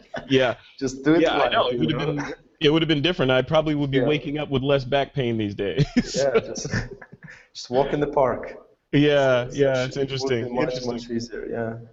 yeah. 0.29 0.55
Just 0.79 1.03
do 1.03 1.15
it. 1.15 1.21
Yeah, 1.21 1.39
I 1.39 1.49
know. 1.49 1.67
It 1.67 1.79
would 1.79 1.91
have 1.91 2.15
been. 2.15 2.34
It 2.62 2.69
would 2.69 2.81
have 2.81 2.88
been 2.88 3.01
different. 3.01 3.31
I 3.31 3.41
probably 3.41 3.75
would 3.75 3.91
be 3.91 3.97
yeah. 3.97 4.05
waking 4.08 4.38
up 4.38 4.49
with 4.49 4.63
less 4.63 4.86
back 4.86 5.13
pain 5.13 5.38
these 5.38 5.53
days. 5.53 5.86
yeah, 6.15 6.39
just, 6.39 6.67
just 7.53 7.69
walk 7.69 7.91
in 7.91 7.99
the 7.99 8.08
park. 8.08 8.58
Yeah, 8.93 9.49
yeah, 9.51 9.84
it's 9.84 9.97
interesting. 9.97 10.55
Much, 10.55 10.73
interesting. 10.73 10.93
much 10.93 11.10
easier. 11.10 11.47
Yeah. 11.49 11.88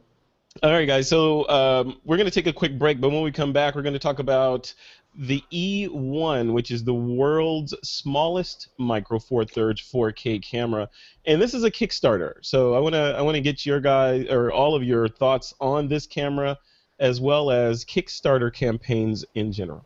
All 0.63 0.71
right, 0.71 0.87
guys. 0.87 1.09
So 1.09 1.49
um, 1.49 2.01
we're 2.05 2.17
going 2.17 2.29
to 2.29 2.33
take 2.33 2.47
a 2.47 2.53
quick 2.53 2.79
break, 2.79 3.01
but 3.01 3.11
when 3.11 3.23
we 3.23 3.33
come 3.33 3.53
back, 3.53 3.75
we're 3.75 3.83
going 3.83 3.95
to 3.95 3.99
talk 3.99 4.19
about 4.19 4.73
the 5.15 5.43
E1, 5.53 6.53
which 6.53 6.71
is 6.71 6.85
the 6.85 6.95
world's 6.95 7.75
smallest 7.83 8.69
micro 8.79 9.19
four 9.19 9.45
thirds 9.45 9.81
4K 9.81 10.43
camera, 10.43 10.89
and 11.27 11.41
this 11.41 11.55
is 11.55 11.65
a 11.65 11.71
Kickstarter. 11.71 12.35
So 12.41 12.75
I 12.75 12.79
want 12.81 12.95
to 12.95 13.15
I 13.17 13.23
want 13.23 13.35
to 13.35 13.41
get 13.41 13.67
your 13.67 13.81
guys 13.81 14.27
or 14.29 14.51
all 14.51 14.75
of 14.75 14.83
your 14.83 15.09
thoughts 15.09 15.53
on 15.61 15.89
this 15.89 16.07
camera, 16.07 16.59
as 16.99 17.21
well 17.21 17.51
as 17.51 17.85
Kickstarter 17.85 18.53
campaigns 18.53 19.25
in 19.35 19.53
general. 19.53 19.85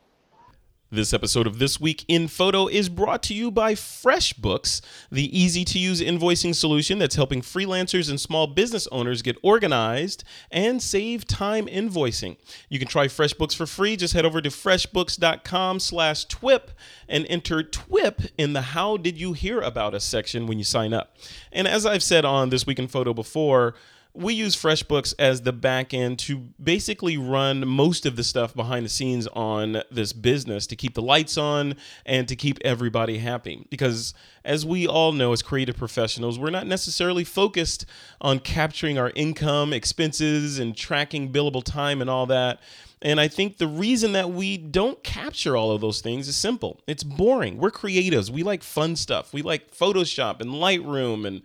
This 0.96 1.12
episode 1.12 1.46
of 1.46 1.58
This 1.58 1.78
Week 1.78 2.06
in 2.08 2.26
Photo 2.26 2.68
is 2.68 2.88
brought 2.88 3.22
to 3.24 3.34
you 3.34 3.50
by 3.50 3.74
FreshBooks, 3.74 4.80
the 5.12 5.38
easy 5.38 5.62
to 5.66 5.78
use 5.78 6.00
invoicing 6.00 6.54
solution 6.54 6.98
that's 6.98 7.16
helping 7.16 7.42
freelancers 7.42 8.08
and 8.08 8.18
small 8.18 8.46
business 8.46 8.86
owners 8.86 9.20
get 9.20 9.36
organized 9.42 10.24
and 10.50 10.82
save 10.82 11.26
time 11.26 11.66
invoicing. 11.66 12.38
You 12.70 12.78
can 12.78 12.88
try 12.88 13.08
FreshBooks 13.08 13.54
for 13.54 13.66
free. 13.66 13.96
Just 13.96 14.14
head 14.14 14.24
over 14.24 14.40
to 14.40 14.48
freshbooks.com 14.48 15.80
slash 15.80 16.24
TWIP 16.28 16.70
and 17.10 17.26
enter 17.28 17.62
TWIP 17.62 18.30
in 18.38 18.54
the 18.54 18.62
How 18.62 18.96
Did 18.96 19.20
You 19.20 19.34
Hear 19.34 19.60
About 19.60 19.94
Us 19.94 20.04
section 20.04 20.46
when 20.46 20.56
you 20.56 20.64
sign 20.64 20.94
up. 20.94 21.14
And 21.52 21.68
as 21.68 21.84
I've 21.84 22.02
said 22.02 22.24
on 22.24 22.48
This 22.48 22.66
Week 22.66 22.78
in 22.78 22.88
Photo 22.88 23.12
before, 23.12 23.74
we 24.16 24.32
use 24.34 24.56
FreshBooks 24.56 25.14
as 25.18 25.42
the 25.42 25.52
back 25.52 25.92
end 25.92 26.18
to 26.20 26.38
basically 26.62 27.18
run 27.18 27.66
most 27.66 28.06
of 28.06 28.16
the 28.16 28.24
stuff 28.24 28.54
behind 28.54 28.84
the 28.86 28.90
scenes 28.90 29.26
on 29.28 29.82
this 29.90 30.12
business 30.12 30.66
to 30.68 30.76
keep 30.76 30.94
the 30.94 31.02
lights 31.02 31.36
on 31.36 31.76
and 32.06 32.26
to 32.28 32.34
keep 32.34 32.58
everybody 32.64 33.18
happy. 33.18 33.66
Because 33.68 34.14
as 34.44 34.64
we 34.64 34.86
all 34.86 35.12
know, 35.12 35.32
as 35.32 35.42
creative 35.42 35.76
professionals, 35.76 36.38
we're 36.38 36.50
not 36.50 36.66
necessarily 36.66 37.24
focused 37.24 37.84
on 38.20 38.38
capturing 38.38 38.98
our 38.98 39.12
income, 39.14 39.72
expenses, 39.72 40.58
and 40.58 40.76
tracking 40.76 41.30
billable 41.30 41.62
time 41.62 42.00
and 42.00 42.08
all 42.08 42.26
that. 42.26 42.60
And 43.02 43.20
I 43.20 43.28
think 43.28 43.58
the 43.58 43.68
reason 43.68 44.12
that 44.12 44.30
we 44.30 44.56
don't 44.56 45.02
capture 45.04 45.56
all 45.56 45.70
of 45.70 45.82
those 45.82 46.00
things 46.00 46.26
is 46.26 46.36
simple. 46.36 46.80
It's 46.86 47.04
boring. 47.04 47.58
We're 47.58 47.70
creatives. 47.70 48.30
We 48.30 48.42
like 48.42 48.62
fun 48.62 48.96
stuff. 48.96 49.34
We 49.34 49.42
like 49.42 49.70
Photoshop 49.70 50.40
and 50.40 50.50
Lightroom 50.50 51.26
and 51.26 51.42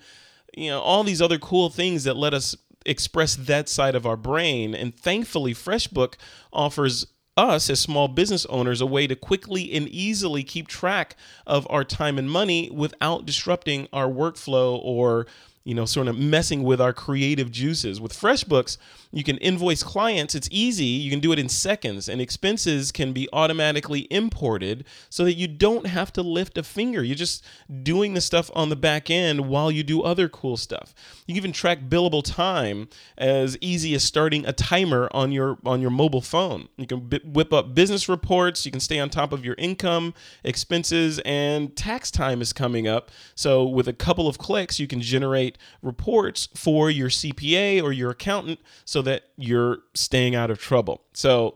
you 0.55 0.69
know 0.69 0.79
all 0.79 1.03
these 1.03 1.21
other 1.21 1.39
cool 1.39 1.69
things 1.69 2.03
that 2.03 2.15
let 2.15 2.33
us 2.33 2.55
express 2.85 3.35
that 3.35 3.69
side 3.69 3.95
of 3.95 4.05
our 4.05 4.17
brain. 4.17 4.73
And 4.73 4.95
thankfully 4.95 5.53
freshbook 5.53 6.15
offers 6.51 7.07
us 7.37 7.69
as 7.69 7.79
small 7.79 8.07
business 8.07 8.45
owners 8.47 8.81
a 8.81 8.85
way 8.85 9.07
to 9.07 9.15
quickly 9.15 9.71
and 9.73 9.87
easily 9.87 10.43
keep 10.43 10.67
track 10.67 11.15
of 11.47 11.65
our 11.69 11.83
time 11.83 12.17
and 12.17 12.29
money 12.29 12.69
without 12.69 13.25
disrupting 13.25 13.87
our 13.93 14.07
workflow 14.07 14.79
or 14.83 15.25
you 15.63 15.75
know, 15.75 15.85
sort 15.85 16.07
of 16.07 16.17
messing 16.17 16.63
with 16.63 16.81
our 16.81 16.93
creative 16.93 17.51
juices. 17.51 18.01
With 18.01 18.13
FreshBooks, 18.13 18.77
you 19.11 19.23
can 19.23 19.37
invoice 19.37 19.83
clients. 19.83 20.33
It's 20.33 20.47
easy. 20.51 20.85
You 20.85 21.11
can 21.11 21.19
do 21.19 21.31
it 21.31 21.39
in 21.39 21.49
seconds, 21.49 22.09
and 22.09 22.19
expenses 22.19 22.91
can 22.91 23.13
be 23.13 23.29
automatically 23.31 24.07
imported 24.09 24.85
so 25.09 25.23
that 25.23 25.33
you 25.33 25.47
don't 25.47 25.85
have 25.85 26.11
to 26.13 26.23
lift 26.23 26.57
a 26.57 26.63
finger. 26.63 27.03
You're 27.03 27.15
just 27.15 27.45
doing 27.83 28.13
the 28.13 28.21
stuff 28.21 28.49
on 28.55 28.69
the 28.69 28.75
back 28.75 29.09
end 29.09 29.49
while 29.49 29.69
you 29.69 29.83
do 29.83 30.01
other 30.01 30.27
cool 30.29 30.57
stuff. 30.57 30.95
You 31.27 31.33
can 31.33 31.37
even 31.37 31.51
track 31.51 31.81
billable 31.81 32.23
time 32.23 32.87
as 33.17 33.57
easy 33.61 33.93
as 33.93 34.03
starting 34.03 34.45
a 34.45 34.53
timer 34.53 35.09
on 35.11 35.31
your 35.31 35.57
on 35.65 35.81
your 35.81 35.91
mobile 35.91 36.21
phone. 36.21 36.69
You 36.77 36.87
can 36.87 37.01
b- 37.01 37.21
whip 37.23 37.53
up 37.53 37.75
business 37.75 38.09
reports. 38.09 38.65
You 38.65 38.71
can 38.71 38.79
stay 38.79 38.99
on 38.99 39.09
top 39.09 39.31
of 39.31 39.45
your 39.45 39.55
income, 39.57 40.13
expenses, 40.43 41.19
and 41.19 41.75
tax 41.75 42.09
time 42.09 42.41
is 42.41 42.51
coming 42.53 42.87
up. 42.87 43.11
So 43.35 43.63
with 43.63 43.87
a 43.87 43.93
couple 43.93 44.27
of 44.27 44.37
clicks, 44.37 44.79
you 44.79 44.87
can 44.87 45.01
generate 45.01 45.50
generate 45.51 45.57
reports 45.81 46.49
for 46.55 46.89
your 46.89 47.09
CPA 47.09 47.81
or 47.81 47.91
your 47.91 48.11
accountant 48.11 48.59
so 48.85 49.01
that 49.01 49.23
you're 49.37 49.79
staying 49.93 50.35
out 50.35 50.51
of 50.51 50.59
trouble. 50.59 51.01
So, 51.13 51.55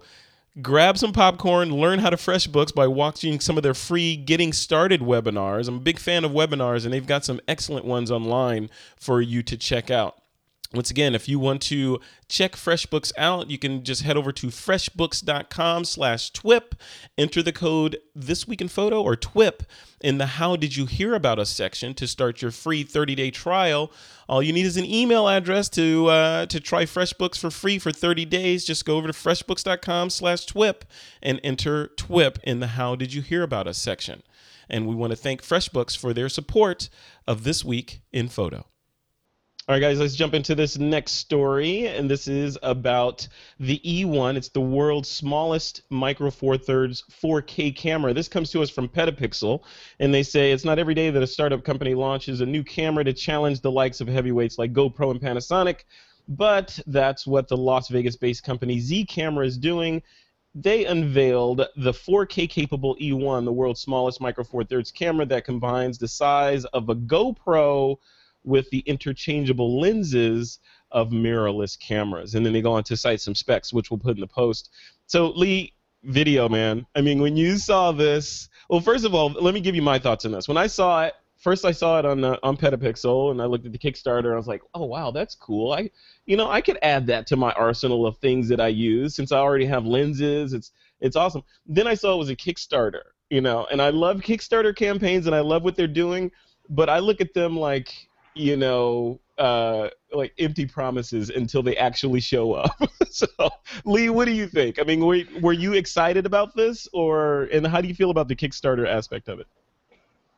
grab 0.61 0.97
some 0.97 1.11
popcorn, 1.11 1.71
learn 1.71 1.99
how 1.99 2.09
to 2.09 2.17
FreshBooks 2.17 2.73
by 2.73 2.87
watching 2.87 3.39
some 3.39 3.57
of 3.57 3.63
their 3.63 3.73
free 3.73 4.15
Getting 4.15 4.53
Started 4.53 5.01
webinars. 5.01 5.67
I'm 5.67 5.75
a 5.75 5.79
big 5.79 5.99
fan 5.99 6.23
of 6.23 6.31
webinars, 6.31 6.85
and 6.85 6.93
they've 6.93 7.05
got 7.05 7.25
some 7.25 7.39
excellent 7.47 7.85
ones 7.85 8.09
online 8.09 8.69
for 8.95 9.21
you 9.21 9.43
to 9.43 9.57
check 9.57 9.91
out. 9.91 10.15
Once 10.75 10.91
again, 10.91 11.15
if 11.15 11.29
you 11.29 11.39
want 11.39 11.61
to 11.61 11.99
check 12.27 12.51
FreshBooks 12.51 13.13
out, 13.17 13.49
you 13.49 13.57
can 13.57 13.83
just 13.83 14.01
head 14.01 14.17
over 14.17 14.33
to 14.33 14.47
freshbooks.com 14.47 15.85
slash 15.85 16.31
TWIP, 16.31 16.75
enter 17.17 17.41
the 17.41 17.53
code 17.53 17.97
This 18.13 18.45
Week 18.45 18.59
in 18.59 18.67
Photo 18.67 19.01
or 19.01 19.15
TWIP 19.15 19.63
in 20.01 20.17
the 20.17 20.25
How 20.25 20.57
Did 20.57 20.75
You 20.75 20.85
Hear 20.85 21.15
About 21.15 21.39
Us 21.39 21.49
section 21.49 21.93
to 21.93 22.07
start 22.07 22.41
your 22.41 22.51
free 22.51 22.83
30-day 22.83 23.31
trial. 23.31 23.89
All 24.27 24.43
you 24.43 24.51
need 24.51 24.65
is 24.65 24.75
an 24.75 24.83
email 24.85 25.29
address 25.29 25.69
to 25.69 26.07
uh, 26.07 26.45
to 26.47 26.59
try 26.59 26.83
FreshBooks 26.83 27.37
for 27.37 27.49
free 27.49 27.79
for 27.79 27.91
30 27.91 28.25
days. 28.25 28.65
Just 28.65 28.85
go 28.85 28.97
over 28.97 29.07
to 29.07 29.13
freshbooks.com 29.13 30.09
slash 30.09 30.45
TWIP 30.45 30.83
and 31.23 31.39
enter 31.41 31.87
TWIP 31.95 32.39
in 32.43 32.59
the 32.59 32.67
How 32.67 32.95
Did 32.95 33.13
You 33.13 33.21
Hear 33.21 33.43
About 33.43 33.67
Us 33.67 33.77
section. 33.77 34.23
And 34.69 34.87
we 34.87 34.95
want 34.95 35.11
to 35.11 35.17
thank 35.17 35.41
FreshBooks 35.41 35.95
for 35.95 36.13
their 36.13 36.27
support 36.27 36.89
of 37.25 37.45
This 37.45 37.63
Week 37.63 38.01
in 38.11 38.27
Photo. 38.27 38.65
All 39.67 39.73
right, 39.73 39.79
guys, 39.79 39.99
let's 39.99 40.13
jump 40.13 40.35
into 40.35 40.53
this 40.53 40.77
next 40.77 41.13
story. 41.13 41.87
And 41.87 42.07
this 42.07 42.27
is 42.27 42.55
about 42.61 43.27
the 43.59 43.81
E1. 43.83 44.35
It's 44.35 44.49
the 44.49 44.61
world's 44.61 45.09
smallest 45.09 45.81
micro 45.89 46.29
four 46.29 46.55
thirds 46.55 47.03
4K 47.09 47.75
camera. 47.75 48.13
This 48.13 48.27
comes 48.27 48.51
to 48.51 48.61
us 48.61 48.69
from 48.69 48.87
Petapixel. 48.87 49.63
And 49.99 50.13
they 50.13 50.21
say 50.21 50.51
it's 50.51 50.65
not 50.65 50.77
every 50.77 50.93
day 50.93 51.09
that 51.09 51.23
a 51.23 51.25
startup 51.25 51.63
company 51.63 51.95
launches 51.95 52.41
a 52.41 52.45
new 52.45 52.63
camera 52.63 53.03
to 53.05 53.13
challenge 53.13 53.61
the 53.61 53.71
likes 53.71 54.01
of 54.01 54.07
heavyweights 54.07 54.59
like 54.59 54.71
GoPro 54.71 55.09
and 55.09 55.19
Panasonic. 55.19 55.85
But 56.27 56.79
that's 56.85 57.25
what 57.25 57.47
the 57.47 57.57
Las 57.57 57.87
Vegas 57.87 58.17
based 58.17 58.43
company 58.43 58.79
Z 58.79 59.05
Camera 59.05 59.47
is 59.47 59.57
doing. 59.57 60.03
They 60.53 60.85
unveiled 60.85 61.65
the 61.75 61.91
4K 61.91 62.47
capable 62.51 62.95
E1, 62.97 63.45
the 63.45 63.51
world's 63.51 63.81
smallest 63.81 64.21
micro 64.21 64.43
four 64.43 64.63
thirds 64.63 64.91
camera 64.91 65.25
that 65.25 65.43
combines 65.43 65.97
the 65.97 66.07
size 66.07 66.65
of 66.65 66.89
a 66.89 66.95
GoPro 66.95 67.97
with 68.45 68.69
the 68.69 68.79
interchangeable 68.79 69.79
lenses 69.79 70.59
of 70.91 71.09
mirrorless 71.09 71.77
cameras. 71.79 72.35
And 72.35 72.45
then 72.45 72.53
they 72.53 72.61
go 72.61 72.73
on 72.73 72.83
to 72.85 72.95
cite 72.97 73.21
some 73.21 73.35
specs, 73.35 73.73
which 73.73 73.91
we'll 73.91 73.97
put 73.97 74.15
in 74.15 74.21
the 74.21 74.27
post. 74.27 74.69
So, 75.07 75.29
Lee, 75.31 75.73
video, 76.03 76.47
man. 76.47 76.85
I 76.95 77.01
mean, 77.01 77.21
when 77.21 77.35
you 77.35 77.57
saw 77.57 77.91
this, 77.91 78.49
well, 78.69 78.79
first 78.79 79.05
of 79.05 79.13
all, 79.13 79.29
let 79.29 79.53
me 79.53 79.59
give 79.59 79.75
you 79.75 79.81
my 79.81 79.99
thoughts 79.99 80.25
on 80.25 80.31
this. 80.31 80.47
When 80.47 80.57
I 80.57 80.67
saw 80.67 81.03
it, 81.05 81.13
first 81.37 81.65
I 81.65 81.71
saw 81.71 81.99
it 81.99 82.05
on 82.05 82.23
uh, 82.23 82.37
on 82.43 82.57
Petapixel, 82.57 83.31
and 83.31 83.41
I 83.41 83.45
looked 83.45 83.65
at 83.65 83.71
the 83.71 83.77
Kickstarter, 83.77 84.25
and 84.25 84.33
I 84.33 84.37
was 84.37 84.47
like, 84.47 84.63
oh 84.73 84.85
wow, 84.85 85.11
that's 85.11 85.35
cool. 85.35 85.73
I, 85.73 85.89
you 86.25 86.37
know, 86.37 86.49
I 86.49 86.61
could 86.61 86.79
add 86.81 87.07
that 87.07 87.27
to 87.27 87.35
my 87.35 87.51
arsenal 87.53 88.07
of 88.07 88.17
things 88.17 88.47
that 88.49 88.59
I 88.59 88.67
use 88.67 89.15
since 89.15 89.31
I 89.31 89.37
already 89.37 89.65
have 89.65 89.85
lenses. 89.85 90.53
It's 90.53 90.71
it's 91.01 91.15
awesome. 91.15 91.43
Then 91.67 91.87
I 91.87 91.93
saw 91.93 92.15
it 92.15 92.17
was 92.17 92.29
a 92.29 92.35
Kickstarter, 92.35 93.01
you 93.29 93.41
know, 93.41 93.67
and 93.71 93.81
I 93.81 93.89
love 93.89 94.21
Kickstarter 94.21 94.75
campaigns, 94.75 95.27
and 95.27 95.35
I 95.35 95.41
love 95.41 95.63
what 95.63 95.75
they're 95.75 95.87
doing, 95.87 96.31
but 96.69 96.89
I 96.89 96.99
look 96.99 97.21
at 97.21 97.33
them 97.33 97.57
like 97.57 97.93
you 98.35 98.57
know, 98.57 99.19
uh, 99.37 99.89
like 100.13 100.33
empty 100.37 100.65
promises 100.65 101.29
until 101.29 101.63
they 101.63 101.75
actually 101.77 102.19
show 102.19 102.53
up. 102.53 102.77
so, 103.09 103.27
Lee, 103.85 104.09
what 104.09 104.25
do 104.25 104.31
you 104.31 104.47
think? 104.47 104.79
I 104.79 104.83
mean, 104.83 105.05
were, 105.05 105.21
were 105.41 105.53
you 105.53 105.73
excited 105.73 106.25
about 106.25 106.55
this, 106.55 106.87
or 106.93 107.43
and 107.51 107.65
how 107.65 107.81
do 107.81 107.87
you 107.87 107.95
feel 107.95 108.11
about 108.11 108.27
the 108.27 108.35
Kickstarter 108.35 108.87
aspect 108.87 109.27
of 109.29 109.39
it? 109.39 109.47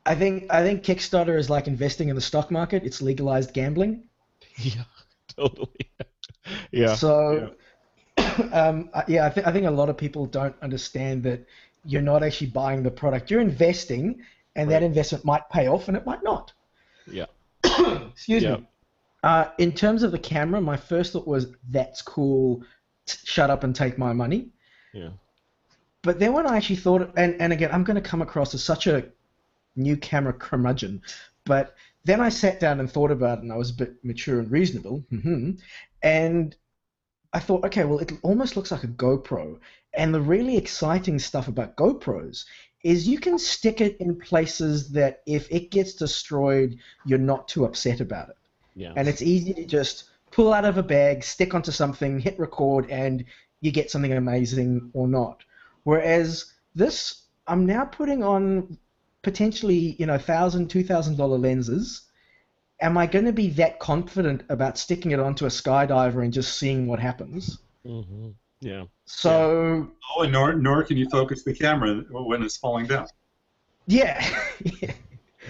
I 0.06 0.14
think 0.14 0.50
I 0.50 0.62
think 0.62 0.82
Kickstarter 0.82 1.38
is 1.38 1.50
like 1.50 1.66
investing 1.66 2.08
in 2.08 2.14
the 2.14 2.20
stock 2.22 2.50
market. 2.50 2.84
It's 2.84 3.02
legalized 3.02 3.52
gambling. 3.52 4.04
Yeah, 4.60 4.82
totally. 5.36 5.90
yeah. 6.72 6.96
So, 6.96 7.54
um, 8.52 8.90
yeah, 9.06 9.26
I, 9.26 9.30
th- 9.30 9.46
I 9.46 9.52
think 9.52 9.66
a 9.66 9.70
lot 9.70 9.88
of 9.88 9.96
people 9.96 10.26
don't 10.26 10.56
understand 10.62 11.22
that 11.22 11.46
you're 11.84 12.02
not 12.02 12.24
actually 12.24 12.48
buying 12.48 12.82
the 12.82 12.90
product. 12.90 13.30
You're 13.30 13.40
investing, 13.40 14.20
and 14.56 14.68
Right. 14.68 14.80
that 14.80 14.82
investment 14.82 15.24
might 15.24 15.48
pay 15.50 15.68
off, 15.68 15.86
and 15.86 15.96
it 15.96 16.04
might 16.04 16.24
not. 16.24 16.52
Yeah. 17.06 17.26
Excuse 18.12 18.42
Yeah. 18.42 18.56
me. 18.56 18.68
Uh, 19.24 19.46
in 19.58 19.72
terms 19.72 20.02
of 20.02 20.12
the 20.12 20.18
camera, 20.18 20.60
my 20.60 20.76
first 20.76 21.12
thought 21.12 21.26
was, 21.26 21.48
"That's 21.70 22.02
cool. 22.02 22.62
T- 23.06 23.18
shut 23.24 23.50
up 23.50 23.64
and 23.64 23.74
take 23.74 23.98
my 23.98 24.12
money." 24.12 24.50
Yeah. 24.92 25.10
But 26.02 26.20
then 26.20 26.32
when 26.32 26.46
I 26.46 26.56
actually 26.56 26.76
thought, 26.76 27.12
and, 27.16 27.34
and 27.40 27.52
again, 27.52 27.70
I'm 27.72 27.82
going 27.84 28.00
to 28.00 28.08
come 28.10 28.22
across 28.22 28.54
as 28.54 28.62
such 28.62 28.86
a 28.86 29.06
new 29.74 29.96
camera 29.96 30.32
curmudgeon, 30.32 31.02
but 31.44 31.74
then 32.04 32.20
I 32.20 32.28
sat 32.28 32.60
down 32.60 32.78
and 32.80 32.90
thought 32.90 33.10
about 33.10 33.38
it, 33.38 33.42
and 33.42 33.52
I 33.52 33.56
was 33.56 33.70
a 33.70 33.74
bit 33.74 34.04
mature 34.04 34.38
and 34.38 34.50
reasonable, 34.50 35.04
mhm, 35.12 35.58
and 36.02 36.56
I 37.32 37.40
thought, 37.40 37.64
okay, 37.66 37.84
well, 37.84 37.98
it 37.98 38.12
almost 38.22 38.56
looks 38.56 38.70
like 38.70 38.84
a 38.84 38.88
GoPro, 38.88 39.58
and 39.94 40.14
the 40.14 40.20
really 40.20 40.56
exciting 40.56 41.18
stuff 41.18 41.48
about 41.48 41.76
GoPros 41.76 42.44
is 42.90 43.08
you 43.12 43.18
can 43.26 43.38
stick 43.38 43.80
it 43.86 43.94
in 44.04 44.10
places 44.30 44.76
that 44.98 45.12
if 45.26 45.42
it 45.58 45.70
gets 45.76 45.92
destroyed, 46.04 46.70
you're 47.06 47.26
not 47.32 47.42
too 47.52 47.64
upset 47.68 48.00
about 48.00 48.28
it 48.34 48.38
Yeah. 48.82 48.92
and 48.96 49.04
it's 49.08 49.22
easy 49.22 49.52
to 49.54 49.66
just 49.78 49.96
pull 50.30 50.52
out 50.52 50.64
of 50.70 50.76
a 50.78 50.82
bag, 50.82 51.16
stick 51.34 51.54
onto 51.54 51.72
something, 51.72 52.12
hit 52.26 52.38
record, 52.38 52.84
and 52.90 53.24
you 53.60 53.70
get 53.72 53.90
something 53.90 54.12
amazing 54.12 54.90
or 54.98 55.06
not. 55.08 55.36
Whereas 55.84 56.52
this, 56.74 57.22
I'm 57.46 57.64
now 57.66 57.84
putting 57.84 58.22
on 58.22 58.76
potentially, 59.22 59.96
you 59.98 60.06
know, 60.06 60.18
thousand, 60.18 60.68
two 60.68 60.84
thousand 60.84 61.16
dollar 61.16 61.38
lenses. 61.38 61.84
Am 62.80 62.96
I 62.96 63.06
going 63.06 63.24
to 63.24 63.32
be 63.32 63.48
that 63.50 63.80
confident 63.80 64.40
about 64.48 64.78
sticking 64.78 65.10
it 65.10 65.20
onto 65.20 65.44
a 65.46 65.48
skydiver 65.60 66.22
and 66.24 66.32
just 66.32 66.56
seeing 66.58 66.86
what 66.86 67.00
happens? 67.00 67.58
hmm 67.84 68.30
Yeah. 68.60 68.84
So 69.06 69.88
Oh, 70.16 70.22
and 70.22 70.32
nor, 70.32 70.54
nor 70.54 70.82
can 70.82 70.96
you 70.96 71.08
focus 71.10 71.44
the 71.44 71.54
camera 71.54 72.02
when 72.10 72.42
it's 72.42 72.56
falling 72.56 72.86
down. 72.86 73.06
yeah. 73.86 74.24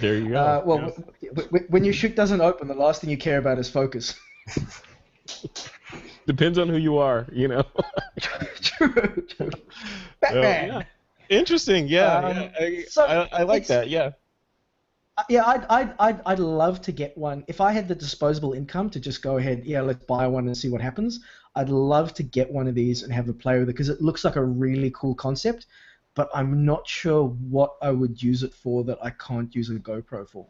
There 0.00 0.14
you 0.16 0.28
go. 0.28 0.36
Uh, 0.36 0.62
well, 0.64 0.78
Yeah. 1.20 1.30
w- 1.30 1.48
w- 1.48 1.66
when 1.70 1.84
your 1.84 1.92
chute 1.92 2.14
doesn't 2.14 2.40
open, 2.40 2.68
the 2.68 2.74
last 2.74 3.00
thing 3.00 3.10
you 3.10 3.16
care 3.18 3.38
about 3.38 3.58
is 3.58 3.68
focus. 3.68 4.14
depends 6.26 6.58
on 6.58 6.68
who 6.68 6.76
you 6.76 6.98
are, 6.98 7.26
you 7.32 7.48
know. 7.48 7.64
true, 8.60 9.24
true. 9.28 9.50
Well, 10.22 10.42
Batman. 10.42 10.68
yeah. 10.68 10.82
Interesting. 11.30 11.88
Yeah. 11.88 12.14
Um, 12.18 12.36
yeah. 12.36 12.50
I, 12.60 12.84
so 12.88 13.04
I, 13.04 13.40
I 13.40 13.42
like 13.42 13.66
that. 13.66 13.88
Yeah. 13.90 14.10
Uh, 15.16 15.24
Yeah, 15.28 15.44
I'd, 15.44 15.66
I'd, 15.68 15.94
I'd, 15.98 16.20
I'd 16.26 16.38
love 16.38 16.80
to 16.82 16.92
get 16.92 17.16
one. 17.18 17.44
If 17.48 17.60
I 17.60 17.72
had 17.72 17.88
the 17.88 17.94
disposable 17.94 18.52
income 18.52 18.90
to 18.90 19.00
just 19.00 19.20
go 19.22 19.36
ahead, 19.38 19.64
yeah, 19.64 19.80
let's 19.80 20.04
buy 20.04 20.26
one 20.28 20.46
and 20.46 20.56
see 20.56 20.68
what 20.68 20.80
happens. 20.80 21.20
I'd 21.58 21.70
love 21.70 22.14
to 22.14 22.22
get 22.22 22.52
one 22.52 22.68
of 22.68 22.76
these 22.76 23.02
and 23.02 23.12
have 23.12 23.28
a 23.28 23.32
play 23.32 23.58
with 23.58 23.68
it 23.68 23.72
because 23.72 23.88
it 23.88 24.00
looks 24.00 24.24
like 24.24 24.36
a 24.36 24.44
really 24.44 24.92
cool 24.94 25.14
concept, 25.14 25.66
but 26.14 26.30
I'm 26.32 26.64
not 26.64 26.86
sure 26.86 27.24
what 27.26 27.74
I 27.82 27.90
would 27.90 28.22
use 28.22 28.44
it 28.44 28.54
for 28.54 28.84
that 28.84 28.98
I 29.02 29.10
can't 29.10 29.52
use 29.54 29.68
a 29.68 29.74
GoPro 29.74 30.28
for. 30.28 30.46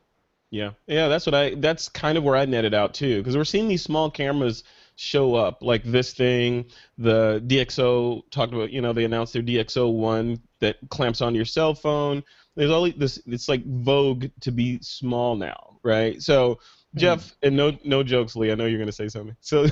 Yeah, 0.50 0.72
yeah, 0.86 1.08
that's 1.08 1.24
what 1.24 1.34
I. 1.34 1.54
That's 1.54 1.88
kind 1.88 2.18
of 2.18 2.24
where 2.24 2.36
I 2.36 2.44
netted 2.44 2.74
out 2.74 2.92
too, 2.94 3.18
because 3.18 3.36
we're 3.36 3.44
seeing 3.44 3.68
these 3.68 3.82
small 3.82 4.10
cameras 4.10 4.64
show 4.96 5.34
up, 5.34 5.62
like 5.62 5.82
this 5.84 6.12
thing. 6.12 6.66
The 6.98 7.42
DxO 7.46 8.22
talked 8.30 8.52
about, 8.52 8.70
you 8.70 8.80
know, 8.80 8.92
they 8.92 9.04
announced 9.04 9.32
their 9.32 9.42
DxO 9.42 9.92
one 9.92 10.40
that 10.60 10.76
clamps 10.90 11.22
on 11.22 11.34
your 11.34 11.44
cell 11.44 11.74
phone. 11.74 12.22
There's 12.54 12.70
all 12.70 12.90
this. 12.90 13.20
It's 13.26 13.48
like 13.48 13.64
vogue 13.64 14.26
to 14.40 14.50
be 14.50 14.78
small 14.80 15.36
now, 15.36 15.78
right? 15.82 16.20
So, 16.22 16.60
Jeff, 16.94 17.36
and 17.42 17.56
no, 17.56 17.76
no 17.84 18.02
jokes, 18.02 18.34
Lee. 18.34 18.50
I 18.50 18.54
know 18.54 18.66
you're 18.66 18.78
gonna 18.78 18.92
say 18.92 19.08
something. 19.08 19.36
So, 19.40 19.66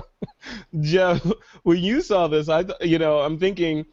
Jeff, 0.80 1.24
when 1.62 1.78
you 1.78 2.00
saw 2.00 2.28
this, 2.28 2.48
I, 2.48 2.64
you 2.80 2.98
know, 2.98 3.20
I'm 3.20 3.38
thinking 3.38 3.86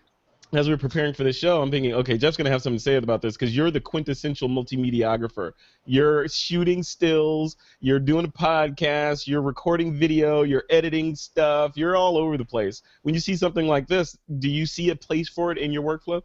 as 0.54 0.70
we're 0.70 0.78
preparing 0.78 1.14
for 1.14 1.26
this 1.26 1.36
show, 1.36 1.62
I'm 1.62 1.70
thinking, 1.72 1.94
okay, 1.94 2.18
Jeff's 2.18 2.38
gonna 2.38 2.50
have 2.50 2.62
something 2.62 2.78
to 2.78 2.84
say 2.84 2.96
about 2.96 3.22
this 3.22 3.36
because 3.36 3.56
you're 3.56 3.70
the 3.70 3.82
quintessential 3.82 4.48
multimediaographer. 4.48 5.52
You're 5.86 6.28
shooting 6.30 6.84
stills, 6.84 7.58
you're 7.82 8.00
doing 8.00 8.26
a 8.26 8.30
podcast, 8.30 9.28
you're 9.28 9.42
recording 9.42 9.98
video, 9.98 10.44
you're 10.44 10.64
editing 10.70 11.16
stuff, 11.16 11.74
you're 11.76 11.98
all 11.98 12.18
over 12.18 12.38
the 12.38 12.46
place. 12.46 12.82
When 13.02 13.14
you 13.14 13.20
see 13.20 13.36
something 13.36 13.68
like 13.68 13.88
this, 13.88 14.18
do 14.40 14.50
you 14.50 14.66
see 14.66 14.90
a 14.90 14.96
place 14.96 15.28
for 15.28 15.52
it 15.52 15.58
in 15.58 15.74
your 15.74 15.84
workflow? 15.84 16.22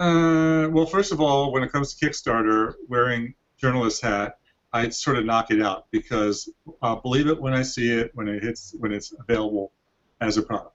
Uh, 0.00 0.68
well, 0.70 0.86
first 0.86 1.12
of 1.12 1.20
all, 1.20 1.52
when 1.52 1.62
it 1.62 1.70
comes 1.70 1.94
to 1.94 2.06
Kickstarter, 2.06 2.74
wearing 2.88 3.34
journalist 3.56 4.02
hat, 4.02 4.38
I 4.72 4.88
sort 4.90 5.16
of 5.16 5.24
knock 5.24 5.50
it 5.50 5.62
out 5.62 5.86
because 5.90 6.48
I'll 6.82 7.00
believe 7.00 7.26
it 7.28 7.40
when 7.40 7.54
I 7.54 7.62
see 7.62 7.90
it, 7.90 8.10
when 8.14 8.28
it 8.28 8.42
hits, 8.42 8.74
when 8.78 8.92
it's 8.92 9.14
available 9.18 9.72
as 10.20 10.36
a 10.36 10.42
product. 10.42 10.74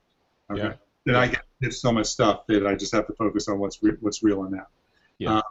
Okay. 0.51 0.61
Yeah. 0.63 0.73
Then 1.05 1.15
I 1.15 1.27
get 1.27 1.41
hit 1.61 1.73
so 1.73 1.91
much 1.91 2.07
stuff 2.07 2.47
that 2.47 2.65
I 2.65 2.75
just 2.75 2.93
have 2.93 3.05
to 3.07 3.13
focus 3.13 3.47
on 3.47 3.59
what's 3.59 3.83
re- 3.83 3.97
what's 3.99 4.23
real 4.23 4.45
in 4.45 4.51
that. 4.51 4.67
Yeah. 5.19 5.35
Um, 5.37 5.43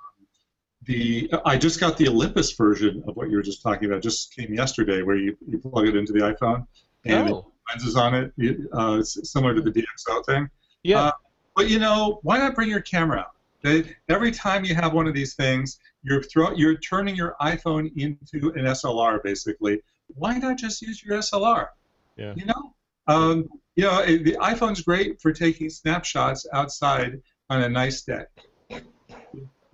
the 0.85 1.31
I 1.45 1.57
just 1.57 1.79
got 1.79 1.97
the 1.97 2.09
Olympus 2.09 2.53
version 2.53 3.05
of 3.07 3.15
what 3.17 3.31
you 3.31 3.37
were 3.37 3.43
just 3.43 3.63
talking 3.63 3.89
about. 3.89 4.03
Just 4.03 4.35
came 4.35 4.53
yesterday, 4.53 5.03
where 5.03 5.17
you, 5.17 5.37
you 5.47 5.59
plug 5.59 5.87
it 5.87 5.95
into 5.97 6.13
the 6.13 6.21
iPhone 6.21 6.67
and 7.05 7.31
Oh. 7.31 7.53
lenses 7.71 7.97
on 7.97 8.15
it. 8.15 8.33
Uh, 8.73 8.97
it's 9.01 9.31
similar 9.31 9.55
to 9.55 9.61
the 9.61 9.71
DxO 9.71 10.25
thing. 10.27 10.49
Yeah. 10.83 11.01
Uh, 11.05 11.13
But 11.55 11.69
you 11.69 11.79
know, 11.79 12.19
why 12.23 12.39
not 12.39 12.55
bring 12.55 12.69
your 12.71 12.81
camera 12.81 13.21
out? 13.21 13.33
They- 13.63 13.95
Every 14.09 14.33
time 14.33 14.65
you 14.65 14.75
have 14.75 14.93
one 14.95 15.07
of 15.07 15.15
these 15.15 15.35
things, 15.35 15.79
you're 16.03 16.23
throw, 16.23 16.53
you're 16.53 16.77
turning 16.77 17.15
your 17.17 17.37
iPhone 17.41 17.91
into 17.97 18.51
an 18.51 18.65
SLR 18.67 19.23
basically. 19.23 19.81
Why 20.15 20.39
not 20.39 20.59
just 20.59 20.83
use 20.83 21.03
your 21.05 21.19
SLR? 21.19 21.69
Yeah. 22.17 22.35
You 22.37 22.47
know, 22.47 22.75
um, 23.07 23.49
you 23.77 23.85
know, 23.85 24.05
the 24.05 24.37
iPhone's 24.41 24.83
great 24.83 25.21
for 25.21 25.33
taking 25.33 25.71
snapshots 25.71 26.47
outside 26.53 27.21
on 27.51 27.63
a 27.63 27.69
nice 27.69 28.03
day. 28.03 28.25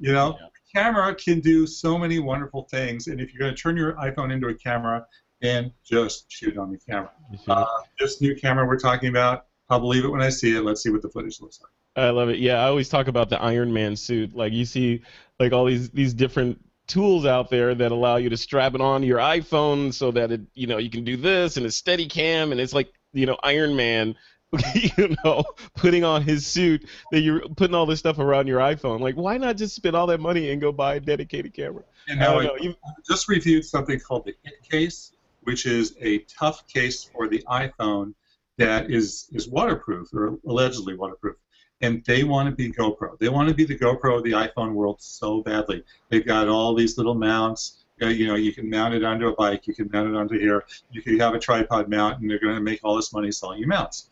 You 0.00 0.12
know, 0.12 0.38
Yeah. 0.40 0.46
camera 0.74 1.14
can 1.14 1.40
do 1.40 1.66
so 1.66 1.98
many 1.98 2.18
wonderful 2.20 2.64
things, 2.70 3.08
and 3.08 3.20
if 3.20 3.32
you're 3.32 3.40
going 3.40 3.54
to 3.54 3.60
turn 3.60 3.76
your 3.76 3.94
iPhone 3.94 4.32
into 4.32 4.48
a 4.48 4.54
camera, 4.54 5.04
then 5.40 5.72
just 5.84 6.30
shoot 6.30 6.56
on 6.56 6.70
the 6.70 6.78
camera. 6.78 7.10
Uh, 7.48 7.64
this 7.98 8.20
new 8.20 8.34
camera 8.36 8.66
we're 8.66 8.78
talking 8.78 9.08
about, 9.08 9.46
I'll 9.70 9.80
believe 9.80 10.04
it 10.04 10.08
when 10.08 10.22
I 10.22 10.28
see 10.28 10.56
it. 10.56 10.62
Let's 10.62 10.82
see 10.82 10.90
what 10.90 11.02
the 11.02 11.08
footage 11.08 11.40
looks 11.40 11.60
like. 11.60 11.70
I 12.04 12.10
love 12.10 12.28
it. 12.28 12.38
Yeah, 12.38 12.60
I 12.62 12.68
always 12.68 12.88
talk 12.88 13.08
about 13.08 13.28
the 13.28 13.40
Iron 13.42 13.72
Man 13.72 13.96
suit. 13.96 14.34
Like 14.34 14.52
you 14.52 14.64
see, 14.64 15.02
like 15.38 15.52
all 15.52 15.64
these 15.64 15.90
these 15.90 16.14
different 16.14 16.60
tools 16.86 17.26
out 17.26 17.50
there 17.50 17.74
that 17.74 17.92
allow 17.92 18.16
you 18.16 18.30
to 18.30 18.36
strap 18.36 18.74
it 18.74 18.80
on 18.80 19.02
your 19.02 19.18
iPhone 19.18 19.92
so 19.92 20.10
that 20.10 20.32
it, 20.32 20.40
you 20.54 20.66
know, 20.66 20.78
you 20.78 20.90
can 20.90 21.04
do 21.04 21.16
this 21.16 21.56
and 21.56 21.66
a 21.66 21.70
steady 21.70 22.08
cam, 22.08 22.50
and 22.50 22.60
it's 22.60 22.72
like, 22.72 22.92
you 23.12 23.26
know, 23.26 23.36
Iron 23.42 23.76
Man, 23.76 24.16
you 24.74 25.14
know, 25.24 25.44
putting 25.76 26.04
on 26.04 26.22
his 26.22 26.46
suit 26.46 26.88
that 27.12 27.20
you're 27.20 27.40
putting 27.50 27.74
all 27.74 27.86
this 27.86 27.98
stuff 27.98 28.18
around 28.18 28.46
your 28.46 28.60
iPhone. 28.60 29.00
Like, 29.00 29.14
why 29.14 29.36
not 29.36 29.56
just 29.56 29.76
spend 29.76 29.94
all 29.94 30.06
that 30.06 30.20
money 30.20 30.50
and 30.50 30.60
go 30.60 30.72
buy 30.72 30.94
a 30.94 31.00
dedicated 31.00 31.52
camera? 31.52 31.84
And 32.08 32.20
I 32.22 32.26
now 32.26 32.38
I 32.40 32.44
know. 32.44 32.56
You- 32.56 32.74
just 33.06 33.28
reviewed 33.28 33.64
something 33.64 34.00
called 34.00 34.24
the 34.24 34.34
Hitcase, 34.44 35.12
which 35.42 35.66
is 35.66 35.94
a 36.00 36.20
tough 36.20 36.66
case 36.66 37.04
for 37.04 37.28
the 37.28 37.44
iPhone 37.48 38.14
that 38.56 38.90
is 38.90 39.28
is 39.32 39.48
waterproof 39.48 40.12
or 40.12 40.38
allegedly 40.46 40.96
waterproof. 40.96 41.36
And 41.80 42.04
they 42.04 42.24
want 42.24 42.48
to 42.48 42.54
be 42.54 42.72
GoPro. 42.72 43.18
They 43.18 43.28
want 43.28 43.48
to 43.48 43.54
be 43.54 43.64
the 43.64 43.78
GoPro 43.78 44.18
of 44.18 44.24
the 44.24 44.32
iPhone 44.32 44.72
world 44.72 45.00
so 45.00 45.42
badly. 45.42 45.84
They've 46.08 46.26
got 46.26 46.48
all 46.48 46.74
these 46.74 46.98
little 46.98 47.14
mounts. 47.14 47.84
Uh, 48.02 48.06
you 48.08 48.26
know, 48.26 48.34
you 48.34 48.52
can 48.52 48.68
mount 48.68 48.94
it 48.94 49.04
onto 49.04 49.28
a 49.28 49.34
bike. 49.34 49.66
You 49.66 49.74
can 49.74 49.88
mount 49.92 50.08
it 50.08 50.16
onto 50.16 50.38
here. 50.38 50.64
You 50.90 51.02
can 51.02 51.18
have 51.20 51.34
a 51.34 51.38
tripod 51.38 51.88
mount, 51.88 52.20
and 52.20 52.30
they're 52.30 52.40
going 52.40 52.54
to 52.54 52.60
make 52.60 52.80
all 52.82 52.96
this 52.96 53.12
money 53.12 53.30
selling 53.30 53.60
you 53.60 53.66
mounts. 53.66 54.10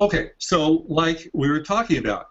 Okay, 0.00 0.30
so 0.38 0.84
like 0.88 1.28
we 1.32 1.50
were 1.50 1.62
talking 1.62 1.98
about, 1.98 2.30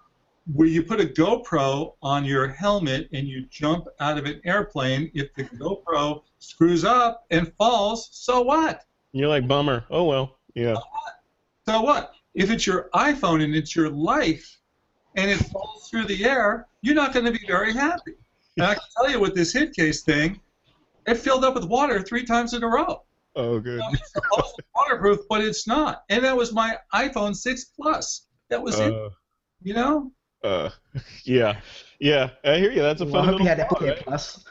where 0.54 0.68
you 0.68 0.82
put 0.82 1.02
a 1.02 1.06
GoPro 1.06 1.94
on 2.02 2.24
your 2.24 2.48
helmet 2.48 3.10
and 3.12 3.28
you 3.28 3.46
jump 3.50 3.88
out 4.00 4.18
of 4.18 4.26
an 4.26 4.40
airplane, 4.46 5.12
if 5.14 5.34
the 5.34 5.44
GoPro 5.44 6.24
screws 6.40 6.86
up 6.86 7.26
and 7.32 7.52
falls, 7.58 8.10
so 8.12 8.42
what? 8.42 8.86
You're 9.12 9.28
like 9.28 9.48
bummer. 9.48 9.84
Oh 9.90 10.06
well. 10.06 10.38
Yeah. 10.54 10.76
So 11.68 11.82
what? 11.82 12.14
If 12.38 12.52
it's 12.52 12.66
your 12.68 12.90
iPhone 12.94 13.44
and 13.44 13.56
it's 13.56 13.76
your 13.76 13.90
life 13.90 14.60
and 15.16 15.30
it 15.30 15.38
falls 15.38 15.90
through 15.90 16.06
the 16.06 16.24
air, 16.24 16.68
you're 16.82 16.96
not 16.96 17.12
going 17.12 17.26
to 17.26 17.32
be 17.32 17.46
very 17.48 17.74
happy. 17.74 18.14
And 18.58 18.66
I 18.68 18.76
can 18.76 18.84
tell 18.96 19.10
you 19.10 19.20
with 19.20 19.34
this 19.36 19.54
Hitcase 19.54 20.04
thing, 20.04 20.40
it 21.08 21.16
filled 21.16 21.44
up 21.44 21.56
with 21.56 21.66
water 21.66 22.02
three 22.02 22.24
times 22.24 22.54
in 22.54 22.64
a 22.64 22.68
row. 22.68 23.04
Oh 23.36 23.60
good. 23.60 23.80
Now, 23.80 23.90
it's 23.92 24.12
supposed 24.14 24.56
to 24.56 24.64
be 24.64 24.68
waterproof, 24.76 25.22
but 25.28 25.42
it's 25.42 25.68
not. 25.68 26.04
And 26.10 26.24
that 26.24 26.38
was 26.38 26.54
my 26.54 26.78
iPhone 26.94 27.36
6 27.36 27.66
Plus. 27.80 28.28
That 28.50 28.62
was 28.62 28.80
it, 28.80 28.94
Uh, 28.94 29.10
you 29.64 29.74
know? 29.74 30.12
uh, 30.44 30.70
yeah, 31.24 31.60
yeah. 32.00 32.30
I 32.46 32.58
hear 32.58 32.72
you. 32.72 32.82
That's 32.84 33.02
a 33.02 33.06
Well, 33.06 33.24
I 33.24 33.26
hope 33.26 33.40
you 33.40 33.48
had 33.48 33.58
thought, 33.58 33.72
Apple 33.74 33.88
right? 33.88 34.04
Plus. 34.06 34.46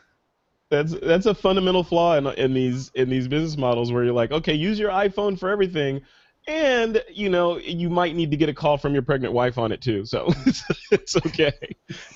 That's 0.70 0.94
that's 0.98 1.26
a 1.26 1.34
fundamental 1.34 1.84
flaw 1.84 2.16
in, 2.16 2.26
in 2.26 2.52
these 2.52 2.90
in 2.96 3.08
these 3.08 3.28
business 3.28 3.56
models 3.56 3.92
where 3.92 4.02
you're 4.02 4.12
like, 4.12 4.32
okay, 4.32 4.54
use 4.54 4.80
your 4.80 4.90
iPhone 4.90 5.38
for 5.38 5.48
everything, 5.48 6.00
and 6.46 7.02
you 7.08 7.28
know 7.28 7.58
you 7.58 7.90
might 7.90 8.14
need 8.14 8.30
to 8.30 8.36
get 8.36 8.48
a 8.48 8.54
call 8.54 8.78
from 8.78 8.92
your 8.92 9.02
pregnant 9.02 9.34
wife 9.34 9.58
on 9.58 9.72
it 9.72 9.80
too. 9.80 10.04
So 10.04 10.32
it's 10.90 11.16
okay. 11.16 11.52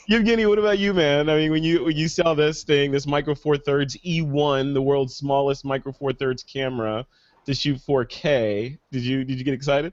Evgeny, 0.08 0.48
what 0.48 0.58
about 0.58 0.78
you, 0.78 0.94
man? 0.94 1.28
I 1.28 1.36
mean, 1.36 1.50
when 1.50 1.62
you 1.62 1.84
when 1.84 1.96
you 1.96 2.08
saw 2.08 2.34
this 2.34 2.62
thing, 2.62 2.92
this 2.92 3.06
Micro 3.06 3.34
Four 3.34 3.56
Thirds 3.56 3.96
E1, 3.98 4.74
the 4.74 4.82
world's 4.82 5.16
smallest 5.16 5.64
Micro 5.64 5.92
Four 5.92 6.12
Thirds 6.12 6.42
camera 6.42 7.06
to 7.46 7.54
shoot 7.54 7.78
4K, 7.78 8.78
did 8.92 9.02
you 9.02 9.24
did 9.24 9.38
you 9.38 9.44
get 9.44 9.54
excited? 9.54 9.92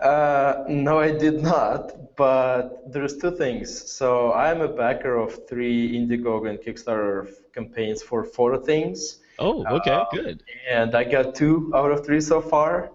Uh, 0.00 0.64
no, 0.68 0.98
I 0.98 1.10
did 1.10 1.42
not. 1.42 2.16
But 2.16 2.92
there's 2.92 3.18
two 3.18 3.30
things. 3.30 3.90
So 3.90 4.32
I'm 4.32 4.60
a 4.60 4.68
backer 4.68 5.16
of 5.16 5.46
three 5.48 5.98
Indiegogo 5.98 6.48
and 6.48 6.58
Kickstarter 6.58 7.30
campaigns 7.54 8.02
for 8.02 8.24
photo 8.24 8.58
things. 8.60 9.18
Oh, 9.38 9.66
okay, 9.66 9.90
uh, 9.90 10.06
good. 10.10 10.42
And 10.68 10.94
I 10.94 11.04
got 11.04 11.34
two 11.34 11.70
out 11.74 11.90
of 11.90 12.06
three 12.06 12.22
so 12.22 12.40
far. 12.40 12.90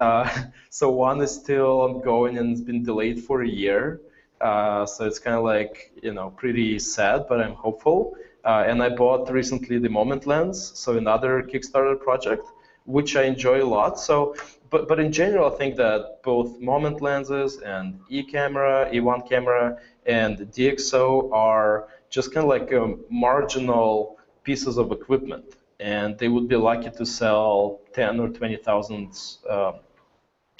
Uh, 0.00 0.28
so 0.70 0.90
one 0.90 1.20
is 1.20 1.34
still 1.34 1.80
ongoing 1.82 2.38
and 2.38 2.52
it's 2.52 2.60
been 2.60 2.82
delayed 2.82 3.22
for 3.22 3.42
a 3.42 3.48
year. 3.48 4.00
Uh, 4.40 4.84
so 4.84 5.06
it's 5.06 5.18
kind 5.18 5.36
of 5.36 5.44
like 5.44 5.92
you 6.02 6.12
know 6.12 6.30
pretty 6.30 6.78
sad, 6.78 7.26
but 7.28 7.40
I'm 7.40 7.54
hopeful. 7.54 8.16
Uh, 8.44 8.64
and 8.66 8.82
I 8.82 8.90
bought 8.90 9.30
recently 9.32 9.78
the 9.78 9.88
Moment 9.88 10.26
Lens, 10.26 10.72
so 10.74 10.98
another 10.98 11.42
Kickstarter 11.42 11.98
project, 11.98 12.44
which 12.84 13.16
I 13.16 13.22
enjoy 13.22 13.62
a 13.62 13.64
lot. 13.64 13.98
So 13.98 14.34
but, 14.74 14.88
but 14.88 14.98
in 14.98 15.12
general, 15.12 15.52
I 15.52 15.56
think 15.56 15.76
that 15.76 16.20
both 16.24 16.60
moment 16.60 17.00
lenses 17.00 17.58
and 17.58 18.00
E 18.08 18.24
camera, 18.24 18.90
E1 18.92 19.28
camera, 19.28 19.78
and 20.04 20.36
DxO 20.38 21.32
are 21.32 21.86
just 22.10 22.34
kind 22.34 22.42
of 22.42 22.50
like 22.50 22.72
um, 22.72 22.98
marginal 23.08 24.18
pieces 24.42 24.76
of 24.76 24.90
equipment, 24.90 25.44
and 25.78 26.18
they 26.18 26.26
would 26.26 26.48
be 26.48 26.56
lucky 26.56 26.90
to 26.90 27.06
sell 27.06 27.78
10 27.92 28.18
or 28.18 28.30
20,000 28.30 29.16
uh, 29.48 29.72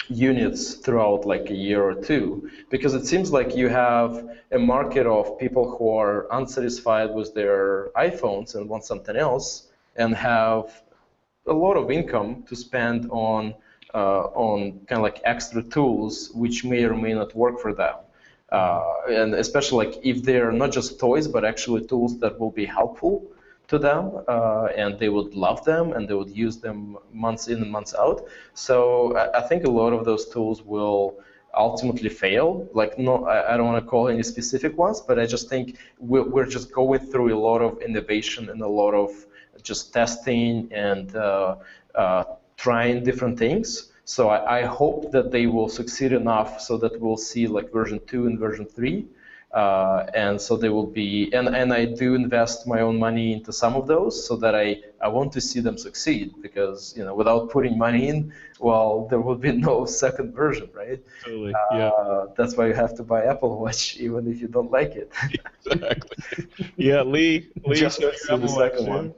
units 0.09 0.75
throughout 0.75 1.25
like 1.25 1.49
a 1.49 1.53
year 1.53 1.83
or 1.83 1.95
two, 1.95 2.49
because 2.69 2.93
it 2.93 3.05
seems 3.05 3.31
like 3.31 3.55
you 3.55 3.67
have 3.69 4.29
a 4.51 4.59
market 4.59 5.05
of 5.05 5.37
people 5.39 5.77
who 5.77 5.89
are 5.89 6.27
unsatisfied 6.31 7.13
with 7.13 7.33
their 7.33 7.89
iPhones 7.95 8.55
and 8.55 8.69
want 8.69 8.85
something 8.85 9.15
else, 9.15 9.67
and 9.95 10.15
have 10.15 10.83
a 11.47 11.53
lot 11.53 11.75
of 11.77 11.91
income 11.91 12.43
to 12.47 12.55
spend 12.55 13.09
on 13.11 13.53
uh, 13.93 14.25
on 14.33 14.79
kind 14.87 14.99
of 14.99 15.03
like 15.03 15.21
extra 15.23 15.63
tools 15.63 16.29
which 16.33 16.65
may 16.65 16.83
or 16.83 16.95
may 16.95 17.13
not 17.13 17.33
work 17.35 17.59
for 17.59 17.73
them. 17.73 17.95
Uh, 18.49 18.83
and 19.09 19.33
especially 19.33 19.85
like 19.85 19.99
if 20.03 20.21
they're 20.23 20.51
not 20.51 20.71
just 20.71 20.99
toys 20.99 21.27
but 21.27 21.43
actually 21.43 21.85
tools 21.87 22.19
that 22.19 22.39
will 22.39 22.51
be 22.51 22.65
helpful 22.65 23.25
to 23.67 23.79
them 23.79 24.23
uh, 24.27 24.67
and 24.77 24.99
they 24.99 25.09
would 25.09 25.33
love 25.33 25.63
them 25.65 25.93
and 25.93 26.07
they 26.07 26.13
would 26.13 26.35
use 26.35 26.57
them 26.57 26.97
months 27.11 27.47
in 27.47 27.61
and 27.61 27.71
months 27.71 27.93
out. 27.95 28.25
So 28.53 29.15
I, 29.15 29.39
I 29.39 29.41
think 29.41 29.63
a 29.65 29.71
lot 29.71 29.93
of 29.93 30.05
those 30.05 30.29
tools 30.29 30.61
will 30.61 31.17
ultimately 31.55 32.09
fail. 32.09 32.67
Like 32.73 32.97
no, 32.99 33.25
I, 33.25 33.53
I 33.53 33.57
don't 33.57 33.65
want 33.65 33.83
to 33.83 33.89
call 33.89 34.07
any 34.07 34.23
specific 34.23 34.77
ones, 34.77 35.01
but 35.01 35.19
I 35.19 35.25
just 35.25 35.49
think 35.49 35.77
we're, 35.99 36.27
we're 36.27 36.45
just 36.45 36.71
going 36.71 36.99
through 36.99 37.33
a 37.35 37.39
lot 37.39 37.61
of 37.61 37.81
innovation 37.81 38.49
and 38.49 38.61
a 38.61 38.67
lot 38.67 38.93
of 38.93 39.11
just 39.63 39.93
testing 39.93 40.69
and 40.71 41.15
uh, 41.15 41.55
uh, 41.95 42.23
trying 42.57 43.03
different 43.03 43.39
things. 43.39 43.91
So 44.05 44.29
I, 44.29 44.59
I, 44.59 44.65
hope 44.65 45.11
that 45.11 45.31
they 45.31 45.47
will 45.47 45.67
succeed 45.67 46.11
enough 46.11 46.61
so 46.61 46.77
that 46.77 47.01
we'll 47.01 47.17
see 47.17 47.47
like 47.47 47.71
version 47.71 47.99
two 48.05 48.27
and 48.27 48.37
version 48.37 48.65
three. 48.65 49.07
Uh, 49.55 50.05
and 50.13 50.39
so 50.39 50.57
they 50.57 50.67
will 50.67 50.85
be, 50.85 51.31
and, 51.33 51.47
and 51.55 51.71
I 51.71 51.85
do 51.85 52.13
invest 52.13 52.67
my 52.67 52.81
own 52.81 52.99
money 52.99 53.31
into 53.31 53.53
some 53.53 53.75
of 53.75 53.87
those 53.87 54.27
so 54.27 54.35
that 54.35 54.53
I, 54.53 54.81
I 55.01 55.07
want 55.07 55.31
to 55.31 55.39
see 55.39 55.61
them 55.61 55.77
succeed 55.77 56.33
because, 56.41 56.93
you 56.97 57.05
know, 57.05 57.15
without 57.15 57.49
putting 57.49 57.77
money 57.77 58.09
in, 58.09 58.33
well, 58.59 59.07
there 59.09 59.21
will 59.21 59.37
be 59.37 59.51
no 59.69 59.85
second 59.85 60.33
version, 60.33 60.69
right? 60.73 61.01
Totally, 61.23 61.53
yeah. 61.71 61.87
Uh, 61.87 62.27
that's 62.35 62.57
why 62.57 62.67
you 62.67 62.73
have 62.73 62.95
to 62.97 63.03
buy 63.03 63.23
Apple 63.23 63.57
Watch 63.57 63.95
even 63.99 64.29
if 64.29 64.41
you 64.41 64.49
don't 64.49 64.71
like 64.71 64.91
it. 64.91 65.09
exactly. 65.65 66.47
Yeah, 66.75 67.03
Lee, 67.03 67.49
Lee 67.65 67.77
Just 67.77 68.01
the 68.01 68.11
second 68.47 68.87
one. 68.87 69.13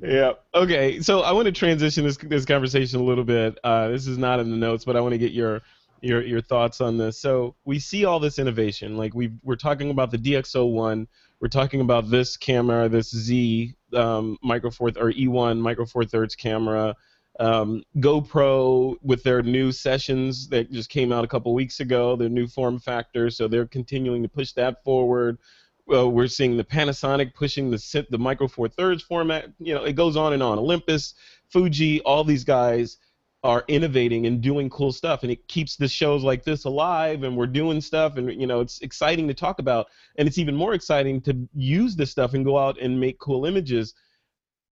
yeah. 0.00 0.32
Okay. 0.54 1.02
So 1.02 1.20
I 1.20 1.32
want 1.32 1.46
to 1.46 1.52
transition 1.52 2.04
this 2.04 2.16
this 2.16 2.46
conversation 2.46 3.00
a 3.00 3.02
little 3.02 3.24
bit. 3.24 3.58
Uh, 3.62 3.88
this 3.88 4.06
is 4.06 4.16
not 4.16 4.40
in 4.40 4.50
the 4.50 4.56
notes, 4.56 4.86
but 4.86 4.96
I 4.96 5.00
want 5.00 5.12
to 5.12 5.18
get 5.18 5.32
your 5.32 5.62
your 6.00 6.22
your 6.22 6.40
thoughts 6.40 6.80
on 6.80 6.96
this. 6.98 7.18
So 7.18 7.54
we 7.64 7.78
see 7.78 8.04
all 8.04 8.20
this 8.20 8.38
innovation. 8.38 8.96
Like 8.96 9.14
we 9.14 9.32
we're 9.42 9.56
talking 9.56 9.90
about 9.90 10.10
the 10.10 10.18
DxO 10.18 10.70
one. 10.70 11.08
We're 11.40 11.48
talking 11.48 11.80
about 11.80 12.10
this 12.10 12.36
camera, 12.36 12.88
this 12.88 13.14
Z 13.14 13.74
um, 13.92 14.38
micro 14.42 14.70
four 14.70 14.88
or 14.88 15.12
E1 15.12 15.58
micro 15.58 15.86
four 15.86 16.04
thirds 16.04 16.34
camera. 16.34 16.94
Um, 17.38 17.82
GoPro 17.98 18.96
with 19.02 19.22
their 19.22 19.42
new 19.42 19.70
sessions 19.70 20.48
that 20.48 20.72
just 20.72 20.88
came 20.88 21.12
out 21.12 21.22
a 21.22 21.28
couple 21.28 21.52
weeks 21.52 21.80
ago, 21.80 22.16
their 22.16 22.30
new 22.30 22.46
form 22.46 22.78
factor. 22.78 23.28
So 23.28 23.46
they're 23.46 23.66
continuing 23.66 24.22
to 24.22 24.28
push 24.28 24.52
that 24.52 24.82
forward 24.84 25.38
uh, 25.92 26.08
we're 26.08 26.26
seeing 26.26 26.56
the 26.56 26.64
Panasonic 26.64 27.34
pushing 27.34 27.70
the 27.70 28.06
the 28.10 28.18
Micro 28.18 28.48
Four 28.48 28.68
Thirds 28.68 29.02
format. 29.02 29.46
You 29.58 29.74
know, 29.74 29.84
it 29.84 29.94
goes 29.94 30.16
on 30.16 30.32
and 30.32 30.42
on. 30.42 30.58
Olympus, 30.58 31.14
Fuji, 31.48 32.00
all 32.00 32.24
these 32.24 32.44
guys 32.44 32.98
are 33.46 33.64
innovating 33.68 34.26
and 34.26 34.40
doing 34.42 34.68
cool 34.68 34.92
stuff, 34.92 35.22
and 35.22 35.30
it 35.30 35.46
keeps 35.46 35.76
the 35.76 35.86
shows 35.86 36.24
like 36.24 36.42
this 36.42 36.64
alive. 36.64 37.22
And 37.22 37.36
we're 37.36 37.46
doing 37.46 37.80
stuff, 37.80 38.16
and 38.16 38.28
you 38.40 38.46
know, 38.46 38.60
it's 38.60 38.80
exciting 38.80 39.28
to 39.28 39.34
talk 39.34 39.60
about, 39.60 39.86
and 40.16 40.26
it's 40.26 40.38
even 40.38 40.56
more 40.56 40.74
exciting 40.74 41.20
to 41.22 41.48
use 41.54 41.94
this 41.94 42.10
stuff 42.10 42.34
and 42.34 42.44
go 42.44 42.58
out 42.58 42.78
and 42.80 42.98
make 42.98 43.18
cool 43.20 43.46
images. 43.46 43.94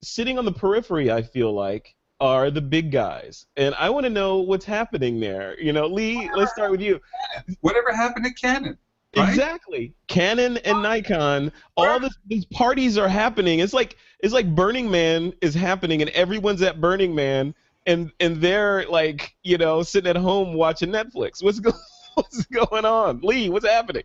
Sitting 0.01 0.39
on 0.39 0.45
the 0.45 0.53
periphery, 0.53 1.11
I 1.11 1.21
feel 1.21 1.53
like 1.53 1.95
are 2.21 2.49
the 2.49 2.61
big 2.61 2.91
guys, 2.91 3.45
and 3.57 3.75
I 3.75 3.89
want 3.89 4.05
to 4.05 4.09
know 4.09 4.37
what's 4.37 4.65
happening 4.65 5.19
there. 5.19 5.59
You 5.59 5.73
know, 5.73 5.87
Lee, 5.87 6.29
let's 6.35 6.53
start 6.53 6.71
with 6.71 6.81
you. 6.81 7.01
Whatever 7.59 7.93
happened 7.93 8.25
to 8.25 8.33
Canon? 8.33 8.77
Right? 9.17 9.27
Exactly. 9.27 9.93
Canon 10.07 10.57
and 10.59 10.81
Nikon, 10.81 11.51
all 11.75 11.99
this, 11.99 12.17
these 12.27 12.45
parties 12.45 12.97
are 12.97 13.09
happening. 13.09 13.59
It's 13.59 13.73
like 13.73 13.97
it's 14.19 14.33
like 14.33 14.55
Burning 14.55 14.89
Man 14.89 15.33
is 15.41 15.53
happening, 15.53 16.01
and 16.01 16.09
everyone's 16.11 16.61
at 16.61 16.79
Burning 16.79 17.13
Man, 17.13 17.53
and 17.85 18.11
and 18.19 18.37
they're 18.37 18.85
like 18.87 19.35
you 19.43 19.57
know 19.57 19.83
sitting 19.83 20.09
at 20.09 20.15
home 20.15 20.53
watching 20.53 20.89
Netflix. 20.89 21.43
What's 21.43 21.59
go, 21.59 21.71
what's 22.15 22.45
going 22.45 22.85
on, 22.85 23.19
Lee? 23.21 23.49
What's 23.49 23.67
happening? 23.67 24.03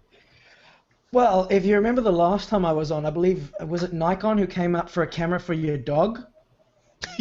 Well, 1.12 1.46
if 1.50 1.64
you 1.64 1.76
remember 1.76 2.00
the 2.00 2.12
last 2.12 2.48
time 2.48 2.64
I 2.64 2.72
was 2.72 2.90
on, 2.90 3.06
I 3.06 3.10
believe 3.10 3.52
was 3.66 3.82
it 3.82 3.92
Nikon 3.92 4.38
who 4.38 4.46
came 4.46 4.74
up 4.74 4.90
for 4.90 5.02
a 5.02 5.06
camera 5.06 5.40
for 5.40 5.54
your 5.54 5.78
dog. 5.78 6.24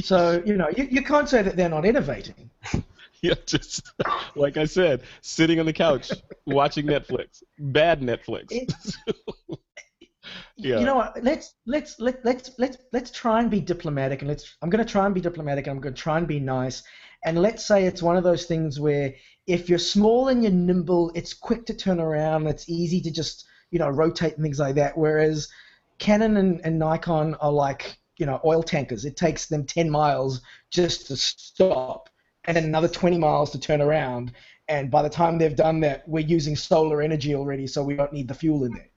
So 0.02 0.42
you 0.46 0.56
know 0.56 0.70
you, 0.76 0.88
you 0.90 1.04
can't 1.04 1.28
say 1.30 1.42
that 1.42 1.58
they're 1.58 1.70
not 1.70 1.86
innovating. 1.86 2.50
yeah, 3.22 3.36
just 3.46 3.92
like 4.36 4.58
I 4.58 4.66
said, 4.66 5.04
sitting 5.22 5.60
on 5.60 5.66
the 5.66 5.74
couch 5.74 6.12
watching 6.46 6.86
Netflix, 6.86 7.44
bad 7.60 8.02
Netflix. 8.02 8.52
Yeah. 10.58 10.80
You 10.80 10.86
know 10.86 10.96
what? 10.96 11.24
Let's 11.24 11.56
let's 11.66 12.00
let 12.00 12.24
let's 12.24 12.52
let's 12.58 12.78
let's 12.94 13.12
try 13.12 13.40
and 13.40 13.50
be 13.50 13.60
diplomatic, 13.60 14.22
and 14.22 14.30
let's. 14.30 14.56
I'm 14.62 14.70
going 14.70 14.86
to 14.86 14.92
try 14.92 15.06
and 15.06 15.14
be 15.14 15.22
diplomatic, 15.22 15.68
and 15.68 15.76
I'm 15.76 15.82
going 15.82 15.96
to 15.96 16.02
try 16.02 16.18
and 16.18 16.28
be 16.28 16.40
nice, 16.40 16.84
and 17.24 17.42
let's 17.42 17.66
say 17.66 17.86
it's 17.86 18.02
one 18.02 18.18
of 18.18 18.24
those 18.24 18.46
things 18.46 18.80
where 18.80 19.14
if 19.48 19.70
you're 19.70 19.80
small 19.80 20.30
and 20.30 20.44
you're 20.44 20.52
nimble, 20.52 21.12
it's 21.16 21.34
quick 21.34 21.66
to 21.68 21.74
turn 21.74 22.00
around. 22.00 22.48
It's 22.48 22.70
easy 22.70 23.02
to 23.02 23.12
just 23.12 23.46
you 23.72 23.80
know 23.80 23.90
rotate 23.90 24.36
and 24.36 24.44
things 24.44 24.60
like 24.60 24.76
that. 24.76 24.98
Whereas 24.98 25.50
Canon 26.00 26.38
and, 26.38 26.62
and 26.64 26.80
Nikon 26.80 27.36
are 27.36 27.52
like 27.52 27.98
you 28.18 28.26
know 28.26 28.40
oil 28.46 28.64
tankers. 28.64 29.06
It 29.06 29.18
takes 29.18 29.48
them 29.48 29.66
10 29.66 29.90
miles 29.90 30.42
just 30.72 31.08
to 31.08 31.18
stop 31.18 32.10
and 32.46 32.56
then 32.56 32.64
another 32.64 32.88
20 32.88 33.18
miles 33.18 33.52
to 33.52 33.60
turn 33.60 33.82
around. 33.82 34.32
And 34.68 34.90
by 34.90 35.02
the 35.04 35.10
time 35.10 35.38
they've 35.38 35.56
done 35.56 35.80
that, 35.82 36.08
we're 36.08 36.26
using 36.26 36.56
solar 36.56 37.02
energy 37.02 37.36
already, 37.36 37.68
so 37.68 37.84
we 37.84 37.96
don't 37.96 38.14
need 38.14 38.28
the 38.28 38.34
fuel 38.34 38.64
in 38.64 38.74
there. 38.74 38.90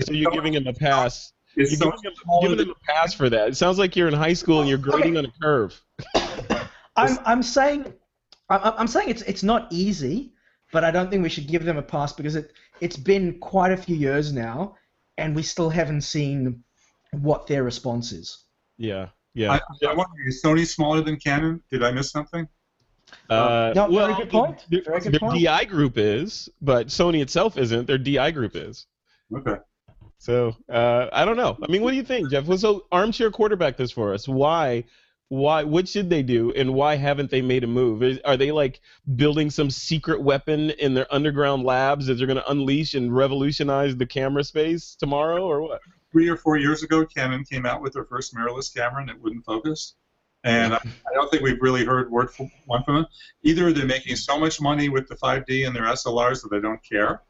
So 0.00 0.12
you're 0.12 0.30
giving 0.30 0.54
him 0.54 0.66
a 0.66 0.72
pass. 0.72 1.32
You're 1.56 1.68
giving 1.68 1.88
him, 1.88 2.12
giving 2.42 2.58
him 2.58 2.70
a 2.70 2.92
pass 2.92 3.14
for 3.14 3.28
that. 3.30 3.48
It 3.48 3.56
sounds 3.56 3.78
like 3.78 3.96
you're 3.96 4.08
in 4.08 4.14
high 4.14 4.32
school 4.32 4.60
and 4.60 4.68
you're 4.68 4.78
grading 4.78 5.16
okay. 5.16 5.18
on 5.18 5.24
a 5.26 5.40
curve. 5.40 5.80
I'm, 6.96 7.18
I'm 7.24 7.42
saying 7.42 7.92
I'm 8.48 8.86
saying 8.86 9.08
it's 9.08 9.22
it's 9.22 9.42
not 9.42 9.68
easy, 9.70 10.32
but 10.72 10.84
I 10.84 10.90
don't 10.90 11.10
think 11.10 11.22
we 11.22 11.28
should 11.28 11.46
give 11.46 11.64
them 11.64 11.78
a 11.78 11.82
pass 11.82 12.12
because 12.12 12.36
it 12.36 12.52
it's 12.80 12.96
been 12.96 13.38
quite 13.40 13.72
a 13.72 13.76
few 13.76 13.96
years 13.96 14.32
now, 14.32 14.76
and 15.16 15.34
we 15.34 15.42
still 15.42 15.70
haven't 15.70 16.02
seen 16.02 16.62
what 17.12 17.46
their 17.46 17.62
response 17.62 18.12
is. 18.12 18.44
Yeah, 18.76 19.08
yeah. 19.34 19.52
I, 19.52 19.86
I 19.86 19.94
wonder, 19.94 20.12
is 20.26 20.42
Sony 20.44 20.66
smaller 20.66 21.00
than 21.00 21.16
Canon? 21.16 21.62
Did 21.70 21.82
I 21.82 21.90
miss 21.92 22.10
something? 22.10 22.46
Uh, 23.30 23.72
no, 23.74 23.88
well, 23.88 24.08
very 24.08 24.24
good 24.24 24.30
point. 24.30 24.66
Very 24.68 25.00
good 25.00 25.12
their 25.12 25.20
point. 25.20 25.42
DI 25.42 25.64
group 25.64 25.96
is, 25.96 26.48
but 26.60 26.88
Sony 26.88 27.22
itself 27.22 27.56
isn't. 27.56 27.86
Their 27.86 27.98
DI 27.98 28.30
group 28.32 28.56
is. 28.56 28.86
Okay. 29.34 29.56
So 30.18 30.56
uh, 30.68 31.08
I 31.12 31.24
don't 31.24 31.36
know. 31.36 31.56
I 31.62 31.70
mean, 31.70 31.82
what 31.82 31.90
do 31.90 31.96
you 31.96 32.04
think, 32.04 32.30
Jeff? 32.30 32.46
So 32.58 32.86
armchair 32.90 33.30
quarterback 33.30 33.76
this 33.76 33.90
for 33.90 34.14
us. 34.14 34.26
Why? 34.26 34.84
Why? 35.28 35.64
What 35.64 35.88
should 35.88 36.10
they 36.10 36.22
do, 36.22 36.52
and 36.52 36.74
why 36.74 36.96
haven't 36.96 37.30
they 37.30 37.42
made 37.42 37.64
a 37.64 37.66
move? 37.66 38.02
Is, 38.02 38.20
are 38.24 38.36
they 38.36 38.52
like 38.52 38.80
building 39.16 39.50
some 39.50 39.70
secret 39.70 40.20
weapon 40.20 40.70
in 40.70 40.94
their 40.94 41.12
underground 41.12 41.64
labs 41.64 42.06
that 42.06 42.14
they're 42.14 42.26
going 42.26 42.36
to 42.36 42.50
unleash 42.50 42.94
and 42.94 43.14
revolutionize 43.14 43.96
the 43.96 44.06
camera 44.06 44.44
space 44.44 44.94
tomorrow, 44.94 45.44
or 45.44 45.62
what? 45.62 45.80
three 46.14 46.28
or 46.28 46.36
four 46.36 46.56
years 46.56 46.84
ago, 46.84 47.04
Canon 47.04 47.44
came 47.44 47.66
out 47.66 47.82
with 47.82 47.92
their 47.92 48.04
first 48.04 48.32
mirrorless 48.36 48.72
camera 48.72 49.00
and 49.02 49.10
it 49.10 49.20
wouldn't 49.20 49.44
focus. 49.44 49.96
And 50.44 50.72
I, 50.72 50.76
I 50.76 51.12
don't 51.12 51.28
think 51.28 51.42
we've 51.42 51.60
really 51.60 51.84
heard 51.84 52.08
word 52.08 52.30
from, 52.30 52.52
one 52.66 52.84
from 52.84 52.94
them. 52.94 53.06
Either 53.42 53.72
they're 53.72 53.84
making 53.84 54.14
so 54.14 54.38
much 54.38 54.60
money 54.60 54.88
with 54.88 55.08
the 55.08 55.16
5D 55.16 55.66
and 55.66 55.74
their 55.74 55.82
SLRs 55.82 56.42
that 56.42 56.50
they 56.52 56.60
don't 56.60 56.80
care, 56.84 57.22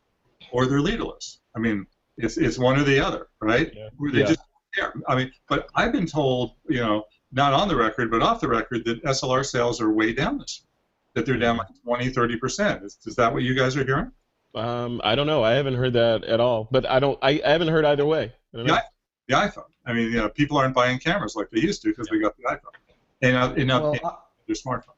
or 0.53 0.67
they're 0.67 0.83
leaderless. 0.83 1.41
I 1.57 1.61
mean, 1.61 1.87
it's, 2.17 2.37
it's 2.37 2.59
one 2.59 2.79
or 2.79 2.85
the 2.85 2.99
other, 3.01 3.29
right? 3.41 3.73
Yeah. 3.75 3.89
Where 3.97 4.13
they 4.13 4.21
Yeah. 4.21 4.27
just 4.27 4.41
care. 4.75 4.93
I 5.09 5.17
mean, 5.17 5.33
but 5.49 5.69
I've 5.75 5.93
been 5.93 6.07
told, 6.07 6.53
you 6.69 6.81
know, 6.81 7.05
not 7.33 7.53
on 7.53 7.69
the 7.69 7.77
record, 7.77 8.11
but 8.11 8.23
off 8.23 8.41
the 8.41 8.49
record, 8.49 8.85
that 8.85 9.03
SLR 9.05 9.45
sales 9.45 9.81
are 9.81 9.91
way 9.93 10.13
down 10.13 10.39
this 10.39 10.61
year. 10.63 10.69
That 11.15 11.27
they're 11.27 11.39
down 11.39 11.57
like 11.59 11.69
20, 11.85 12.11
30%. 12.11 12.85
Is, 12.85 12.99
is 13.07 13.15
that 13.17 13.33
what 13.33 13.43
you 13.43 13.55
guys 13.55 13.77
are 13.77 13.85
hearing? 13.85 14.11
Um, 14.55 15.01
I 15.05 15.15
don't 15.15 15.27
know. 15.27 15.43
I 15.45 15.53
haven't 15.53 15.75
heard 15.75 15.93
that 15.95 16.25
at 16.25 16.41
all. 16.41 16.69
But 16.71 16.89
I 16.89 16.99
don't. 17.01 17.19
I, 17.23 17.41
I 17.45 17.51
haven't 17.51 17.69
heard 17.69 17.85
either 17.85 18.05
way. 18.07 18.33
I 18.53 18.57
don't 18.57 18.67
know. 18.67 18.75
Yeah. 18.75 18.81
The 19.29 19.35
iPhone. 19.49 19.65
I 19.87 19.93
mean, 19.93 20.11
you 20.11 20.17
know, 20.19 20.29
people 20.29 20.57
aren't 20.59 20.75
buying 20.75 20.99
cameras 20.99 21.35
like 21.37 21.51
they 21.51 21.61
used 21.61 21.83
to 21.83 21.89
because 21.89 22.09
they 22.09 22.19
got 22.19 22.37
the 22.37 22.43
iPhone. 22.45 22.75
And 23.23 23.33
now, 23.35 23.53
and 23.53 23.67
now 23.67 23.83
Well, 23.83 23.93
they 23.93 24.01
I, 24.01 24.09
have 24.09 24.19
their 24.47 24.57
smartphone. 24.57 24.95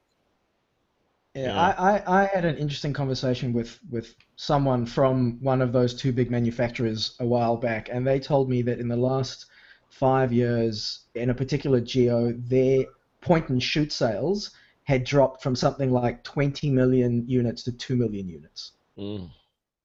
Yeah, 1.37 1.47
Yeah. 1.55 1.75
I, 1.79 1.97
I, 1.97 2.23
I 2.23 2.27
had 2.27 2.45
an 2.45 2.57
interesting 2.57 2.93
conversation 2.93 3.53
with, 3.53 3.79
with 3.91 4.15
someone 4.37 4.87
from 4.87 5.39
one 5.43 5.61
of 5.63 5.73
those 5.73 5.95
two 5.95 6.13
big 6.13 6.31
manufacturers 6.31 7.15
a 7.21 7.27
while 7.27 7.57
back, 7.57 7.89
and 7.93 8.07
they 8.07 8.19
told 8.19 8.49
me 8.49 8.63
that 8.63 8.79
in 8.81 8.89
the 8.89 8.97
last 8.97 9.47
five 9.91 10.33
years, 10.33 11.01
in 11.15 11.31
a 11.31 11.35
particular 11.35 11.81
geo, 11.81 12.33
their 12.33 12.85
point 13.21 13.49
and 13.51 13.63
shoot 13.63 13.93
sales 13.93 14.51
had 14.85 15.05
dropped 15.05 15.43
from 15.43 15.57
something 15.57 15.91
like 15.91 16.23
20 16.25 16.71
million 16.71 17.25
units 17.29 17.63
to 17.65 17.73
2 17.73 17.97
million 17.97 18.29
units. 18.29 18.73
Mm. 18.99 19.31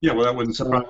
Yeah, 0.00 0.12
well, 0.14 0.24
that 0.24 0.34
wouldn't 0.34 0.56
So- 0.56 0.64
surprise 0.64 0.84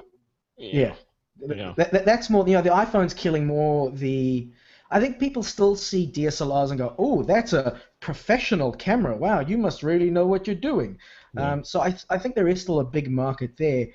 Yeah. 0.59 0.95
Yeah. 1.41 1.73
That, 1.77 1.91
that, 1.93 2.05
that's 2.05 2.31
more, 2.31 2.47
you 2.47 2.55
know, 2.55 2.63
the 2.63 2.71
iPhone's 2.71 3.15
killing 3.15 3.47
more 3.47 3.91
the. 3.91 4.49
I 4.93 5.01
think 5.01 5.18
people 5.18 5.43
still 5.43 5.74
see 5.74 6.07
DSLRs 6.07 6.70
and 6.70 6.78
go, 6.78 6.95
oh, 6.99 7.22
that's 7.22 7.55
a 7.55 7.80
professional 8.01 8.72
camera. 8.72 9.16
Wow, 9.16 9.40
you 9.40 9.57
must 9.57 9.82
really 9.82 10.11
know 10.11 10.26
what 10.26 10.47
you're 10.47 10.55
doing. 10.55 10.99
Yeah. 11.34 11.53
Um, 11.53 11.64
so 11.64 11.80
I, 11.80 11.97
I 12.11 12.18
think 12.18 12.34
there 12.34 12.47
is 12.47 12.61
still 12.61 12.80
a 12.80 12.84
big 12.84 13.11
market 13.11 13.57
there. 13.57 13.88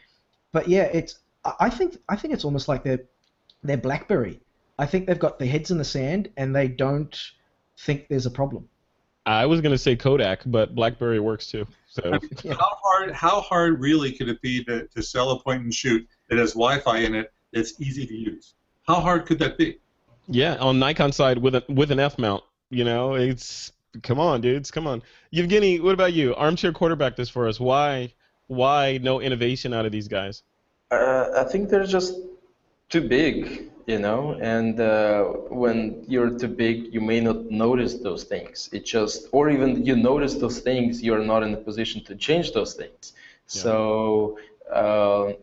But 0.51 0.67
yeah, 0.67 0.83
it's 0.85 1.19
I 1.45 1.53
I 1.59 1.69
think 1.69 1.97
I 2.09 2.15
think 2.15 2.33
it's 2.33 2.43
almost 2.43 2.67
like 2.67 2.83
they're 2.83 3.05
they're 3.63 3.77
BlackBerry. 3.77 4.39
I 4.79 4.87
think 4.87 5.05
they've 5.07 5.19
got 5.19 5.37
their 5.39 5.47
heads 5.47 5.71
in 5.71 5.77
the 5.77 5.85
sand 5.85 6.29
and 6.37 6.55
they 6.55 6.67
don't 6.67 7.15
think 7.79 8.07
there's 8.07 8.25
a 8.25 8.31
problem. 8.31 8.67
I 9.27 9.45
was 9.45 9.61
gonna 9.61 9.77
say 9.77 9.95
Kodak, 9.95 10.41
but 10.47 10.73
BlackBerry 10.73 11.19
works 11.19 11.47
too. 11.47 11.67
So 11.87 12.17
Yeah. 12.43 12.53
How 12.59 12.77
hard? 12.81 13.11
How 13.11 13.41
hard 13.41 13.79
really 13.79 14.11
could 14.11 14.29
it 14.29 14.41
be 14.41 14.63
to, 14.63 14.87
to 14.87 15.03
sell 15.03 15.31
a 15.31 15.39
point 15.39 15.63
and 15.63 15.73
shoot 15.73 16.07
that 16.29 16.39
has 16.39 16.53
Wi-Fi 16.53 16.99
in 16.99 17.13
it 17.13 17.31
that's 17.53 17.79
easy 17.79 18.07
to 18.07 18.15
use? 18.15 18.55
How 18.87 19.01
hard 19.01 19.25
could 19.25 19.37
that 19.39 19.57
be? 19.57 19.79
Yeah, 20.27 20.55
on 20.55 20.79
Nikon 20.79 21.11
side 21.11 21.37
with 21.37 21.55
a 21.55 21.63
with 21.69 21.91
an 21.91 21.99
F 21.99 22.17
mount, 22.17 22.43
you 22.69 22.83
know, 22.83 23.15
it's 23.15 23.71
come 24.03 24.19
on, 24.19 24.41
dudes, 24.41 24.71
come 24.71 24.87
on. 24.87 25.01
Evgeny, 25.33 25.81
what 25.81 25.93
about 25.93 26.13
you? 26.13 26.35
Armchair 26.35 26.71
quarterback 26.71 27.15
this 27.15 27.29
for 27.29 27.47
us. 27.47 27.59
Why 27.59 28.13
why 28.47 28.99
no 29.01 29.21
innovation 29.21 29.73
out 29.73 29.85
of 29.85 29.91
these 29.91 30.07
guys? 30.07 30.43
Uh, 30.91 31.29
I 31.35 31.43
think 31.43 31.69
they're 31.69 31.85
just 31.85 32.15
too 32.89 33.01
big, 33.01 33.69
you 33.85 33.99
know, 33.99 34.37
and 34.41 34.79
uh, 34.79 35.23
when 35.49 36.05
you're 36.07 36.37
too 36.37 36.47
big, 36.47 36.93
you 36.93 37.01
may 37.01 37.19
not 37.19 37.51
notice 37.51 37.95
those 37.95 38.23
things. 38.23 38.69
It 38.71 38.85
just, 38.85 39.27
or 39.33 39.49
even 39.49 39.85
you 39.85 39.97
notice 39.97 40.35
those 40.35 40.59
things, 40.59 41.03
you're 41.03 41.23
not 41.23 41.43
in 41.43 41.53
a 41.53 41.57
position 41.57 42.03
to 42.05 42.15
change 42.15 42.53
those 42.53 42.73
things. 42.73 43.13
Yeah. 43.49 43.61
So, 43.63 44.39
uh, 44.71 45.33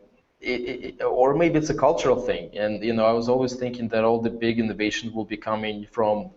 it, 0.45 1.03
or 1.03 1.34
maybe 1.34 1.59
it's 1.59 1.70
a 1.70 1.74
cultural 1.74 2.20
thing. 2.20 2.57
And 2.57 2.82
you 2.82 2.92
know, 2.92 3.07
I 3.07 3.12
was 3.12 3.28
always 3.28 3.55
thinking 3.55 3.88
that 3.88 4.05
all 4.05 4.20
the 4.20 4.30
big 4.30 4.59
innovation 4.59 5.12
will 5.12 5.24
be 5.24 5.36
coming 5.36 5.86
from 5.90 6.30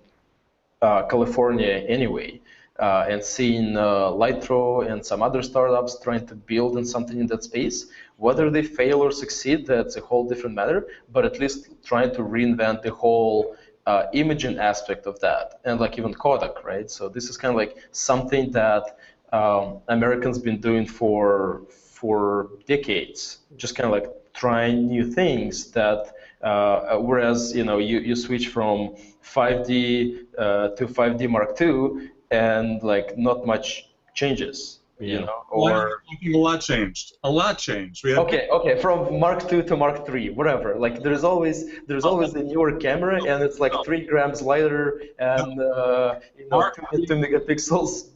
uh, 0.82 1.04
California 1.04 1.86
anyway. 1.88 2.42
Uh, 2.80 3.08
and 3.10 3.24
seeing 3.24 3.76
uh, 3.76 4.12
Lytro 4.12 4.88
and 4.88 5.04
some 5.04 5.24
other 5.24 5.42
startups 5.42 6.00
trying 6.00 6.28
to 6.28 6.36
build 6.36 6.78
in 6.78 6.86
something 6.86 7.20
in 7.20 7.26
that 7.26 7.44
space, 7.44 7.88
whether 8.18 8.52
they 8.52 8.62
fail 8.62 9.02
or 9.02 9.12
succeed, 9.12 9.66
that's 9.66 9.96
a 9.98 10.02
whole 10.02 10.30
different 10.30 10.56
matter. 10.56 10.86
But 11.12 11.26
at 11.26 11.40
least 11.40 11.70
trying 11.84 12.14
to 12.14 12.22
reinvent 12.22 12.84
the 12.84 12.92
whole 12.92 13.56
uh, 13.88 14.04
imaging 14.14 14.60
aspect 14.60 15.08
of 15.08 15.20
that, 15.22 15.60
and 15.66 15.80
like 15.80 15.98
even 15.98 16.14
Kodak, 16.14 16.64
right? 16.64 16.92
So 16.92 17.10
this 17.10 17.30
is 17.30 17.38
kind 17.38 17.52
of 17.52 17.58
like 17.58 17.78
something 17.94 18.52
that 18.52 19.00
um, 19.34 19.80
Americans 19.88 20.38
been 20.38 20.60
doing 20.60 20.86
for 20.86 21.64
for 22.00 22.50
decades, 22.68 23.40
just 23.56 23.76
kind 23.76 23.88
of 23.90 23.92
like 23.98 24.08
trying 24.34 24.88
new 24.88 25.06
things 25.20 25.72
that. 25.72 26.14
Uh, 26.42 26.98
whereas 26.98 27.56
you 27.56 27.64
know 27.64 27.80
you, 27.80 27.98
you 27.98 28.16
switch 28.16 28.50
from 28.50 28.96
5D 29.24 30.26
uh, 30.38 30.70
to 30.78 30.86
5D 30.86 31.28
Mark 31.28 31.60
II, 31.60 32.12
and 32.30 32.84
like 32.84 33.18
not 33.18 33.48
much 33.48 33.90
changes, 34.14 34.80
you 35.00 35.22
know, 35.22 35.40
or 35.50 36.04
I 36.12 36.30
a 36.30 36.38
lot 36.38 36.62
changed. 36.62 37.18
A 37.24 37.32
lot 37.32 37.58
changed. 37.58 38.04
We 38.04 38.12
had 38.12 38.20
okay, 38.20 38.48
okay, 38.52 38.80
from 38.80 39.20
Mark 39.20 39.52
II 39.52 39.64
to 39.64 39.76
Mark 39.76 40.08
III, 40.08 40.30
whatever. 40.32 40.76
Like 40.76 41.02
there's 41.02 41.24
always 41.24 41.58
there's 41.88 42.06
always 42.06 42.36
a 42.36 42.44
newer 42.44 42.74
camera, 42.78 43.16
and 43.24 43.44
it's 43.44 43.60
like 43.60 43.74
three 43.84 44.06
grams 44.06 44.44
lighter 44.44 45.02
and 45.18 45.60
uh, 45.60 46.20
you 46.38 46.48
know 46.50 46.58
Mark- 46.60 46.76
two, 46.92 47.06
two 47.08 47.16
megapixels 47.16 48.10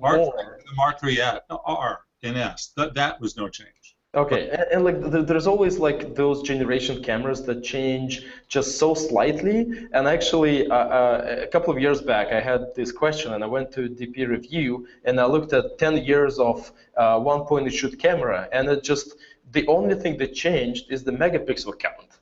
Mark 0.00 0.18
more. 0.18 0.58
the 0.66 0.74
Mark 0.74 0.96
III 1.04 1.20
at 1.20 1.44
R 1.48 2.00
in 2.22 2.36
S. 2.36 2.72
That 2.76 2.94
that 2.94 3.20
was 3.20 3.36
no 3.36 3.48
change. 3.48 3.96
Okay, 4.14 4.48
and, 4.48 4.64
and 4.72 4.84
like 4.84 5.12
th- 5.12 5.26
there's 5.26 5.46
always 5.46 5.78
like 5.78 6.14
those 6.14 6.42
generation 6.42 7.02
cameras 7.02 7.42
that 7.44 7.62
change 7.62 8.24
just 8.48 8.78
so 8.78 8.94
slightly. 8.94 9.86
And 9.92 10.08
actually, 10.08 10.66
uh, 10.66 10.74
uh, 10.74 11.36
a 11.42 11.46
couple 11.46 11.74
of 11.74 11.80
years 11.80 12.00
back, 12.00 12.28
I 12.32 12.40
had 12.40 12.74
this 12.74 12.90
question, 12.90 13.34
and 13.34 13.44
I 13.44 13.46
went 13.46 13.70
to 13.72 13.88
DP 13.88 14.26
Review, 14.26 14.88
and 15.04 15.20
I 15.20 15.26
looked 15.26 15.52
at 15.52 15.78
10 15.78 15.98
years 15.98 16.38
of 16.38 16.72
uh, 16.96 17.20
one-point 17.20 17.70
shoot 17.70 17.98
camera, 17.98 18.48
and 18.50 18.68
it 18.70 18.82
just 18.82 19.14
the 19.52 19.66
only 19.66 19.94
thing 19.94 20.16
that 20.18 20.34
changed 20.34 20.90
is 20.90 21.04
the 21.04 21.12
megapixel 21.12 21.78
count. 21.78 22.18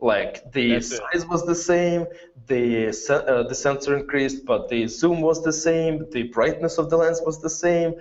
Like 0.00 0.52
the 0.52 0.74
That's 0.74 0.92
it. 0.92 1.00
size 1.00 1.26
was 1.26 1.46
the 1.46 1.54
same, 1.54 2.06
the 2.48 2.88
uh, 2.88 3.44
the 3.44 3.54
sensor 3.54 3.96
increased, 3.96 4.44
but 4.44 4.68
the 4.68 4.86
zoom 4.86 5.22
was 5.22 5.42
the 5.42 5.52
same, 5.52 6.04
the 6.10 6.24
brightness 6.24 6.76
of 6.76 6.90
the 6.90 6.98
lens 6.98 7.22
was 7.24 7.40
the 7.40 7.48
same, 7.48 7.94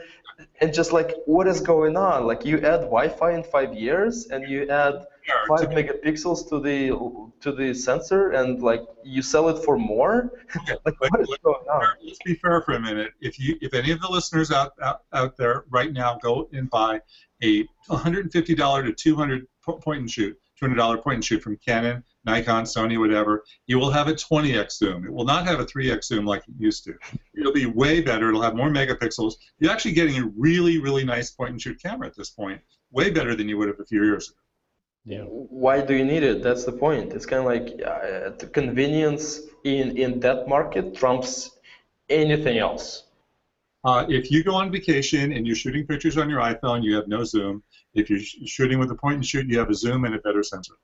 and 0.61 0.73
just 0.73 0.91
like 0.93 1.15
what 1.25 1.47
is 1.47 1.61
going 1.61 1.97
on? 1.97 2.25
Like 2.25 2.45
you 2.45 2.57
add 2.57 2.81
Wi-Fi 2.81 3.31
in 3.33 3.43
five 3.43 3.73
years, 3.73 4.27
and 4.27 4.47
you 4.49 4.67
add 4.69 5.05
five 5.47 5.69
megapixels 5.69 6.49
to 6.49 6.59
the 6.59 7.31
to 7.41 7.51
the 7.51 7.73
sensor, 7.73 8.31
and 8.31 8.61
like 8.61 8.81
you 9.03 9.21
sell 9.21 9.49
it 9.49 9.63
for 9.63 9.77
more. 9.77 10.31
like 10.67 10.95
but- 10.99 11.11
what 11.11 11.21
is 11.21 11.37
going 11.43 11.65
on? 11.71 11.87
Let's 12.03 12.19
be 12.25 12.35
fair 12.35 12.61
for 12.61 12.73
a 12.75 12.79
minute. 12.79 13.11
If 13.21 13.39
you, 13.39 13.57
if 13.61 13.73
any 13.73 13.91
of 13.91 14.01
the 14.01 14.09
listeners 14.09 14.51
out 14.51 14.73
out, 14.81 15.01
out 15.13 15.37
there 15.37 15.65
right 15.69 15.91
now 15.91 16.17
go 16.21 16.49
and 16.53 16.69
buy 16.69 17.01
a 17.41 17.67
$150 17.89 18.31
to 18.31 18.93
200 18.93 19.47
point 19.65 19.99
and 19.99 20.09
shoot, 20.09 20.37
$200 20.61 21.03
point 21.03 21.15
and 21.15 21.25
shoot 21.25 21.41
from 21.41 21.57
Canon, 21.57 22.03
Nikon, 22.25 22.63
Sony, 22.63 22.97
whatever, 22.97 23.43
you 23.67 23.77
will 23.77 23.91
have 23.91 24.07
a 24.07 24.13
20x 24.13 24.73
zoom. 24.73 25.05
It 25.05 25.11
will 25.11 25.25
not 25.25 25.45
have 25.45 25.59
a 25.59 25.65
3x 25.65 26.05
zoom 26.05 26.25
like 26.25 26.43
it 26.47 26.53
used 26.57 26.85
to. 26.85 26.95
It'll 27.37 27.51
be 27.51 27.65
way 27.65 28.01
better. 28.01 28.29
It'll 28.29 28.41
have 28.41 28.55
more 28.55 28.69
megapixels. 28.69 29.33
You're 29.59 29.71
actually 29.71 29.93
getting 29.93 30.21
a 30.21 30.31
really, 30.37 30.79
really 30.79 31.03
nice 31.03 31.31
point 31.31 31.51
and 31.51 31.61
shoot 31.61 31.81
camera 31.81 32.07
at 32.07 32.15
this 32.15 32.29
point, 32.29 32.61
way 32.91 33.09
better 33.09 33.35
than 33.35 33.49
you 33.49 33.57
would 33.57 33.67
have 33.67 33.79
a 33.79 33.85
few 33.85 34.03
years 34.03 34.29
ago. 34.29 34.37
Yeah. 35.05 35.23
Why 35.23 35.81
do 35.81 35.93
you 35.95 36.05
need 36.05 36.23
it? 36.23 36.41
That's 36.43 36.63
the 36.63 36.71
point. 36.71 37.11
It's 37.11 37.25
kind 37.25 37.39
of 37.39 37.45
like 37.45 37.81
uh, 37.85 38.31
the 38.37 38.49
convenience 38.51 39.41
in 39.65 39.97
in 39.97 40.21
that 40.21 40.47
market 40.47 40.95
trumps 40.95 41.59
anything 42.09 42.57
else. 42.57 43.03
Uh, 43.83 44.05
if 44.07 44.31
you 44.31 44.45
go 44.45 44.55
on 44.55 44.71
vacation 44.71 45.33
and 45.33 45.45
you're 45.45 45.57
shooting 45.57 45.85
pictures 45.85 46.17
on 46.17 46.29
your 46.29 46.39
iPhone, 46.39 46.83
you 46.83 46.95
have 46.95 47.09
no 47.09 47.25
zoom. 47.25 47.63
If 47.93 48.09
you're 48.09 48.19
sh- 48.19 48.37
shooting 48.45 48.79
with 48.79 48.89
a 48.91 48.95
point 48.95 49.15
and 49.15 49.25
shoot, 49.25 49.45
you 49.49 49.59
have 49.59 49.69
a 49.69 49.75
zoom 49.75 50.05
and 50.05 50.15
a 50.15 50.19
better 50.19 50.41
sensor. 50.41 50.75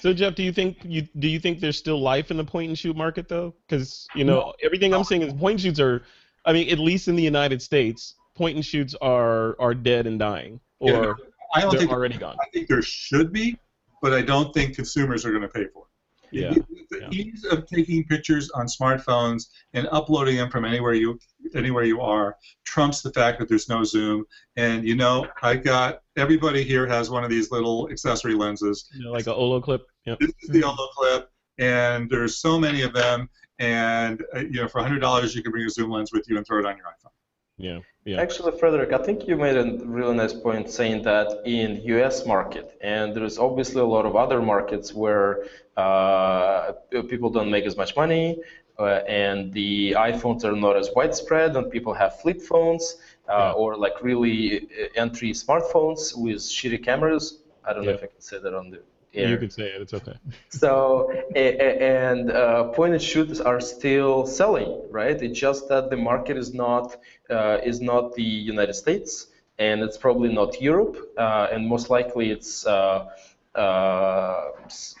So 0.00 0.12
Jeff, 0.12 0.34
do 0.34 0.42
you 0.42 0.52
think 0.52 0.78
you 0.84 1.02
do 1.18 1.28
you 1.28 1.38
think 1.38 1.60
there's 1.60 1.76
still 1.76 2.00
life 2.00 2.30
in 2.30 2.36
the 2.36 2.44
point 2.44 2.68
and 2.68 2.78
shoot 2.78 2.96
market 2.96 3.28
though? 3.28 3.54
Because 3.66 4.06
you 4.14 4.24
know 4.24 4.54
everything 4.62 4.94
I'm 4.94 5.04
saying 5.04 5.22
is 5.22 5.32
point 5.34 5.54
and 5.54 5.60
shoots 5.60 5.80
are, 5.80 6.02
I 6.44 6.52
mean 6.52 6.70
at 6.70 6.78
least 6.78 7.08
in 7.08 7.16
the 7.16 7.22
United 7.22 7.60
States, 7.60 8.14
point 8.34 8.56
and 8.56 8.64
shoots 8.64 8.94
are 9.00 9.56
are 9.60 9.74
dead 9.74 10.06
and 10.06 10.18
dying, 10.18 10.60
or 10.80 10.90
Yeah, 10.90 11.12
I 11.54 11.60
don't 11.60 11.70
they're 11.70 11.80
think 11.80 11.92
already 11.92 12.16
gone. 12.16 12.36
I 12.40 12.48
think 12.52 12.68
there 12.68 12.82
should 12.82 13.32
be, 13.32 13.58
but 14.00 14.12
I 14.12 14.22
don't 14.22 14.54
think 14.54 14.74
consumers 14.74 15.26
are 15.26 15.30
going 15.30 15.42
to 15.42 15.48
pay 15.48 15.66
for 15.72 15.84
it. 15.84 15.88
Yeah, 16.30 16.54
The 16.90 17.00
yeah. 17.00 17.08
ease 17.10 17.44
of 17.44 17.66
taking 17.66 18.04
pictures 18.04 18.50
on 18.50 18.66
smartphones 18.66 19.44
and 19.72 19.88
uploading 19.90 20.36
them 20.36 20.50
from 20.50 20.64
anywhere 20.64 20.94
you 20.94 21.18
anywhere 21.54 21.84
you 21.84 22.00
are 22.00 22.36
trumps 22.64 23.00
the 23.00 23.12
fact 23.12 23.38
that 23.38 23.48
there's 23.48 23.68
no 23.68 23.84
zoom. 23.84 24.24
And 24.56 24.86
you 24.86 24.94
know, 24.94 25.26
I 25.42 25.56
got 25.56 26.02
everybody 26.16 26.62
here 26.62 26.86
has 26.86 27.10
one 27.10 27.24
of 27.24 27.30
these 27.30 27.50
little 27.50 27.88
accessory 27.90 28.34
lenses. 28.34 28.88
You 28.94 29.04
know, 29.04 29.12
like 29.12 29.26
a 29.26 29.30
olloclip. 29.30 29.80
Yeah. 30.04 30.16
This 30.20 30.32
is 30.42 30.50
the 30.50 30.62
olloclip, 30.62 31.26
and 31.58 32.08
there's 32.10 32.38
so 32.38 32.58
many 32.58 32.82
of 32.82 32.92
them. 32.92 33.28
And 33.58 34.22
uh, 34.34 34.40
you 34.40 34.60
know, 34.60 34.68
for 34.68 34.80
hundred 34.80 35.00
dollars, 35.00 35.34
you 35.34 35.42
can 35.42 35.52
bring 35.52 35.64
a 35.64 35.70
zoom 35.70 35.90
lens 35.90 36.12
with 36.12 36.28
you 36.28 36.36
and 36.36 36.46
throw 36.46 36.60
it 36.60 36.66
on 36.66 36.76
your 36.76 36.86
iPhone. 36.86 37.10
Yeah. 37.56 37.80
Yeah. 38.04 38.22
Actually, 38.22 38.56
Frederick, 38.58 38.92
I 38.92 38.98
think 38.98 39.28
you 39.28 39.36
made 39.36 39.56
a 39.56 39.84
really 39.84 40.14
nice 40.14 40.32
point 40.32 40.70
saying 40.70 41.02
that 41.02 41.42
in 41.44 41.82
U.S. 41.96 42.24
market, 42.24 42.78
and 42.80 43.14
there's 43.14 43.36
obviously 43.36 43.82
a 43.82 43.84
lot 43.84 44.06
of 44.06 44.16
other 44.16 44.40
markets 44.40 44.94
where 44.94 45.44
uh, 45.76 46.72
people 47.10 47.28
don't 47.28 47.50
make 47.50 47.66
as 47.66 47.76
much 47.76 47.96
money, 47.96 48.40
uh, 48.78 49.02
and 49.08 49.52
the 49.52 49.92
iPhones 49.92 50.44
are 50.44 50.52
not 50.56 50.76
as 50.76 50.90
widespread, 50.94 51.56
and 51.56 51.70
people 51.70 51.94
have 51.94 52.20
flip 52.20 52.40
phones 52.40 52.96
uh, 53.28 53.32
Yeah. 53.32 53.52
or 53.60 53.76
like 53.76 53.96
really 54.02 54.40
uh, 54.62 55.02
entry 55.04 55.32
smartphones 55.32 56.16
with 56.16 56.38
shitty 56.38 56.82
cameras. 56.84 57.24
I 57.64 57.72
don't 57.72 57.84
know 57.84 57.90
if 57.90 58.02
I 58.02 58.06
can 58.06 58.20
say 58.20 58.38
that 58.38 58.54
on 58.54 58.70
the 58.70 58.80
air. 59.14 59.30
You 59.30 59.38
can 59.38 59.50
say 59.50 59.64
it. 59.74 59.82
It's 59.82 59.94
okay. 59.94 60.16
So 60.50 61.10
and 61.36 62.30
uh, 62.30 62.64
point 62.76 62.92
and 62.94 63.02
shoots 63.02 63.40
are 63.40 63.60
still 63.60 64.26
selling, 64.26 64.70
right? 64.90 65.20
It's 65.20 65.38
just 65.38 65.68
that 65.68 65.90
the 65.90 65.96
market 65.96 66.36
is 66.38 66.54
not 66.54 66.96
uh, 67.30 67.58
is 67.70 67.80
not 67.80 68.14
the 68.14 68.22
United 68.22 68.74
States, 68.74 69.26
and 69.58 69.82
it's 69.82 69.98
probably 69.98 70.32
not 70.32 70.60
Europe, 70.60 70.96
uh, 71.18 71.48
and 71.52 71.66
most 71.68 71.90
likely 71.90 72.30
it's 72.30 72.66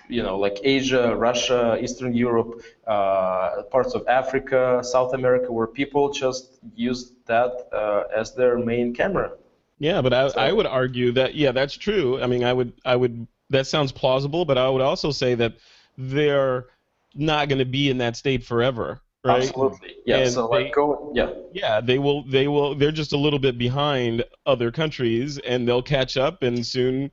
you 0.08 0.22
know 0.22 0.38
like 0.38 0.58
Asia, 0.62 1.14
Russia, 1.16 1.78
Eastern 1.80 2.14
Europe, 2.14 2.62
uh, 2.86 3.62
parts 3.70 3.94
of 3.94 4.06
Africa, 4.08 4.80
South 4.82 5.14
America, 5.14 5.52
where 5.52 5.66
people 5.66 6.10
just 6.12 6.58
use 6.74 7.12
that 7.26 7.68
uh, 7.72 8.04
as 8.16 8.34
their 8.34 8.58
main 8.58 8.94
camera. 8.94 9.32
Yeah, 9.78 10.02
but 10.02 10.12
I, 10.12 10.28
So- 10.28 10.40
I 10.40 10.52
would 10.52 10.66
argue 10.66 11.12
that 11.12 11.34
yeah, 11.34 11.52
that's 11.52 11.74
true. 11.76 12.20
I 12.20 12.26
mean, 12.26 12.44
I 12.44 12.52
would 12.52 12.72
I 12.84 12.96
would 12.96 13.26
that 13.50 13.66
sounds 13.66 13.92
plausible, 13.92 14.44
but 14.44 14.58
I 14.58 14.68
would 14.68 14.82
also 14.82 15.10
say 15.10 15.34
that 15.36 15.54
they're 15.96 16.66
not 17.14 17.48
going 17.48 17.58
to 17.58 17.64
be 17.64 17.90
in 17.90 17.98
that 17.98 18.16
state 18.16 18.44
forever, 18.44 19.00
right? 19.24 19.42
Absolutely, 19.42 19.96
yeah. 20.04 20.18
And 20.18 20.32
so 20.32 20.48
they- 20.48 20.64
like 20.64 20.74
go, 20.74 21.12
yeah. 21.14 21.30
Yeah, 21.52 21.80
they 21.80 21.98
will 21.98 22.24
they 22.24 22.46
will 22.48 22.74
they're 22.74 22.92
just 22.92 23.12
a 23.12 23.16
little 23.16 23.38
bit 23.38 23.56
behind 23.56 24.24
other 24.46 24.70
countries 24.70 25.38
and 25.38 25.66
they'll 25.66 25.82
catch 25.82 26.16
up 26.16 26.42
and 26.42 26.64
soon 26.66 27.10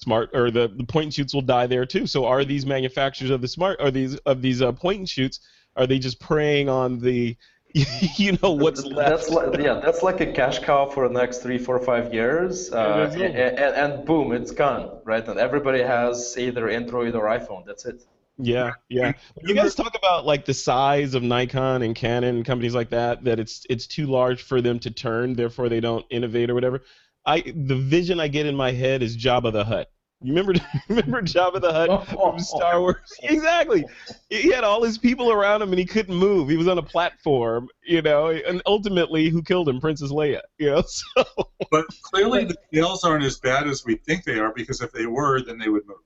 smart 0.00 0.30
or 0.34 0.50
the, 0.50 0.68
the 0.68 0.84
point 0.84 1.04
and 1.04 1.14
shoots 1.14 1.34
will 1.34 1.42
die 1.42 1.66
there 1.66 1.86
too. 1.86 2.06
So 2.06 2.26
are 2.26 2.44
these 2.44 2.66
manufacturers 2.66 3.30
of 3.30 3.40
the 3.40 3.48
smart 3.48 3.80
are 3.80 3.90
these 3.90 4.16
of 4.18 4.42
these 4.42 4.62
uh, 4.62 4.72
point 4.72 4.98
and 4.98 5.08
shoots 5.08 5.40
are 5.76 5.86
they 5.86 5.98
just 5.98 6.20
preying 6.20 6.68
on 6.68 6.98
the 6.98 7.36
you 8.16 8.38
know 8.42 8.52
what's 8.52 8.84
left? 8.84 9.10
that's 9.10 9.28
like, 9.28 9.58
yeah, 9.58 9.80
that's 9.84 10.02
like 10.02 10.20
a 10.22 10.32
cash 10.32 10.60
cow 10.60 10.86
for 10.86 11.08
the 11.08 11.14
next 11.14 11.38
three, 11.38 11.58
four, 11.58 11.78
five 11.78 12.14
years, 12.14 12.72
uh, 12.72 13.06
it's 13.06 13.16
and, 13.16 13.34
and, 13.36 13.94
and 13.94 14.06
boom, 14.06 14.32
it's 14.32 14.50
gone, 14.50 14.98
right? 15.04 15.26
And 15.28 15.38
everybody 15.38 15.82
has 15.82 16.38
either 16.38 16.70
Android 16.70 17.14
or 17.14 17.24
iPhone. 17.24 17.66
That's 17.66 17.84
it. 17.84 18.02
Yeah, 18.38 18.72
yeah. 18.88 19.12
You 19.42 19.54
guys 19.54 19.74
talk 19.74 19.94
about 19.94 20.24
like 20.24 20.44
the 20.44 20.54
size 20.54 21.14
of 21.14 21.22
Nikon 21.22 21.82
and 21.82 21.94
Canon 21.94 22.36
and 22.36 22.44
companies 22.44 22.74
like 22.74 22.90
that 22.90 23.24
that 23.24 23.38
it's 23.38 23.66
it's 23.68 23.86
too 23.86 24.06
large 24.06 24.42
for 24.42 24.60
them 24.60 24.78
to 24.80 24.90
turn, 24.90 25.34
therefore 25.34 25.68
they 25.68 25.80
don't 25.80 26.04
innovate 26.10 26.50
or 26.50 26.54
whatever. 26.54 26.82
I 27.26 27.40
the 27.40 27.76
vision 27.76 28.20
I 28.20 28.28
get 28.28 28.46
in 28.46 28.54
my 28.56 28.72
head 28.72 29.02
is 29.02 29.16
Jabba 29.16 29.52
the 29.52 29.64
Hutt. 29.64 29.88
You 30.22 30.32
remember 30.34 30.54
remember 30.88 31.22
Jabba 31.22 31.60
the 31.60 31.72
Hutt 31.72 32.08
from 32.08 32.38
Star 32.38 32.80
Wars? 32.80 32.96
Exactly. 33.22 33.84
He 34.30 34.50
had 34.50 34.64
all 34.64 34.82
his 34.82 34.96
people 34.96 35.30
around 35.30 35.60
him 35.62 35.70
and 35.70 35.78
he 35.78 35.84
couldn't 35.84 36.14
move. 36.14 36.48
He 36.48 36.56
was 36.56 36.68
on 36.68 36.78
a 36.78 36.82
platform, 36.82 37.68
you 37.84 38.00
know, 38.00 38.28
and 38.28 38.62
ultimately 38.66 39.28
who 39.28 39.42
killed 39.42 39.68
him? 39.68 39.80
Princess 39.80 40.10
Leia, 40.10 40.40
you 40.58 40.70
know. 40.70 40.82
So 40.86 41.24
But 41.70 41.86
clearly 42.02 42.44
the 42.44 42.56
scales 42.68 43.04
aren't 43.04 43.24
as 43.24 43.38
bad 43.38 43.66
as 43.68 43.84
we 43.84 43.96
think 43.96 44.24
they 44.24 44.38
are 44.38 44.52
because 44.54 44.80
if 44.80 44.92
they 44.92 45.06
were, 45.06 45.42
then 45.42 45.58
they 45.58 45.68
would 45.68 45.86
move. 45.86 45.98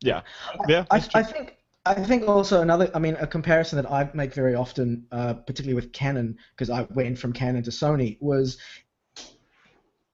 yeah. 0.00 0.22
Yeah. 0.68 0.84
I. 0.90 0.96
I 1.14 1.22
think 1.22 1.56
I 1.86 1.94
think 1.94 2.28
also 2.28 2.60
another 2.60 2.90
I 2.94 2.98
mean 2.98 3.16
a 3.20 3.26
comparison 3.26 3.76
that 3.80 3.90
I 3.90 4.10
make 4.12 4.34
very 4.34 4.54
often, 4.54 5.06
uh, 5.12 5.34
particularly 5.34 5.74
with 5.74 5.92
Canon, 5.92 6.36
because 6.54 6.68
I 6.70 6.82
went 6.90 7.18
from 7.18 7.32
Canon 7.32 7.62
to 7.62 7.70
Sony, 7.70 8.18
was 8.20 8.58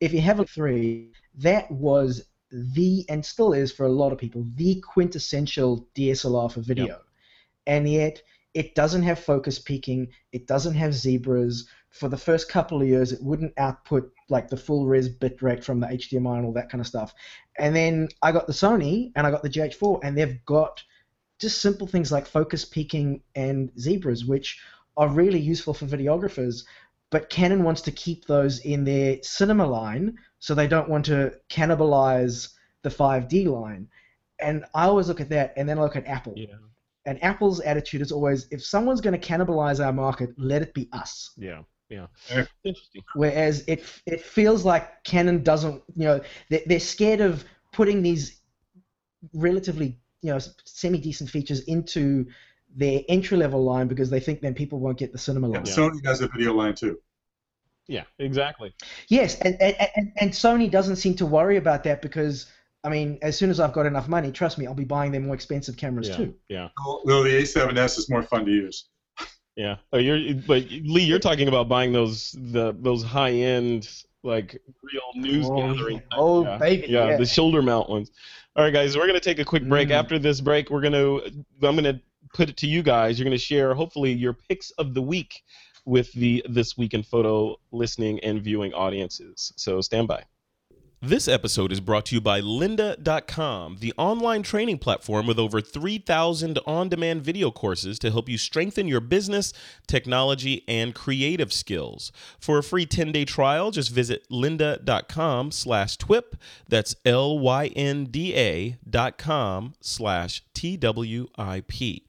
if 0.01 0.13
you 0.13 0.21
have 0.21 0.41
a 0.41 0.45
three, 0.45 1.13
that 1.37 1.71
was 1.71 2.27
the 2.51 3.05
and 3.09 3.25
still 3.25 3.53
is 3.53 3.73
for 3.73 3.87
a 3.87 3.93
lot 3.93 4.13
of 4.13 4.19
people 4.19 4.47
the 4.55 4.81
quintessential 4.81 5.89
DSLR 5.97 6.53
for 6.53 6.61
video, 6.61 7.01
and 7.67 7.89
yet 7.89 8.23
it 8.55 8.75
doesn't 8.75 9.03
have 9.03 9.19
focus 9.19 9.59
peaking, 9.59 10.09
it 10.33 10.47
doesn't 10.47 10.75
have 10.75 10.95
zebras. 10.95 11.69
For 11.91 12.09
the 12.09 12.17
first 12.17 12.49
couple 12.49 12.81
of 12.81 12.89
years, 12.89 13.13
it 13.13 13.23
wouldn't 13.23 13.53
output 13.57 14.13
like 14.29 14.49
the 14.49 14.57
full 14.57 14.87
res 14.87 15.09
bit 15.09 15.43
rate 15.43 15.65
from 15.65 15.81
the 15.81 15.87
HDMI 15.87 16.39
and 16.39 16.47
all 16.47 16.53
that 16.53 16.71
kind 16.71 16.81
of 16.81 16.87
stuff. 16.87 17.15
And 17.59 17.75
then 17.75 18.09
I 18.23 18.33
got 18.33 18.47
the 18.47 18.53
Sony 18.53 19.13
and 19.17 19.27
I 19.27 19.31
got 19.31 19.43
the 19.43 19.51
GH4, 19.51 20.01
and 20.03 20.17
they've 20.17 20.45
got 20.45 20.83
just 21.41 21.61
simple 21.61 21.87
things 21.87 22.13
like 22.13 22.27
focus 22.27 22.65
peaking 22.65 23.23
and 23.35 23.71
zebras, 23.79 24.25
which 24.25 24.61
are 24.97 25.09
really 25.09 25.41
useful 25.41 25.75
for 25.75 25.87
videographers. 25.87 26.65
But 27.11 27.31
Canon 27.31 27.63
wants 27.63 27.83
to 27.83 27.93
keep 27.93 28.27
those 28.27 28.61
in 28.61 28.85
their 28.85 29.19
cinema 29.23 29.67
line, 29.67 30.19
so 30.39 30.55
they 30.55 30.67
don't 30.67 30.89
want 30.89 31.05
to 31.07 31.33
cannibalize 31.49 32.51
the 32.83 32.91
5D 32.91 33.47
line. 33.47 33.89
And 34.41 34.65
I 34.75 34.87
always 34.87 35.09
look 35.09 35.21
at 35.21 35.31
that, 35.31 35.55
and 35.57 35.69
then 35.69 35.79
I 35.79 35.83
look 35.83 35.97
at 35.97 36.07
Apple. 36.07 36.35
Yeah. 36.37 36.57
And 37.07 37.23
Apple's 37.23 37.61
attitude 37.61 38.01
is 38.01 38.11
always, 38.11 38.49
if 38.51 38.65
someone's 38.65 39.01
going 39.01 39.19
to 39.19 39.27
cannibalize 39.27 39.85
our 39.85 39.93
market, 39.93 40.31
let 40.39 40.63
it 40.63 40.75
be 40.75 40.89
us. 40.93 41.33
Yeah. 41.37 41.63
Yeah. 41.91 42.07
Yeah. 42.31 42.47
Interesting. 42.65 43.03
Whereas 43.15 43.63
it 43.67 43.85
it 44.07 44.21
feels 44.21 44.65
like 44.65 45.05
Canon 45.05 45.43
doesn't, 45.43 45.83
you 45.95 46.05
know, 46.05 46.21
they're, 46.49 46.63
they're 46.67 46.81
scared 46.81 47.21
of 47.21 47.45
putting 47.73 48.03
these 48.03 48.41
relatively, 49.35 49.99
you 50.23 50.33
know, 50.33 50.39
semi 50.65 50.99
decent 50.99 51.31
features 51.31 51.61
into 51.61 52.27
their 52.75 53.01
entry 53.09 53.37
level 53.37 53.63
line 53.65 53.87
because 53.89 54.11
they 54.11 54.21
think 54.21 54.41
then 54.41 54.55
people 54.55 54.81
won't 54.81 54.99
get 54.99 55.13
the 55.13 55.19
cinema 55.19 55.47
line. 55.49 55.59
And 55.59 55.67
Sony 55.67 56.05
has 56.05 56.21
a 56.21 56.29
video 56.29 56.53
line 56.55 56.75
too. 56.75 56.99
Yeah, 57.87 58.05
exactly. 58.19 58.75
Yes, 59.09 59.39
and, 59.41 59.61
and, 59.61 59.77
and, 59.97 60.13
and 60.17 60.31
Sony 60.33 60.71
doesn't 60.71 60.97
seem 60.97 61.15
to 61.17 61.27
worry 61.27 61.59
about 61.59 61.85
that 61.85 62.01
because, 62.01 62.47
I 62.83 62.89
mean, 62.89 63.19
as 63.21 63.37
soon 63.37 63.51
as 63.51 63.61
I've 63.61 63.75
got 63.75 63.85
enough 63.85 64.09
money, 64.09 64.33
trust 64.33 64.57
me, 64.57 64.67
I'll 64.67 64.73
be 64.75 64.85
buying 64.85 65.13
them 65.13 65.27
more 65.27 65.35
expensive 65.35 65.77
cameras 65.77 66.09
Yeah. 66.09 66.17
too. 66.17 66.35
Yeah. 66.49 66.69
Though 67.07 67.23
the 67.25 67.31
A7S 67.43 67.99
is 67.99 68.09
more 68.11 68.23
fun 68.23 68.45
to 68.47 68.51
use. 68.51 68.89
Yeah. 69.57 69.77
Oh, 69.93 69.99
you're 69.99 70.35
but 70.35 70.65
Lee, 70.69 71.05
you're 71.05 71.21
talking 71.21 71.47
about 71.47 71.69
buying 71.69 71.93
those 71.93 72.33
the 72.37 72.75
those 72.77 73.05
high 73.05 73.31
end 73.31 73.89
like 74.25 74.61
real 74.83 75.03
news 75.15 75.47
Oh, 75.49 75.57
gathering. 75.73 75.99
yeah. 75.99 76.17
Oh, 76.19 76.43
yeah. 76.45 76.59
baby, 76.59 76.87
Yeah, 76.89 77.11
yeah. 77.11 77.17
the 77.19 77.25
shoulder 77.27 77.63
mount 77.63 77.89
ones. 77.89 78.11
All 78.57 78.65
right, 78.65 78.73
guys, 78.73 78.97
we're 78.97 79.07
gonna 79.07 79.21
take 79.21 79.39
a 79.39 79.45
quick 79.45 79.69
break. 79.69 79.91
Mm. 79.91 79.93
After 79.93 80.19
this 80.19 80.41
break, 80.41 80.71
we're 80.71 80.81
gonna 80.81 81.19
I'm 81.63 81.77
gonna 81.77 82.01
put 82.35 82.51
it 82.51 82.57
to 82.59 82.67
you 82.67 82.83
guys. 82.83 83.19
You're 83.19 83.25
gonna 83.25 83.39
share 83.39 83.75
hopefully 83.75 84.13
your 84.13 84.35
picks 84.35 84.71
of 84.73 84.93
the 84.93 85.03
week 85.03 85.43
with 85.87 86.13
the 86.13 86.45
this 86.49 86.77
week 86.77 86.93
in 86.93 87.03
photo 87.03 87.57
listening 87.73 88.21
and 88.21 88.43
viewing 88.43 88.75
audiences. 88.75 89.53
So 89.57 89.81
stand 89.81 90.09
by. 90.09 90.25
This 91.07 91.29
episode 91.29 91.71
is 91.71 91.81
brought 91.81 92.07
to 92.07 92.15
you 92.15 92.21
by 92.23 92.41
lynda.com, 92.41 93.77
the 93.81 93.93
online 93.99 94.43
training 94.43 94.79
platform 94.79 95.27
with 95.27 95.39
over 95.39 95.61
3,000 95.61 96.59
on-demand 96.67 97.21
video 97.21 97.51
courses 97.51 97.99
to 97.99 98.11
help 98.11 98.27
you 98.27 98.39
strengthen 98.39 98.89
your 98.89 99.01
business, 99.01 99.53
technology, 99.87 100.65
and 100.67 100.95
creative 100.95 101.53
skills. 101.53 102.11
For 102.39 102.57
a 102.57 102.63
free 102.63 102.87
10-day 102.87 103.27
trial, 103.27 103.71
just 103.71 103.91
visit 103.91 104.27
lynda.com 104.31 105.51
slash 105.51 105.99
twip. 105.99 106.37
That's 106.71 106.97
L-Y-N-D-A 107.05 108.79
dot 108.89 109.19
com 109.19 109.75
slash 109.83 110.43
T-W-I-P. 110.55 112.07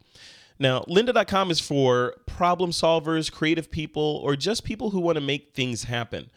Now, 0.58 0.82
lynda.com 0.82 1.52
is 1.52 1.60
for 1.60 2.16
problem 2.26 2.72
solvers, 2.72 3.32
creative 3.32 3.70
people, 3.70 4.22
or 4.24 4.36
just 4.36 4.64
people 4.64 4.92
who 4.92 5.00
want 5.00 5.18
to 5.18 5.22
make 5.22 5.54
things 5.54 5.84
happen. 5.84 6.30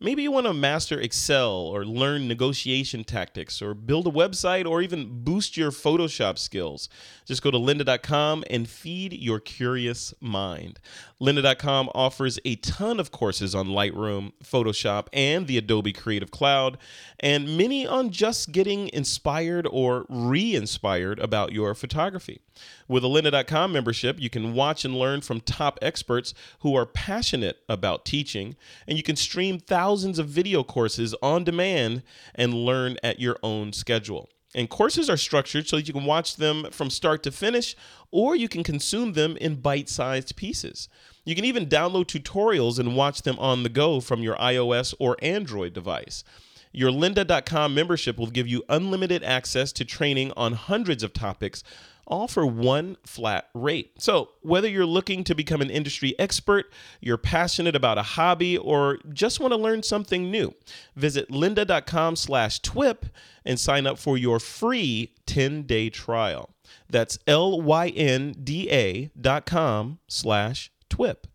Maybe 0.00 0.22
you 0.22 0.32
want 0.32 0.46
to 0.46 0.52
master 0.52 1.00
Excel 1.00 1.50
or 1.50 1.84
learn 1.84 2.28
negotiation 2.28 3.04
tactics 3.04 3.62
or 3.62 3.74
build 3.74 4.06
a 4.06 4.10
website 4.10 4.68
or 4.68 4.82
even 4.82 5.24
boost 5.24 5.56
your 5.56 5.70
Photoshop 5.70 6.36
skills. 6.36 6.88
Just 7.24 7.42
go 7.42 7.50
to 7.50 7.56
lynda.com 7.56 8.44
and 8.50 8.68
feed 8.68 9.12
your 9.14 9.40
curious 9.40 10.12
mind. 10.20 10.78
Lynda.com 11.24 11.88
offers 11.94 12.38
a 12.44 12.56
ton 12.56 13.00
of 13.00 13.10
courses 13.10 13.54
on 13.54 13.68
Lightroom, 13.68 14.32
Photoshop, 14.44 15.06
and 15.10 15.46
the 15.46 15.56
Adobe 15.56 15.90
Creative 15.90 16.30
Cloud, 16.30 16.76
and 17.18 17.56
many 17.56 17.86
on 17.86 18.10
just 18.10 18.52
getting 18.52 18.90
inspired 18.92 19.66
or 19.70 20.04
re 20.10 20.54
inspired 20.54 21.18
about 21.18 21.50
your 21.50 21.74
photography. 21.74 22.42
With 22.88 23.04
a 23.04 23.06
lynda.com 23.06 23.72
membership, 23.72 24.20
you 24.20 24.28
can 24.28 24.52
watch 24.52 24.84
and 24.84 24.98
learn 24.98 25.22
from 25.22 25.40
top 25.40 25.78
experts 25.80 26.34
who 26.58 26.74
are 26.74 26.84
passionate 26.84 27.56
about 27.70 28.04
teaching, 28.04 28.54
and 28.86 28.98
you 28.98 29.02
can 29.02 29.16
stream 29.16 29.58
thousands 29.58 30.18
of 30.18 30.28
video 30.28 30.62
courses 30.62 31.14
on 31.22 31.42
demand 31.42 32.02
and 32.34 32.52
learn 32.52 32.98
at 33.02 33.18
your 33.18 33.38
own 33.42 33.72
schedule. 33.72 34.28
And 34.54 34.68
courses 34.68 35.08
are 35.08 35.16
structured 35.16 35.66
so 35.66 35.76
that 35.76 35.88
you 35.88 35.94
can 35.94 36.04
watch 36.04 36.36
them 36.36 36.66
from 36.70 36.90
start 36.90 37.22
to 37.22 37.32
finish, 37.32 37.74
or 38.10 38.36
you 38.36 38.48
can 38.48 38.62
consume 38.62 39.14
them 39.14 39.38
in 39.38 39.56
bite 39.56 39.88
sized 39.88 40.36
pieces. 40.36 40.90
You 41.24 41.34
can 41.34 41.44
even 41.44 41.66
download 41.66 42.06
tutorials 42.06 42.78
and 42.78 42.96
watch 42.96 43.22
them 43.22 43.38
on 43.38 43.62
the 43.62 43.68
go 43.68 44.00
from 44.00 44.22
your 44.22 44.36
iOS 44.36 44.94
or 44.98 45.16
Android 45.22 45.72
device. 45.72 46.24
Your 46.72 46.90
lynda.com 46.90 47.74
membership 47.74 48.18
will 48.18 48.30
give 48.30 48.48
you 48.48 48.64
unlimited 48.68 49.22
access 49.22 49.72
to 49.72 49.84
training 49.84 50.32
on 50.36 50.54
hundreds 50.54 51.02
of 51.02 51.12
topics 51.12 51.62
all 52.06 52.28
for 52.28 52.46
one 52.46 52.96
flat 53.04 53.48
rate. 53.54 53.92
So, 53.98 54.30
whether 54.42 54.68
you're 54.68 54.86
looking 54.86 55.24
to 55.24 55.34
become 55.34 55.60
an 55.60 55.70
industry 55.70 56.14
expert, 56.18 56.66
you're 57.00 57.18
passionate 57.18 57.74
about 57.74 57.98
a 57.98 58.02
hobby, 58.02 58.56
or 58.56 58.98
just 59.12 59.40
want 59.40 59.52
to 59.52 59.58
learn 59.58 59.82
something 59.82 60.30
new, 60.30 60.54
visit 60.94 61.30
lynda.com/twip 61.30 63.06
and 63.44 63.60
sign 63.60 63.86
up 63.86 63.98
for 63.98 64.16
your 64.16 64.38
free 64.38 65.14
10-day 65.26 65.90
trial. 65.90 66.50
That's 66.88 67.18
L-Y-N-D-A 67.26 69.10
dot 69.18 69.46
com 69.46 69.98
slash 70.08 70.70
twip. 70.94 71.26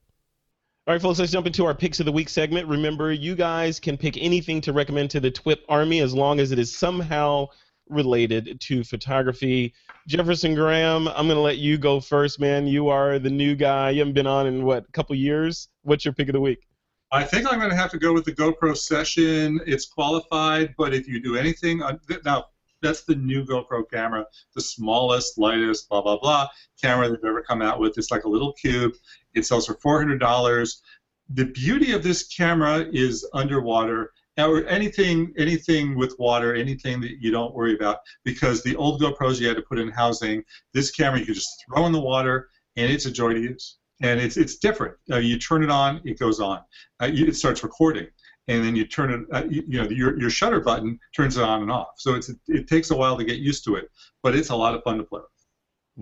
All 0.88 0.94
right, 0.94 1.02
folks, 1.02 1.20
let's 1.20 1.34
jump 1.34 1.46
into 1.46 1.66
our 1.66 1.76
picks 1.76 2.00
of 2.00 2.06
the 2.06 2.14
week 2.14 2.30
segment. 2.30 2.66
Remember, 2.70 3.12
you 3.12 3.36
guys 3.36 3.78
can 3.78 3.98
pick 3.98 4.16
anything 4.18 4.62
to 4.62 4.72
recommend 4.72 5.12
to 5.12 5.20
the 5.20 5.30
TWIP 5.30 5.60
Army 5.68 6.00
as 6.00 6.14
long 6.14 6.40
as 6.40 6.54
it 6.54 6.60
is 6.60 6.74
somehow 6.74 7.48
related 7.90 8.62
to 8.62 8.86
photography. 8.86 9.74
Jefferson 10.08 10.56
Graham, 10.56 11.10
I'm 11.10 11.28
going 11.28 11.36
to 11.36 11.42
let 11.42 11.58
you 11.58 11.78
go 11.78 12.00
first, 12.00 12.40
man. 12.40 12.68
You 12.68 12.88
are 12.88 13.20
the 13.20 13.30
new 13.30 13.54
guy. 13.54 13.90
You 13.90 14.00
haven't 14.00 14.14
been 14.14 14.28
on 14.28 14.48
in, 14.48 14.64
what, 14.64 14.86
a 14.88 14.92
couple 14.94 15.14
years? 15.18 15.68
What's 15.82 16.06
your 16.06 16.14
pick 16.14 16.30
of 16.30 16.34
the 16.34 16.42
week? 16.42 16.66
I 17.12 17.26
think 17.26 17.52
I'm 17.52 17.60
going 17.60 17.72
to 17.72 17.76
have 17.76 17.92
to 17.92 18.00
go 18.00 18.14
with 18.14 18.24
the 18.24 18.32
GoPro 18.32 18.78
Session. 18.78 19.60
It's 19.68 19.88
qualified, 19.88 20.74
but 20.78 20.94
if 20.94 21.06
you 21.06 21.22
do 21.22 21.36
anything, 21.36 21.84
uh, 21.84 21.98
now 22.24 22.46
that's 22.82 23.04
the 23.04 23.16
new 23.16 23.46
GoPro 23.46 23.84
camera, 23.92 24.26
the 24.56 24.62
smallest, 24.62 25.38
lightest, 25.38 25.90
blah 25.90 26.02
blah 26.02 26.20
blah 26.20 26.48
camera 26.82 27.10
they've 27.10 27.18
ever 27.26 27.42
come 27.42 27.62
out 27.62 27.80
with. 27.80 27.98
It's 27.98 28.12
like 28.12 28.24
a 28.24 28.30
little 28.30 28.54
cube. 28.54 28.94
It 29.34 29.46
sells 29.46 29.66
for 29.68 29.76
four 29.76 30.00
hundred 30.00 30.20
dollars. 30.20 30.82
The 31.30 31.46
beauty 31.46 31.92
of 31.92 32.04
this 32.04 32.28
camera 32.28 32.86
is 32.92 33.28
underwater 33.34 34.12
or 34.38 34.66
anything 34.68 35.34
anything 35.38 35.98
with 35.98 36.16
water, 36.18 36.56
anything 36.56 37.02
that 37.02 37.18
you 37.20 37.32
don't 37.32 37.54
worry 37.54 37.76
about, 37.76 37.98
because 38.24 38.64
the 38.64 38.76
old 38.76 39.02
GoPros 39.02 39.40
you 39.40 39.48
had 39.48 39.58
to 39.58 39.64
put 39.64 39.80
in 39.80 39.90
housing. 39.90 40.44
This 40.74 40.92
camera 40.92 41.20
you 41.20 41.26
can 41.26 41.36
just 41.36 41.64
throw 41.66 41.86
in 41.86 41.92
the 41.92 42.00
water, 42.00 42.50
and 42.78 42.92
it's 42.92 43.06
a 43.06 43.12
joy 43.12 43.34
to 43.34 43.40
use. 43.40 43.78
And 44.02 44.20
it's 44.20 44.38
it's 44.38 44.56
different. 44.56 44.96
Uh, 45.12 45.18
you 45.18 45.38
turn 45.38 45.62
it 45.62 45.70
on, 45.70 46.02
it 46.06 46.18
goes 46.18 46.40
on. 46.40 46.60
Uh, 47.02 47.10
it 47.12 47.36
starts 47.36 47.64
recording 47.64 48.08
and 48.50 48.66
then 48.66 48.76
you 48.76 48.86
turn 48.86 49.12
it, 49.14 49.22
uh, 49.32 49.44
you, 49.48 49.64
you, 49.68 49.82
know, 49.82 49.88
your, 49.90 50.20
your 50.20 50.30
shutter 50.30 50.60
button 50.60 51.00
turns 51.16 51.38
it 51.38 51.44
on 51.44 51.62
and 51.62 51.72
off. 51.72 51.90
So 51.98 52.16
it's 52.16 52.32
it 52.48 52.68
takes 52.68 52.90
a 52.90 52.96
while 52.96 53.16
to 53.16 53.24
get 53.24 53.38
used 53.38 53.64
to 53.66 53.76
it, 53.76 53.90
but 54.24 54.36
it's 54.36 54.50
a 54.50 54.56
lot 54.56 54.74
of 54.76 54.84
fun 54.84 54.98
to 54.98 55.04
play 55.04 55.22
with. 55.22 55.30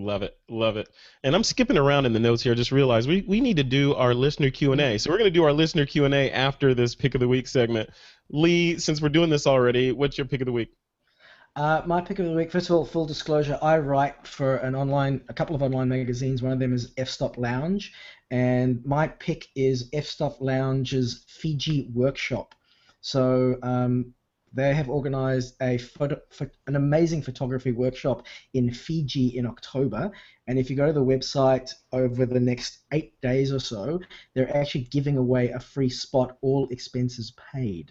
Love 0.06 0.22
it, 0.22 0.38
love 0.48 0.76
it. 0.76 0.88
And 1.24 1.34
I'm 1.34 1.42
skipping 1.44 1.76
around 1.76 2.06
in 2.06 2.12
the 2.12 2.20
notes 2.20 2.42
here. 2.42 2.52
I 2.52 2.56
just 2.56 2.72
realized 2.72 3.08
we, 3.08 3.22
we 3.28 3.40
need 3.40 3.56
to 3.58 3.64
do 3.64 3.94
our 3.94 4.14
listener 4.14 4.48
Q 4.48 4.72
and 4.72 4.80
A. 4.80 4.96
So 4.96 5.10
we're 5.10 5.18
going 5.18 5.32
to 5.32 5.38
do 5.38 5.44
our 5.44 5.52
listener 5.52 5.84
Q 5.84 6.06
and 6.06 6.14
A 6.14 6.30
after 6.30 6.72
this 6.72 6.94
pick 6.94 7.14
of 7.14 7.20
the 7.20 7.28
week 7.28 7.46
segment. 7.46 7.90
Lee, 8.30 8.78
since 8.78 9.02
we're 9.02 9.08
doing 9.08 9.28
this 9.28 9.46
already, 9.46 9.92
what's 9.92 10.16
your 10.16 10.26
pick 10.26 10.40
of 10.40 10.46
the 10.46 10.52
week? 10.52 10.72
Uh, 11.56 11.82
my 11.86 12.00
pick 12.00 12.20
of 12.20 12.26
the 12.26 12.32
week. 12.32 12.52
First 12.52 12.70
of 12.70 12.76
all, 12.76 12.84
full 12.84 13.04
disclosure, 13.04 13.58
I 13.60 13.78
write 13.78 14.24
for 14.24 14.58
an 14.58 14.76
online, 14.76 15.20
a 15.28 15.34
couple 15.34 15.56
of 15.56 15.62
online 15.62 15.88
magazines. 15.88 16.40
One 16.40 16.52
of 16.52 16.60
them 16.60 16.72
is 16.72 16.92
F-Stop 16.96 17.36
Lounge, 17.36 17.92
and 18.30 18.84
my 18.84 19.08
pick 19.08 19.48
is 19.54 19.88
F-Stop 19.92 20.40
Lounge's 20.40 21.24
Fiji 21.28 21.90
workshop. 21.94 22.54
So 23.00 23.56
um, 23.62 24.14
they 24.52 24.74
have 24.74 24.88
organized 24.88 25.54
a 25.62 25.78
photo, 25.78 26.20
an 26.66 26.76
amazing 26.76 27.22
photography 27.22 27.72
workshop 27.72 28.26
in 28.54 28.72
Fiji 28.72 29.36
in 29.36 29.46
October. 29.46 30.10
And 30.46 30.58
if 30.58 30.70
you 30.70 30.76
go 30.76 30.86
to 30.86 30.92
the 30.92 31.04
website 31.04 31.72
over 31.92 32.26
the 32.26 32.40
next 32.40 32.80
eight 32.92 33.20
days 33.20 33.52
or 33.52 33.60
so, 33.60 34.00
they're 34.34 34.54
actually 34.56 34.84
giving 34.84 35.16
away 35.16 35.50
a 35.50 35.60
free 35.60 35.90
spot, 35.90 36.38
all 36.40 36.68
expenses 36.70 37.34
paid. 37.52 37.90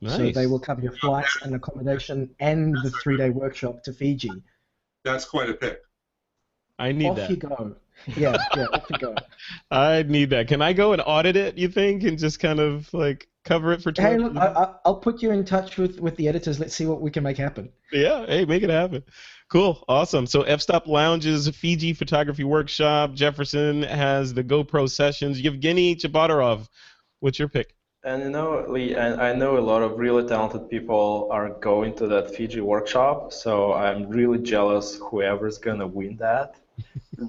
Nice. 0.00 0.16
So 0.16 0.30
they 0.30 0.46
will 0.46 0.58
cover 0.58 0.82
your 0.82 0.96
flights 0.96 1.38
and 1.42 1.54
accommodation 1.54 2.34
and 2.40 2.76
the 2.82 2.90
three-day 2.90 3.30
workshop 3.30 3.84
to 3.84 3.92
Fiji. 3.92 4.32
That's 5.04 5.24
quite 5.24 5.48
a 5.48 5.54
pick. 5.54 5.80
I 6.78 6.90
need 6.90 7.06
off 7.06 7.16
that. 7.16 7.24
Off 7.24 7.30
you 7.30 7.36
go. 7.36 7.76
Yeah, 8.16 8.36
yeah, 8.56 8.66
off 8.72 8.84
you 8.90 8.98
go. 8.98 9.14
I 9.70 10.02
need 10.02 10.30
that. 10.30 10.48
Can 10.48 10.62
I 10.62 10.72
go 10.72 10.92
and 10.92 11.02
audit 11.04 11.36
it? 11.36 11.58
You 11.58 11.68
think, 11.68 12.02
and 12.04 12.18
just 12.18 12.40
kind 12.40 12.60
of 12.60 12.92
like 12.92 13.28
cover 13.44 13.72
it 13.72 13.82
for 13.82 13.92
20 13.92 14.10
Hey, 14.10 14.18
look, 14.18 14.36
I, 14.36 14.74
will 14.84 14.96
put 14.96 15.22
you 15.22 15.30
in 15.30 15.44
touch 15.44 15.76
with, 15.78 16.00
with 16.00 16.16
the 16.16 16.28
editors. 16.28 16.58
Let's 16.60 16.74
see 16.74 16.86
what 16.86 17.00
we 17.00 17.10
can 17.10 17.22
make 17.22 17.36
happen. 17.36 17.70
Yeah, 17.92 18.26
hey, 18.26 18.44
make 18.44 18.62
it 18.62 18.70
happen. 18.70 19.02
Cool, 19.50 19.84
awesome. 19.88 20.26
So 20.26 20.42
F-Stop 20.42 20.86
Lounge's 20.86 21.48
Fiji 21.48 21.92
Photography 21.92 22.44
Workshop. 22.44 23.14
Jefferson 23.14 23.82
has 23.82 24.32
the 24.32 24.44
GoPro 24.44 24.88
Sessions. 24.88 25.40
Evgeny 25.42 25.96
Tchebotarev, 25.96 26.68
what's 27.20 27.38
your 27.38 27.48
pick? 27.48 27.74
And 28.04 28.22
you 28.24 28.30
know, 28.30 28.64
Lee, 28.68 28.96
I 28.96 29.32
know 29.32 29.58
a 29.58 29.60
lot 29.60 29.82
of 29.82 29.96
really 29.96 30.26
talented 30.26 30.68
people 30.68 31.28
are 31.30 31.50
going 31.60 31.94
to 31.96 32.08
that 32.08 32.34
Fiji 32.34 32.60
workshop, 32.60 33.32
so 33.32 33.74
I'm 33.74 34.08
really 34.08 34.38
jealous 34.38 34.96
whoever's 34.96 35.58
gonna 35.58 35.86
win 35.86 36.16
that 36.16 36.56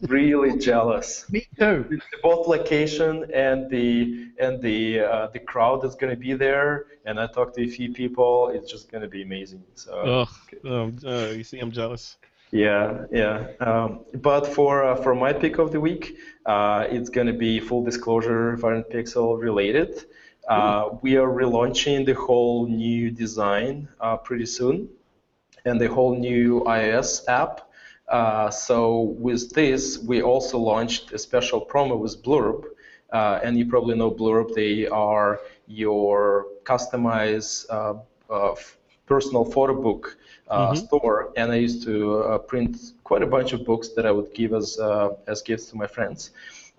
really 0.08 0.58
jealous. 0.58 1.30
Me 1.32 1.48
too. 1.58 2.00
Both 2.22 2.48
location 2.48 3.30
and 3.34 3.70
the 3.70 4.30
and 4.40 4.62
the 4.62 5.00
uh, 5.00 5.28
the 5.28 5.40
crowd 5.40 5.82
that's 5.82 5.96
going 5.96 6.14
to 6.14 6.20
be 6.20 6.34
there. 6.34 6.86
And 7.06 7.20
I 7.20 7.28
talked 7.28 7.56
to 7.56 7.64
a 7.64 7.68
few 7.68 7.94
people. 7.94 8.50
It's 8.50 8.72
just 8.72 8.92
going 8.92 9.02
to 9.02 9.10
be 9.10 9.22
amazing. 9.24 9.64
So. 9.76 10.28
Oh, 10.66 10.70
um, 10.70 10.98
uh, 11.06 11.34
you 11.38 11.44
see, 11.44 11.60
I'm 11.60 11.72
jealous. 11.72 12.18
Yeah, 12.52 13.06
yeah. 13.12 13.48
Um, 13.60 14.02
but 14.14 14.46
for 14.46 14.84
uh, 14.84 14.96
for 14.96 15.16
my 15.16 15.34
pick 15.34 15.58
of 15.58 15.72
the 15.72 15.80
week, 15.80 16.18
uh, 16.46 16.86
it's 16.90 17.10
going 17.10 17.28
to 17.28 17.34
be 17.34 17.60
full 17.60 17.84
disclosure 17.84 18.56
Variant 18.58 18.90
Pixel 18.90 19.42
related. 19.42 20.06
Uh, 20.48 20.90
we 21.02 21.16
are 21.18 21.28
relaunching 21.28 22.06
the 22.06 22.14
whole 22.14 22.68
new 22.68 23.10
design 23.10 23.88
uh, 24.00 24.18
pretty 24.18 24.46
soon, 24.46 24.90
and 25.66 25.80
the 25.80 25.88
whole 25.88 26.16
new 26.16 26.62
iOS 26.68 27.28
app. 27.28 27.70
Uh, 28.14 28.48
so 28.52 29.16
with 29.18 29.50
this, 29.54 29.98
we 29.98 30.22
also 30.22 30.60
launched 30.60 31.12
a 31.14 31.18
special 31.18 31.66
promo 31.66 31.98
with 31.98 32.22
Blurb. 32.22 32.66
Uh, 33.12 33.40
and 33.44 33.58
you 33.58 33.66
probably 33.66 33.96
know 33.96 34.12
Blurb. 34.12 34.54
They 34.54 34.86
are 34.88 35.42
your 35.68 36.46
customized 36.64 37.66
uh, 37.72 37.96
uh 38.32 38.56
personal 39.08 39.44
photo 39.44 39.74
book 39.82 40.18
uh, 40.48 40.68
mm-hmm. 40.68 40.86
store. 40.86 41.34
And 41.38 41.52
I 41.52 41.56
used 41.56 41.84
to 41.86 42.40
print 42.48 42.78
quite 43.04 43.24
a 43.24 43.28
bunch 43.36 43.52
of 43.52 43.66
books 43.66 43.90
that 43.96 44.06
I 44.06 44.12
would 44.12 44.32
give 44.36 44.54
as, 44.54 44.80
as 45.28 45.42
gifts 45.42 45.66
to 45.72 45.76
my 45.76 45.88
friends. 45.88 46.32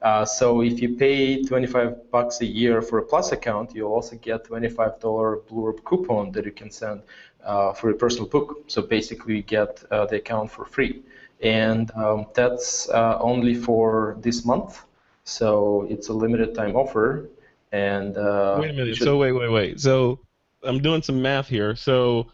Uh, 0.03 0.24
so 0.24 0.62
if 0.62 0.80
you 0.80 0.97
pay 0.97 1.43
25 1.43 2.11
bucks 2.12 2.41
a 2.43 2.47
year 2.47 2.80
for 2.80 2.99
a 2.99 3.03
Plus 3.03 3.32
account, 3.32 3.74
you'll 3.74 3.93
also 3.93 4.14
get 4.16 4.45
$25 4.45 5.01
Blurb 5.49 5.82
coupon 5.85 6.30
that 6.32 6.45
you 6.45 6.53
can 6.53 6.70
send 6.70 7.03
uh, 7.43 7.72
for 7.72 7.91
a 7.91 7.95
personal 7.95 8.28
book. 8.28 8.64
So 8.68 8.82
basically, 8.82 9.37
you 9.37 9.43
get 9.43 9.82
uh, 9.91 10.07
the 10.07 10.16
account 10.16 10.51
for 10.53 10.64
free 10.64 11.03
and 11.45 11.91
um, 11.93 12.27
that's 12.35 12.89
uh, 12.89 13.19
only 13.21 13.55
for 13.55 14.17
this 14.21 14.45
month. 14.45 14.85
So 15.25 15.87
it's 15.89 16.09
a 16.09 16.13
limited 16.13 16.55
time 16.55 16.75
offer. 16.75 17.29
And 17.71 18.17
uh, 18.17 18.57
wait 18.61 18.71
a 18.71 18.73
minute. 18.73 18.97
Should... 18.97 19.05
So 19.05 19.19
wait, 19.19 19.33
wait, 19.33 19.51
wait. 19.51 19.79
So 19.81 20.19
I'm 20.63 20.81
doing 20.81 21.03
some 21.03 21.21
math 21.21 21.49
here. 21.49 21.77
So 21.77 22.29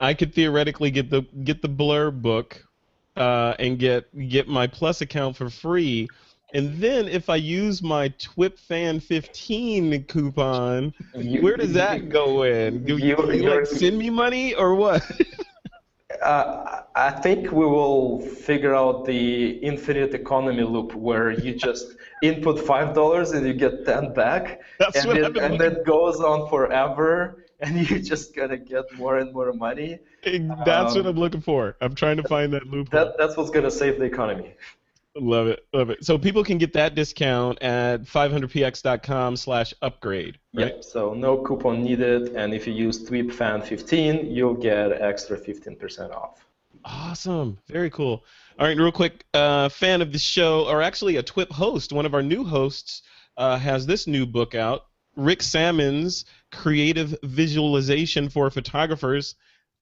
I 0.00 0.14
could 0.14 0.32
theoretically 0.32 0.90
get 0.90 1.10
the 1.10 1.22
get 1.44 1.60
the 1.60 1.68
Blurb 1.68 2.22
book 2.22 2.64
uh, 3.16 3.54
and 3.58 3.78
get 3.78 4.06
get 4.28 4.48
my 4.48 4.66
Plus 4.66 5.00
account 5.00 5.36
for 5.36 5.50
free. 5.50 6.08
And 6.54 6.76
then 6.82 7.08
if 7.08 7.30
I 7.30 7.36
use 7.36 7.82
my 7.82 8.10
TWIPFan15 8.10 10.06
coupon, 10.06 10.92
you, 11.16 11.40
where 11.40 11.56
does 11.56 11.72
that 11.74 12.10
go 12.10 12.42
in? 12.42 12.84
Do 12.84 12.98
you, 12.98 13.16
you 13.32 13.48
like 13.48 13.64
send 13.66 13.96
me 13.96 14.10
money 14.10 14.54
or 14.54 14.74
what? 14.74 15.02
uh, 16.20 16.82
I 16.94 17.10
think 17.10 17.52
we 17.52 17.64
will 17.64 18.20
figure 18.20 18.74
out 18.74 19.04
the 19.04 19.50
infinite 19.58 20.14
economy 20.14 20.62
loop 20.62 20.94
where 20.94 21.30
you 21.30 21.54
just 21.54 21.96
input 22.22 22.60
five 22.60 22.94
dollars 22.94 23.32
and 23.32 23.46
you 23.46 23.54
get 23.54 23.84
ten 23.84 24.12
back, 24.12 24.60
That's 24.78 25.04
and, 25.04 25.16
it, 25.16 25.36
and 25.36 25.60
that 25.60 25.84
goes 25.84 26.20
on 26.20 26.48
forever, 26.48 27.44
and 27.60 27.88
you're 27.88 27.98
just 27.98 28.34
gonna 28.34 28.58
get 28.58 28.92
more 28.96 29.18
and 29.18 29.32
more 29.32 29.52
money. 29.52 29.98
That's 30.24 30.92
um, 30.92 30.98
what 30.98 31.06
I'm 31.06 31.16
looking 31.16 31.40
for. 31.40 31.76
I'm 31.80 31.94
trying 31.94 32.16
to 32.18 32.22
find 32.24 32.52
that 32.52 32.66
loop. 32.66 32.90
That, 32.90 33.18
that's 33.18 33.36
what's 33.36 33.50
gonna 33.50 33.70
save 33.70 33.98
the 33.98 34.04
economy. 34.04 34.54
Love 35.14 35.48
it, 35.48 35.66
love 35.74 35.90
it. 35.90 36.02
So 36.04 36.16
people 36.16 36.42
can 36.42 36.56
get 36.56 36.72
that 36.72 36.94
discount 36.94 37.60
at 37.60 38.02
500px.com 38.04 39.36
slash 39.36 39.74
upgrade, 39.82 40.38
right? 40.54 40.68
Yep, 40.68 40.84
so 40.84 41.12
no 41.12 41.36
coupon 41.36 41.82
needed, 41.82 42.34
and 42.34 42.54
if 42.54 42.66
you 42.66 42.72
use 42.72 43.06
TWIPFan15, 43.06 44.34
you'll 44.34 44.54
get 44.54 44.90
extra 44.92 45.38
15% 45.38 46.12
off. 46.12 46.46
Awesome, 46.86 47.58
very 47.68 47.90
cool. 47.90 48.24
All 48.58 48.66
right, 48.66 48.76
real 48.76 48.90
quick, 48.90 49.26
uh, 49.34 49.68
fan 49.68 50.00
of 50.00 50.12
the 50.12 50.18
show, 50.18 50.66
or 50.66 50.80
actually 50.80 51.16
a 51.16 51.22
TWIP 51.22 51.52
host, 51.52 51.92
one 51.92 52.06
of 52.06 52.14
our 52.14 52.22
new 52.22 52.42
hosts, 52.42 53.02
uh, 53.36 53.58
has 53.58 53.84
this 53.84 54.06
new 54.06 54.24
book 54.24 54.54
out, 54.54 54.86
Rick 55.16 55.42
Sammon's 55.42 56.24
Creative 56.52 57.14
Visualization 57.22 58.30
for 58.30 58.48
Photographers. 58.48 59.34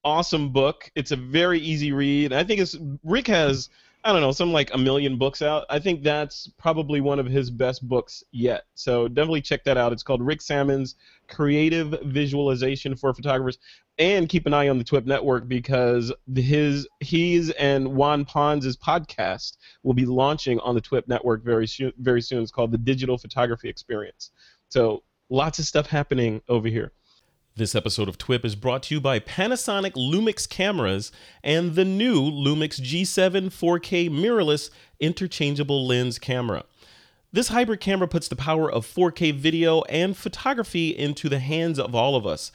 Awesome 0.03 0.51
book. 0.51 0.91
It's 0.97 1.13
a 1.13 1.17
very 1.17 1.61
easy 1.61 1.93
read. 1.93 2.33
I 2.33 2.43
think 2.43 2.61
it's 2.61 2.77
Rick 3.05 3.29
has– 3.29 3.69
I 4.03 4.13
don't 4.13 4.23
know, 4.23 4.33
some 4.33 4.51
like 4.51 4.73
a 4.73 4.79
million 4.79 5.19
books 5.19 5.43
out. 5.43 5.67
I 5.69 5.79
think 5.79 6.03
that's 6.03 6.49
probably 6.57 7.03
one 7.03 7.19
of 7.19 7.27
his 7.27 7.51
best 7.51 7.87
books 7.87 8.25
yet. 8.33 8.65
So 8.75 9.09
definitely 9.09 9.43
check 9.43 9.63
that 9.65 9.77
out. 9.77 9.93
It's 9.93 10.03
called 10.03 10.23
Rick 10.23 10.41
Sammon's 10.41 10.95
Creative 11.29 11.95
Visualization 12.05 12.97
for 12.97 13.13
Photographers. 13.13 13.59
And 13.99 14.27
keep 14.31 14.47
an 14.47 14.55
eye 14.55 14.71
on 14.71 14.79
the 14.79 14.85
TWIP 14.85 15.05
network 15.05 15.47
because 15.47 16.11
his 16.35 16.89
he's 17.01 17.51
and 17.51 17.95
Juan 17.95 18.25
Pons' 18.25 18.75
podcast 18.79 19.59
will 19.83 19.93
be 19.93 20.07
launching 20.07 20.59
on 20.61 20.75
the 20.75 20.81
TWIP 20.81 21.07
network 21.07 21.45
very 21.45 21.67
soon. 21.67 21.93
Very 21.99 22.23
soon. 22.23 22.43
It's 22.43 22.51
called 22.51 22.73
the 22.73 22.79
Digital 22.79 23.19
Photography 23.19 23.69
Experience. 23.69 24.31
So 24.71 25.03
lots 25.29 25.59
of 25.59 25.67
stuff 25.67 25.87
happening 25.87 26.41
over 26.49 26.69
here. 26.69 26.93
This 27.61 27.75
episode 27.75 28.09
of 28.09 28.17
TWIP 28.17 28.47
is 28.47 28.57
brought 28.57 28.85
to 28.85 28.95
you 28.95 29.03
by 29.03 29.21
Panasonic 29.21 29.93
Lumix 29.93 30.49
cameras 30.49 31.13
and 31.45 31.75
the 31.75 31.85
new 31.85 32.23
Lumix 32.23 32.81
G7 32.81 33.49
4K 33.49 34.09
mirrorless 34.09 34.71
interchangeable 34.99 35.87
lens 35.87 36.19
camera. 36.19 36.65
This 37.35 37.49
hybrid 37.49 37.81
camera 37.81 38.09
puts 38.09 38.29
the 38.29 38.35
power 38.35 38.73
of 38.73 38.87
4K 38.87 39.35
video 39.35 39.83
and 39.83 40.17
photography 40.17 40.89
into 40.97 41.29
the 41.29 41.39
hands 41.39 41.79
of 41.79 41.95
all 41.95 42.17
of 42.17 42.27
us. 42.27 42.51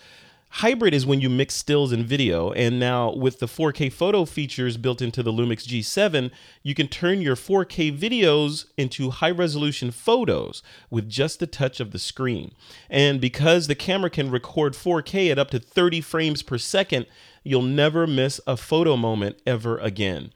Hybrid 0.60 0.94
is 0.94 1.06
when 1.06 1.20
you 1.20 1.30
mix 1.30 1.54
stills 1.54 1.92
and 1.92 2.06
video, 2.06 2.54
and 2.54 2.80
now 2.80 3.12
with 3.12 3.40
the 3.40 3.46
4K 3.46 3.92
photo 3.92 4.24
features 4.24 4.78
built 4.78 5.02
into 5.02 5.22
the 5.22 5.34
Lumix 5.34 5.68
G7, 5.68 6.32
you 6.64 6.74
can 6.74 6.88
turn 6.88 7.20
your 7.20 7.36
4K 7.36 7.92
videos 7.92 8.64
into 8.78 9.10
high 9.10 9.32
resolution 9.32 9.92
photos 9.92 10.64
with 10.90 11.10
just 11.10 11.42
the 11.42 11.46
touch 11.46 11.82
of 11.82 11.92
the 11.92 12.00
screen. 12.00 12.54
And 12.90 13.20
because 13.20 13.68
the 13.68 13.76
camera 13.76 14.10
can 14.10 14.32
record 14.32 14.76
4K 14.76 15.30
at 15.30 15.38
up 15.38 15.50
to 15.50 15.60
30 15.60 16.00
frames 16.00 16.42
per 16.42 16.58
second, 16.58 17.06
you'll 17.44 17.62
never 17.62 18.08
miss 18.08 18.40
a 18.48 18.56
photo 18.56 18.96
moment 18.96 19.42
ever 19.46 19.78
again. 19.80 20.32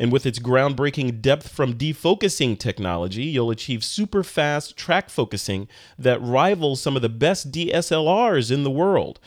And 0.00 0.10
with 0.10 0.26
its 0.26 0.40
groundbreaking 0.40 1.22
depth 1.22 1.48
from 1.48 1.74
defocusing 1.74 2.58
technology, 2.58 3.22
you'll 3.22 3.52
achieve 3.52 3.84
super 3.84 4.24
fast 4.24 4.76
track 4.76 5.10
focusing 5.10 5.68
that 5.96 6.20
rivals 6.20 6.82
some 6.82 6.96
of 6.96 7.02
the 7.02 7.08
best 7.08 7.52
DSLRs 7.52 8.50
in 8.50 8.64
the 8.64 8.70
world. 8.70 9.20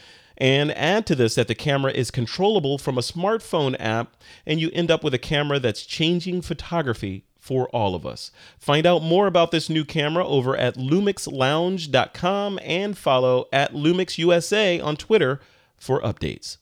And 0.43 0.71
add 0.77 1.05
to 1.05 1.15
this 1.15 1.35
that 1.35 1.47
the 1.47 1.55
camera 1.55 1.93
is 1.93 2.11
controllable 2.11 2.77
from 2.77 2.97
a 2.97 3.01
smartphone 3.01 3.77
app, 3.79 4.17
and 4.45 4.59
you 4.59 4.69
end 4.73 4.91
up 4.91 5.01
with 5.01 5.13
a 5.13 5.17
camera 5.17 5.57
that's 5.57 5.85
changing 5.85 6.41
photography 6.41 7.23
for 7.39 7.69
all 7.69 7.95
of 7.95 8.05
us. 8.05 8.29
Find 8.59 8.85
out 8.85 9.03
more 9.03 9.25
about 9.25 9.51
this 9.51 9.69
new 9.69 9.85
camera 9.85 10.27
over 10.27 10.57
at 10.57 10.75
lumixlounge.com 10.75 12.59
and 12.61 12.97
follow 12.97 13.45
at 13.53 13.71
lumixusa 13.71 14.83
on 14.83 14.97
Twitter 14.97 15.39
for 15.77 16.01
updates. 16.01 16.57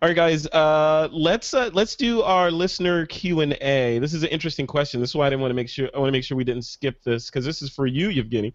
All 0.00 0.08
right, 0.08 0.14
guys. 0.14 0.46
Uh, 0.46 1.08
let's 1.10 1.52
uh, 1.52 1.70
let's 1.72 1.96
do 1.96 2.22
our 2.22 2.52
listener 2.52 3.04
Q 3.06 3.40
and 3.40 3.54
A. 3.54 3.98
This 3.98 4.14
is 4.14 4.22
an 4.22 4.28
interesting 4.28 4.68
question. 4.68 5.00
This 5.00 5.10
is 5.10 5.16
why 5.16 5.26
I 5.26 5.30
didn't 5.30 5.42
want 5.42 5.50
to 5.50 5.56
make 5.56 5.68
sure 5.68 5.90
I 5.92 5.98
want 5.98 6.06
to 6.06 6.12
make 6.12 6.22
sure 6.22 6.36
we 6.36 6.44
didn't 6.44 6.66
skip 6.66 7.02
this 7.02 7.30
because 7.30 7.44
this 7.44 7.62
is 7.62 7.70
for 7.70 7.88
you, 7.88 8.10
Evgeny. 8.10 8.52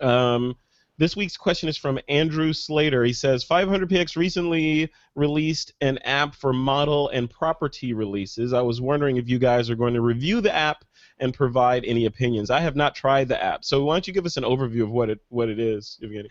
Um, 0.00 0.54
this 1.00 1.16
week's 1.16 1.38
question 1.38 1.66
is 1.66 1.78
from 1.78 1.98
Andrew 2.10 2.52
Slater. 2.52 3.02
He 3.04 3.14
says 3.14 3.42
500px 3.42 4.16
recently 4.16 4.92
released 5.14 5.72
an 5.80 5.96
app 6.04 6.34
for 6.34 6.52
model 6.52 7.08
and 7.08 7.28
property 7.28 7.94
releases. 7.94 8.52
I 8.52 8.60
was 8.60 8.82
wondering 8.82 9.16
if 9.16 9.26
you 9.26 9.38
guys 9.38 9.70
are 9.70 9.74
going 9.74 9.94
to 9.94 10.02
review 10.02 10.42
the 10.42 10.54
app 10.54 10.84
and 11.18 11.32
provide 11.32 11.86
any 11.86 12.04
opinions. 12.04 12.50
I 12.50 12.60
have 12.60 12.76
not 12.76 12.94
tried 12.94 13.28
the 13.28 13.42
app, 13.42 13.64
so 13.64 13.82
why 13.82 13.94
don't 13.94 14.06
you 14.06 14.12
give 14.12 14.26
us 14.26 14.36
an 14.36 14.44
overview 14.44 14.82
of 14.82 14.90
what 14.90 15.08
it 15.08 15.20
what 15.30 15.48
it 15.48 15.58
is, 15.58 15.98
Evgeny? 16.02 16.28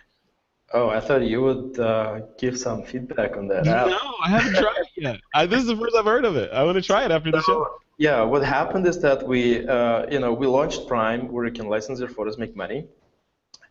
Oh, 0.71 0.89
I 0.89 0.99
thought 0.99 1.23
you 1.23 1.41
would 1.41 1.79
uh, 1.79 2.19
give 2.37 2.55
some 2.55 2.83
feedback 2.83 3.37
on 3.37 3.47
that 3.47 3.65
app. 3.65 3.87
No, 3.87 3.97
I 4.23 4.29
haven't 4.29 4.53
tried 4.53 4.75
it 4.81 4.87
yet. 4.95 5.19
I, 5.33 5.47
this 5.47 5.61
is 5.61 5.65
the 5.65 5.75
first 5.75 5.95
I've 5.95 6.05
heard 6.05 6.25
of 6.25 6.35
it. 6.35 6.51
I 6.51 6.63
want 6.63 6.75
to 6.75 6.83
try 6.83 7.05
it 7.05 7.09
after 7.09 7.31
the 7.31 7.41
show. 7.41 7.67
Yeah, 7.97 8.21
what 8.21 8.43
happened 8.43 8.85
is 8.85 9.01
that 9.01 9.27
we, 9.27 9.67
uh, 9.67 10.05
you 10.11 10.19
know, 10.19 10.31
we 10.31 10.45
launched 10.45 10.87
Prime 10.87 11.27
where 11.27 11.45
you 11.45 11.51
can 11.51 11.67
license 11.67 11.99
your 11.99 12.07
photos, 12.07 12.37
make 12.37 12.55
money, 12.55 12.87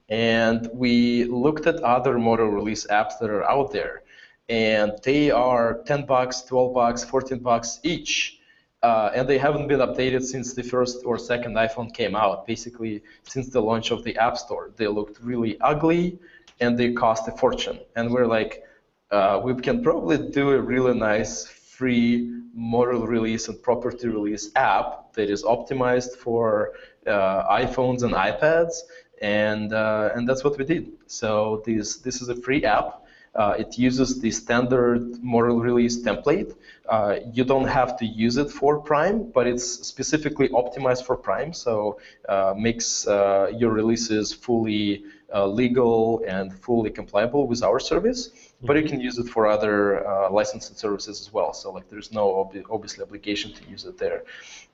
and 0.08 0.68
we 0.72 1.24
looked 1.24 1.66
at 1.66 1.76
other 1.76 2.18
model 2.18 2.48
release 2.48 2.86
apps 2.86 3.18
that 3.20 3.30
are 3.30 3.44
out 3.44 3.72
there, 3.72 4.02
and 4.48 4.92
they 5.02 5.30
are 5.30 5.82
10 5.86 6.06
bucks, 6.06 6.42
12 6.42 6.74
bucks, 6.74 7.04
14 7.04 7.38
bucks 7.38 7.80
each. 7.82 8.36
Uh, 8.80 9.10
and 9.12 9.28
they 9.28 9.38
haven't 9.38 9.66
been 9.66 9.80
updated 9.80 10.22
since 10.22 10.54
the 10.54 10.62
first 10.62 11.04
or 11.04 11.18
second 11.18 11.54
iPhone 11.56 11.92
came 11.92 12.14
out. 12.14 12.46
Basically, 12.46 13.02
since 13.24 13.48
the 13.48 13.60
launch 13.60 13.90
of 13.90 14.04
the 14.04 14.16
App 14.16 14.38
Store, 14.38 14.70
they 14.76 14.86
looked 14.86 15.20
really 15.20 15.60
ugly 15.60 16.16
and 16.60 16.78
they 16.78 16.92
cost 16.92 17.26
a 17.26 17.32
fortune. 17.32 17.80
And 17.96 18.12
we're 18.12 18.26
like, 18.26 18.62
uh, 19.10 19.40
we 19.42 19.54
can 19.56 19.82
probably 19.82 20.30
do 20.30 20.52
a 20.52 20.60
really 20.60 20.96
nice 20.96 21.46
free 21.46 22.32
model 22.54 23.06
release 23.06 23.48
and 23.48 23.60
property 23.62 24.08
release 24.08 24.50
app 24.54 25.12
that 25.14 25.28
is 25.28 25.42
optimized 25.42 26.16
for 26.16 26.72
uh, 27.06 27.48
iPhones 27.52 28.02
and 28.04 28.14
iPads 28.14 28.74
and 29.22 29.72
uh, 29.72 30.10
and 30.14 30.28
that's 30.28 30.44
what 30.44 30.58
we 30.58 30.64
did. 30.64 30.92
So 31.06 31.62
this 31.64 31.96
this 31.96 32.22
is 32.22 32.28
a 32.28 32.36
free 32.36 32.64
app. 32.64 33.04
Uh, 33.34 33.54
it 33.58 33.78
uses 33.78 34.20
the 34.20 34.30
standard 34.30 35.22
model 35.22 35.60
release 35.60 36.02
template. 36.02 36.56
Uh, 36.88 37.18
you 37.32 37.44
don't 37.44 37.68
have 37.68 37.96
to 37.96 38.04
use 38.04 38.36
it 38.36 38.50
for 38.50 38.80
Prime, 38.80 39.30
but 39.30 39.46
it's 39.46 39.64
specifically 39.86 40.48
optimized 40.48 41.04
for 41.04 41.14
Prime, 41.14 41.52
so 41.52 42.00
uh, 42.28 42.54
makes 42.56 43.06
uh, 43.06 43.52
your 43.54 43.70
releases 43.70 44.32
fully 44.32 45.04
uh, 45.32 45.46
legal 45.46 46.24
and 46.26 46.52
fully 46.52 46.90
compliable 46.90 47.46
with 47.46 47.62
our 47.62 47.78
service. 47.78 48.30
But 48.62 48.76
you 48.76 48.88
can 48.88 49.00
use 49.00 49.18
it 49.18 49.28
for 49.28 49.46
other 49.46 50.02
licensed 50.32 50.76
services 50.78 51.20
as 51.20 51.32
well. 51.32 51.52
So 51.52 51.70
like 51.70 51.88
there's 51.88 52.10
no 52.10 52.40
ob- 52.40 52.64
obviously 52.70 53.04
obligation 53.04 53.52
to 53.52 53.70
use 53.70 53.84
it 53.84 53.98
there. 53.98 54.24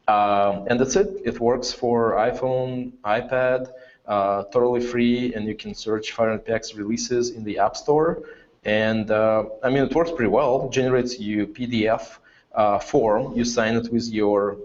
Um, 0.09 0.67
and 0.69 0.81
that's 0.81 0.97
it. 0.97 1.21
It 1.25 1.39
works 1.39 1.71
for 1.73 2.13
iPhone, 2.13 2.93
iPad 3.05 3.69
uh, 4.07 4.45
totally 4.45 4.81
free, 4.81 5.35
and 5.35 5.47
you 5.47 5.55
can 5.55 5.75
search 5.75 6.15
500px 6.15 6.77
releases 6.77 7.31
in 7.31 7.45
the 7.45 7.59
App 7.59 7.77
Store. 7.77 8.23
And 8.65 9.11
uh, 9.11 9.45
I 9.63 9.71
mean, 9.71 9.85
it 9.85 9.95
works 9.95 10.11
pretty 10.11 10.31
well. 10.31 10.67
It 10.67 10.73
generates 10.73 11.19
you 11.19 11.47
PDF 11.47 12.19
uh, 12.55 12.79
form. 12.79 13.37
You 13.37 13.45
sign 13.45 13.77
it 13.77 13.93
with 13.93 14.09
your 14.09 14.59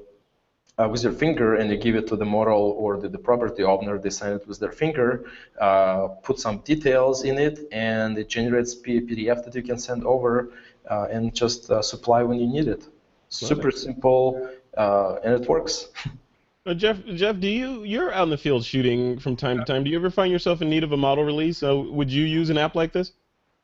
uh, 0.77 0.87
with 0.87 1.03
your 1.03 1.11
finger, 1.11 1.55
and 1.55 1.69
you 1.69 1.77
give 1.77 1.95
it 1.95 2.07
to 2.07 2.15
the 2.15 2.25
model 2.25 2.73
or 2.77 2.97
the, 2.97 3.09
the 3.09 3.17
property 3.17 3.63
owner. 3.63 3.97
They 3.97 4.09
sign 4.09 4.33
it 4.33 4.47
with 4.47 4.59
their 4.59 4.71
finger, 4.71 5.25
uh, 5.59 6.07
put 6.23 6.39
some 6.39 6.59
details 6.59 7.23
in 7.23 7.37
it, 7.37 7.67
and 7.73 8.17
it 8.17 8.29
generates 8.29 8.73
a 8.73 8.77
PDF 8.77 9.43
that 9.43 9.55
you 9.55 9.63
can 9.63 9.77
send 9.77 10.05
over 10.05 10.51
uh, 10.89 11.07
and 11.11 11.35
just 11.35 11.65
supply 11.83 12.23
when 12.23 12.39
you 12.39 12.47
need 12.47 12.69
it. 12.69 12.87
Super 13.27 13.71
simple, 13.71 14.49
and 14.77 15.41
it 15.41 15.47
works. 15.49 15.89
Uh, 16.69 16.73
Jeff, 16.75 17.03
Jeff, 17.15 17.39
do 17.39 17.47
you 17.47 17.83
you're 17.83 18.13
out 18.13 18.25
in 18.25 18.29
the 18.29 18.37
field 18.37 18.63
shooting 18.63 19.17
from 19.17 19.35
time 19.35 19.57
to 19.57 19.65
time? 19.65 19.83
Do 19.83 19.89
you 19.89 19.97
ever 19.97 20.11
find 20.11 20.31
yourself 20.31 20.61
in 20.61 20.69
need 20.69 20.83
of 20.83 20.91
a 20.91 20.97
model 20.97 21.23
release? 21.23 21.57
So 21.57 21.81
would 21.89 22.11
you 22.11 22.25
use 22.25 22.51
an 22.51 22.59
app 22.59 22.75
like 22.75 22.93
this? 22.93 23.13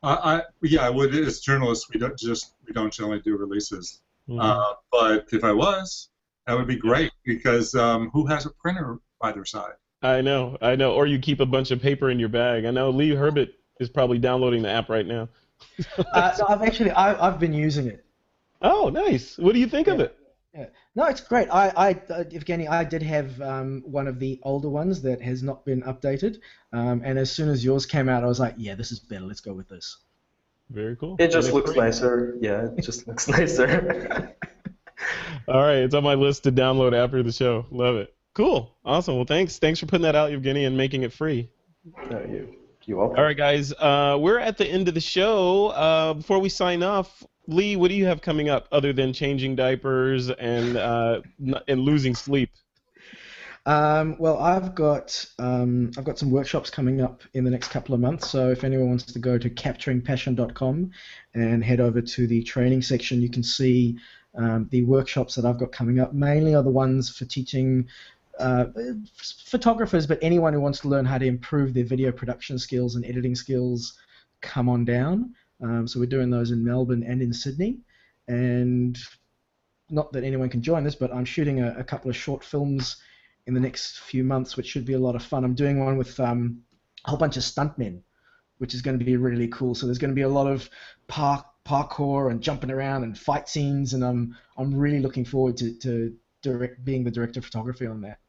I, 0.01 0.13
I 0.13 0.41
yeah, 0.63 0.87
I 0.87 0.89
would. 0.89 1.13
As 1.13 1.39
journalists, 1.39 1.87
we 1.93 1.99
don't 1.99 2.17
just 2.17 2.55
we 2.65 2.73
don't 2.73 2.91
generally 2.91 3.21
do 3.21 3.37
releases. 3.37 4.01
Mhm. 4.27 4.41
Uh, 4.41 4.73
but 4.91 5.27
if 5.31 5.43
I 5.43 5.51
was, 5.51 6.09
that 6.47 6.57
would 6.57 6.65
be 6.65 6.77
great 6.77 7.11
because 7.23 7.75
um, 7.75 8.09
who 8.09 8.25
has 8.25 8.47
a 8.47 8.49
printer 8.49 8.97
by 9.21 9.31
their 9.31 9.45
side? 9.45 9.73
I 10.01 10.21
know, 10.21 10.57
I 10.59 10.75
know. 10.75 10.93
Or 10.93 11.05
you 11.05 11.19
keep 11.19 11.39
a 11.39 11.45
bunch 11.45 11.69
of 11.69 11.79
paper 11.79 12.09
in 12.09 12.17
your 12.17 12.29
bag. 12.29 12.65
I 12.65 12.71
know 12.71 12.89
Lee 12.89 13.11
Herbet 13.11 13.53
is 13.79 13.87
probably 13.87 14.17
downloading 14.17 14.63
the 14.63 14.69
app 14.69 14.89
right 14.89 15.05
now. 15.05 15.29
Uh, 15.97 16.35
no, 16.39 16.45
I've 16.47 16.61
actually 16.63 16.91
I, 16.91 17.27
I've 17.27 17.39
been 17.39 17.53
using 17.53 17.85
it. 17.87 18.03
oh, 18.63 18.89
nice. 18.89 19.37
What 19.37 19.53
do 19.53 19.59
you 19.59 19.67
think 19.67 19.87
of 19.87 19.99
it? 19.99 20.17
Yeah. 20.55 20.65
No, 20.95 21.05
it's 21.05 21.19
great. 21.19 21.49
I, 21.49 21.73
I, 21.75 21.89
uh, 21.91 22.23
Evgeny, 22.23 22.69
I 22.69 22.85
did 22.85 23.03
have 23.03 23.41
um, 23.41 23.83
one 23.85 24.07
of 24.07 24.17
the 24.17 24.39
older 24.43 24.69
ones 24.69 25.01
that 25.01 25.21
has 25.21 25.43
not 25.43 25.65
been 25.65 25.81
updated, 25.83 26.39
um, 26.71 27.01
and 27.03 27.19
as 27.19 27.29
soon 27.29 27.49
as 27.49 27.65
yours 27.65 27.85
came 27.85 28.07
out, 28.07 28.23
I 28.23 28.27
was 28.27 28.39
like, 28.39 28.55
yeah, 28.57 28.75
this 28.75 28.93
is 28.93 28.99
better. 28.99 29.25
Let's 29.25 29.41
go 29.41 29.53
with 29.53 29.67
this. 29.67 29.97
Very 30.69 30.95
cool. 30.95 31.17
It 31.19 31.31
just 31.31 31.51
looks 31.51 31.73
great. 31.73 31.83
nicer. 31.83 32.37
Yeah, 32.39 32.69
it 32.77 32.81
just 32.81 33.07
looks 33.07 33.27
nicer. 33.27 34.33
All 35.47 35.61
right, 35.61 35.79
it's 35.79 35.93
on 35.93 36.03
my 36.03 36.15
list 36.15 36.43
to 36.43 36.51
download 36.51 36.93
after 36.93 37.21
the 37.21 37.31
show. 37.31 37.65
Love 37.71 37.97
it. 37.97 38.15
Cool. 38.33 38.73
Awesome. 38.83 39.15
Well, 39.15 39.25
thanks. 39.25 39.59
Thanks 39.59 39.79
for 39.79 39.85
putting 39.85 40.03
that 40.03 40.15
out, 40.15 40.31
Evgeny, 40.31 40.65
and 40.65 40.75
making 40.75 41.03
it 41.03 41.11
free. 41.13 41.49
no, 42.09 42.19
you, 42.21 42.55
you 42.85 42.97
welcome. 42.97 43.17
All 43.17 43.23
right, 43.23 43.37
guys. 43.37 43.73
Uh, 43.73 44.17
we're 44.19 44.39
at 44.39 44.57
the 44.57 44.65
end 44.65 44.87
of 44.87 44.93
the 44.93 45.01
show. 45.01 45.67
Uh, 45.67 46.13
before 46.15 46.39
we 46.39 46.49
sign 46.49 46.83
off, 46.83 47.23
Lee, 47.47 47.75
what 47.75 47.89
do 47.89 47.95
you 47.95 48.05
have 48.05 48.21
coming 48.21 48.49
up 48.49 48.67
other 48.71 48.93
than 48.93 49.13
changing 49.13 49.55
diapers 49.55 50.29
and 50.29 50.77
uh, 50.77 51.21
and 51.67 51.81
losing 51.81 52.15
sleep? 52.15 52.51
Um, 53.67 54.15
well, 54.19 54.37
I've 54.37 54.75
got 54.75 55.25
um, 55.39 55.91
I've 55.97 56.03
got 56.03 56.19
some 56.19 56.29
workshops 56.29 56.69
coming 56.69 57.01
up 57.01 57.21
in 57.33 57.43
the 57.43 57.51
next 57.51 57.69
couple 57.69 57.95
of 57.95 58.01
months. 58.01 58.29
So 58.29 58.51
if 58.51 58.63
anyone 58.63 58.89
wants 58.89 59.05
to 59.05 59.19
go 59.19 59.37
to 59.37 59.49
capturingpassion.com 59.49 60.91
and 61.33 61.63
head 61.63 61.79
over 61.79 62.01
to 62.01 62.27
the 62.27 62.43
training 62.43 62.83
section, 62.83 63.21
you 63.21 63.29
can 63.29 63.43
see 63.43 63.97
um, 64.35 64.67
the 64.69 64.83
workshops 64.83 65.35
that 65.35 65.45
I've 65.45 65.57
got 65.57 65.71
coming 65.71 65.99
up. 65.99 66.13
Mainly 66.13 66.53
are 66.53 66.63
the 66.63 66.69
ones 66.69 67.09
for 67.09 67.25
teaching 67.25 67.87
uh, 68.39 68.65
photographers, 69.45 70.05
but 70.05 70.19
anyone 70.21 70.53
who 70.53 70.61
wants 70.61 70.79
to 70.81 70.89
learn 70.89 71.05
how 71.05 71.17
to 71.17 71.25
improve 71.25 71.73
their 71.73 71.85
video 71.85 72.11
production 72.11 72.59
skills 72.59 72.95
and 72.95 73.05
editing 73.05 73.33
skills, 73.33 73.97
come 74.41 74.69
on 74.69 74.85
down. 74.85 75.33
Um, 75.61 75.87
so 75.87 75.99
we're 75.99 76.05
doing 76.05 76.29
those 76.29 76.51
in 76.51 76.63
Melbourne 76.63 77.03
and 77.03 77.21
in 77.21 77.33
Sydney, 77.33 77.79
and 78.27 78.97
not 79.89 80.11
that 80.13 80.23
anyone 80.23 80.49
can 80.49 80.61
join 80.61 80.83
this, 80.83 80.95
but 80.95 81.13
I'm 81.13 81.25
shooting 81.25 81.61
a, 81.61 81.75
a, 81.77 81.83
couple 81.83 82.09
of 82.09 82.15
short 82.15 82.43
films 82.43 82.97
in 83.45 83.53
the 83.53 83.59
next 83.59 83.99
few 83.99 84.23
months, 84.23 84.57
which 84.57 84.67
should 84.67 84.85
be 84.85 84.93
a 84.93 84.99
lot 84.99 85.15
of 85.15 85.23
fun. 85.23 85.43
I'm 85.43 85.53
doing 85.53 85.83
one 85.83 85.97
with 85.97 86.19
um, 86.19 86.61
a 87.05 87.11
whole 87.11 87.19
bunch 87.19 87.37
of 87.37 87.43
stuntmen, 87.43 88.01
which 88.57 88.73
is 88.73 88.81
going 88.81 88.97
to 88.97 89.05
be 89.05 89.17
really 89.17 89.47
cool. 89.47 89.75
So 89.75 89.85
there's 89.85 89.97
going 89.97 90.11
to 90.11 90.15
be 90.15 90.23
a 90.23 90.29
lot 90.29 90.47
of 90.47 90.69
park 91.07 91.45
parkour 91.65 92.29
and 92.29 92.41
jumping 92.41 92.69
around 92.69 93.03
and 93.03 93.17
fight 93.17 93.49
scenes, 93.49 93.93
and 93.93 94.03
I'm 94.03 94.35
I'm 94.57 94.73
really 94.73 94.99
looking 94.99 95.25
forward 95.25 95.57
to, 95.57 95.73
to 95.79 96.15
direct, 96.41 96.83
being 96.83 97.03
the 97.03 97.11
director 97.11 97.39
of 97.39 97.45
photography 97.45 97.87
on 97.87 98.01
that. 98.01 98.19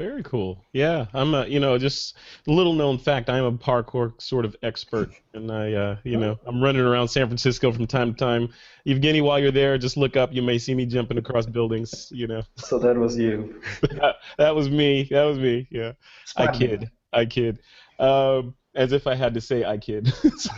Very 0.00 0.22
cool. 0.22 0.64
Yeah, 0.72 1.08
I'm 1.12 1.34
a 1.34 1.44
you 1.44 1.60
know 1.60 1.76
just 1.76 2.16
little 2.46 2.72
known 2.72 2.96
fact. 2.96 3.28
I'm 3.28 3.44
a 3.44 3.52
parkour 3.52 4.18
sort 4.18 4.46
of 4.46 4.56
expert, 4.62 5.10
and 5.34 5.52
I 5.52 5.74
uh, 5.74 5.96
you 6.04 6.16
know 6.16 6.38
I'm 6.46 6.62
running 6.62 6.80
around 6.80 7.08
San 7.08 7.26
Francisco 7.26 7.70
from 7.70 7.86
time 7.86 8.14
to 8.14 8.18
time. 8.18 8.48
Evgeny, 8.86 9.22
while 9.22 9.38
you're 9.38 9.50
there, 9.50 9.76
just 9.76 9.98
look 9.98 10.16
up. 10.16 10.32
You 10.32 10.40
may 10.40 10.56
see 10.56 10.74
me 10.74 10.86
jumping 10.86 11.18
across 11.18 11.44
buildings. 11.44 12.10
You 12.10 12.28
know. 12.28 12.42
So 12.56 12.78
that 12.78 12.96
was 12.96 13.18
you. 13.18 13.60
that, 13.82 14.16
that, 14.38 14.54
was 14.54 14.70
me. 14.70 15.06
That 15.10 15.24
was 15.24 15.38
me. 15.38 15.68
Yeah. 15.70 15.92
I 16.34 16.46
kid. 16.46 16.90
I 17.12 17.26
kid. 17.26 17.58
Um, 17.98 18.54
as 18.74 18.92
if 18.92 19.06
I 19.06 19.14
had 19.14 19.34
to 19.34 19.40
say 19.42 19.66
I 19.66 19.76
kid. 19.76 20.06
so, 20.38 20.50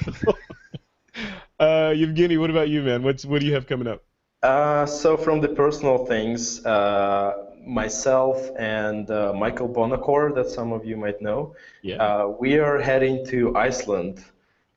uh, 1.58 1.90
Evgeny, 1.90 2.38
what 2.38 2.50
about 2.50 2.68
you, 2.68 2.82
man? 2.82 3.02
What's 3.02 3.24
what 3.24 3.40
do 3.40 3.46
you 3.48 3.54
have 3.54 3.66
coming 3.66 3.88
up? 3.88 4.04
Uh, 4.44 4.86
so 4.86 5.16
from 5.16 5.40
the 5.40 5.48
personal 5.48 6.06
things, 6.06 6.64
uh, 6.64 7.51
myself 7.66 8.50
and 8.58 9.10
uh, 9.10 9.32
Michael 9.32 9.68
Buonocore, 9.68 10.34
that 10.34 10.48
some 10.48 10.72
of 10.72 10.84
you 10.84 10.96
might 10.96 11.20
know, 11.20 11.54
yeah. 11.82 11.96
Uh, 11.96 12.28
we 12.38 12.58
are 12.58 12.78
heading 12.80 13.24
to 13.26 13.56
Iceland 13.56 14.24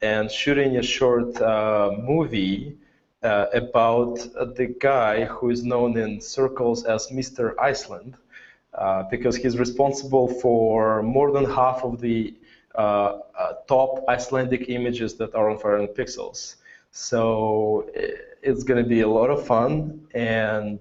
and 0.02 0.30
shooting 0.32 0.78
a 0.78 0.84
short 0.84 1.40
uh, 1.42 1.92
movie 1.98 2.78
uh, 3.24 3.48
about 3.54 4.16
the 4.56 4.76
guy 4.80 5.26
who 5.26 5.50
is 5.50 5.64
known 5.64 5.98
in 5.98 6.22
circles 6.22 6.86
as 6.86 7.08
Mr. 7.08 7.54
Iceland, 7.60 8.16
uh, 8.74 9.04
because 9.04 9.36
he's 9.36 9.58
responsible 9.58 10.28
for 10.28 11.02
more 11.02 11.32
than 11.32 11.46
half 11.46 11.84
of 11.84 12.02
the 12.02 12.34
uh, 12.76 13.20
top 13.68 14.04
Icelandic 14.10 14.70
images 14.70 15.16
that 15.16 15.34
are 15.34 15.50
on 15.50 15.58
Fire 15.58 15.78
and 15.78 15.90
Pixels. 15.90 16.56
So 16.92 17.90
it's 18.42 18.64
going 18.64 18.82
to 18.84 18.88
be 18.88 19.02
a 19.02 19.08
lot 19.08 19.30
of 19.30 19.46
fun 19.46 20.08
and 20.14 20.80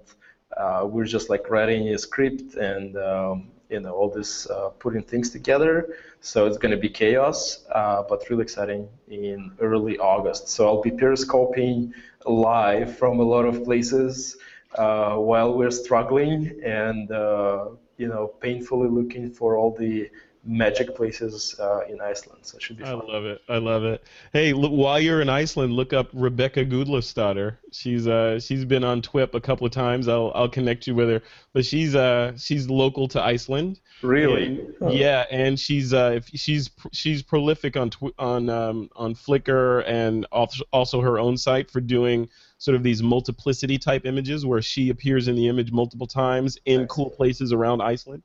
we're 0.84 1.04
just 1.04 1.30
like 1.30 1.50
writing 1.50 1.88
a 1.88 1.98
script 1.98 2.54
and 2.54 2.96
um, 2.96 3.48
you 3.68 3.80
know 3.80 3.92
all 3.92 4.08
this 4.08 4.48
uh, 4.50 4.70
putting 4.78 5.02
things 5.02 5.30
together. 5.30 5.96
So 6.20 6.46
it's 6.46 6.58
going 6.58 6.72
to 6.72 6.78
be 6.78 6.88
chaos, 6.88 7.64
uh, 7.72 8.02
but 8.08 8.28
really 8.30 8.42
exciting 8.42 8.88
in 9.08 9.52
early 9.60 9.98
August. 9.98 10.48
So 10.48 10.66
I'll 10.66 10.82
be 10.82 10.90
periscoping 10.90 11.92
live 12.26 12.96
from 12.96 13.20
a 13.20 13.22
lot 13.22 13.44
of 13.44 13.64
places 13.64 14.36
uh, 14.76 15.16
while 15.16 15.54
we're 15.54 15.70
struggling 15.70 16.60
and 16.64 17.10
uh, 17.10 17.66
you 17.96 18.08
know 18.08 18.28
painfully 18.40 18.88
looking 18.88 19.30
for 19.30 19.56
all 19.56 19.72
the 19.74 20.10
magic 20.46 20.94
places 20.94 21.54
uh, 21.58 21.80
in 21.88 22.00
Iceland. 22.00 22.40
So 22.42 22.56
it 22.56 22.62
should 22.62 22.76
be 22.76 22.84
fun. 22.84 22.92
I 22.92 23.12
love 23.12 23.24
it. 23.24 23.42
I 23.48 23.58
love 23.58 23.84
it. 23.84 24.04
Hey, 24.32 24.52
look, 24.52 24.72
while 24.72 25.00
you're 25.00 25.22
in 25.22 25.28
Iceland, 25.28 25.72
look 25.72 25.92
up 25.92 26.12
Rebekka 26.12 26.70
Gudleifsdottir. 26.70 27.56
She's 27.72 28.06
uh 28.06 28.38
she's 28.40 28.64
been 28.64 28.84
on 28.84 29.02
TWIP 29.02 29.34
a 29.34 29.40
couple 29.40 29.66
of 29.66 29.72
times. 29.72 30.08
I'll 30.08 30.32
I'll 30.34 30.48
connect 30.48 30.86
you 30.86 30.94
with 30.94 31.08
her. 31.08 31.22
But 31.52 31.64
she's 31.64 31.94
uh 31.94 32.36
she's 32.36 32.68
local 32.68 33.08
to 33.08 33.22
Iceland. 33.22 33.80
Really? 34.02 34.46
And, 34.46 34.74
oh. 34.80 34.90
Yeah, 34.90 35.24
and 35.30 35.58
she's 35.58 35.94
uh 35.94 36.20
she's 36.26 36.70
she's 36.92 37.22
prolific 37.22 37.76
on 37.76 37.90
tw- 37.90 38.14
on 38.18 38.50
um 38.50 38.90
on 38.96 39.14
Flickr 39.14 39.84
and 39.86 40.26
also 40.26 41.00
her 41.00 41.18
own 41.18 41.36
site 41.36 41.70
for 41.70 41.80
doing 41.80 42.28
sort 42.58 42.74
of 42.74 42.82
these 42.82 43.02
multiplicity 43.02 43.78
type 43.78 44.06
images 44.06 44.46
where 44.46 44.62
she 44.62 44.90
appears 44.90 45.28
in 45.28 45.36
the 45.36 45.48
image 45.48 45.72
multiple 45.72 46.06
times 46.06 46.58
in 46.64 46.86
cool 46.86 47.10
places 47.10 47.52
around 47.52 47.80
Iceland. 47.80 48.22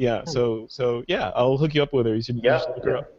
Yeah. 0.00 0.22
Hmm. 0.22 0.30
So 0.30 0.66
so 0.70 1.04
yeah, 1.08 1.30
I'll 1.34 1.58
hook 1.58 1.74
you 1.74 1.82
up 1.82 1.92
with 1.92 2.06
her. 2.06 2.14
You 2.16 2.22
should, 2.22 2.40
yeah, 2.42 2.54
you 2.54 2.60
should 2.60 2.74
look 2.76 2.84
her 2.86 2.96
up. 2.96 3.12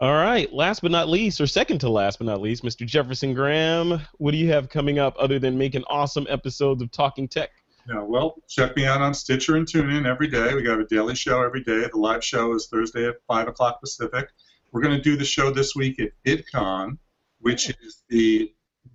All 0.00 0.14
right. 0.14 0.52
Last 0.52 0.80
but 0.80 0.90
not 0.90 1.08
least, 1.08 1.40
or 1.40 1.46
second 1.46 1.78
to 1.80 1.90
last 1.90 2.18
but 2.18 2.26
not 2.26 2.40
least, 2.40 2.64
Mr. 2.64 2.86
Jefferson 2.86 3.34
Graham. 3.34 4.00
What 4.16 4.32
do 4.32 4.38
you 4.38 4.50
have 4.50 4.68
coming 4.70 4.98
up 4.98 5.14
other 5.18 5.38
than 5.38 5.56
making 5.56 5.84
awesome 5.88 6.26
episodes 6.28 6.82
of 6.82 6.90
Talking 6.90 7.28
Tech? 7.28 7.50
Yeah, 7.88 8.00
well, 8.00 8.36
check 8.48 8.74
me 8.76 8.86
out 8.86 9.02
on 9.02 9.12
Stitcher 9.12 9.56
and 9.56 9.66
TuneIn 9.66 10.06
every 10.06 10.28
day. 10.28 10.54
We 10.54 10.62
got 10.62 10.80
a 10.80 10.86
daily 10.86 11.14
show 11.14 11.42
every 11.42 11.62
day. 11.62 11.86
The 11.92 11.98
live 11.98 12.24
show 12.24 12.54
is 12.54 12.68
Thursday 12.68 13.06
at 13.06 13.16
5 13.28 13.48
o'clock 13.48 13.80
Pacific. 13.80 14.28
We're 14.72 14.82
going 14.82 14.96
to 14.96 15.02
do 15.02 15.16
the 15.16 15.24
show 15.24 15.50
this 15.50 15.74
week 15.76 16.00
at 16.00 16.12
VidCon, 16.24 16.96
which 17.40 17.68
is 17.68 18.02
the 18.08 18.52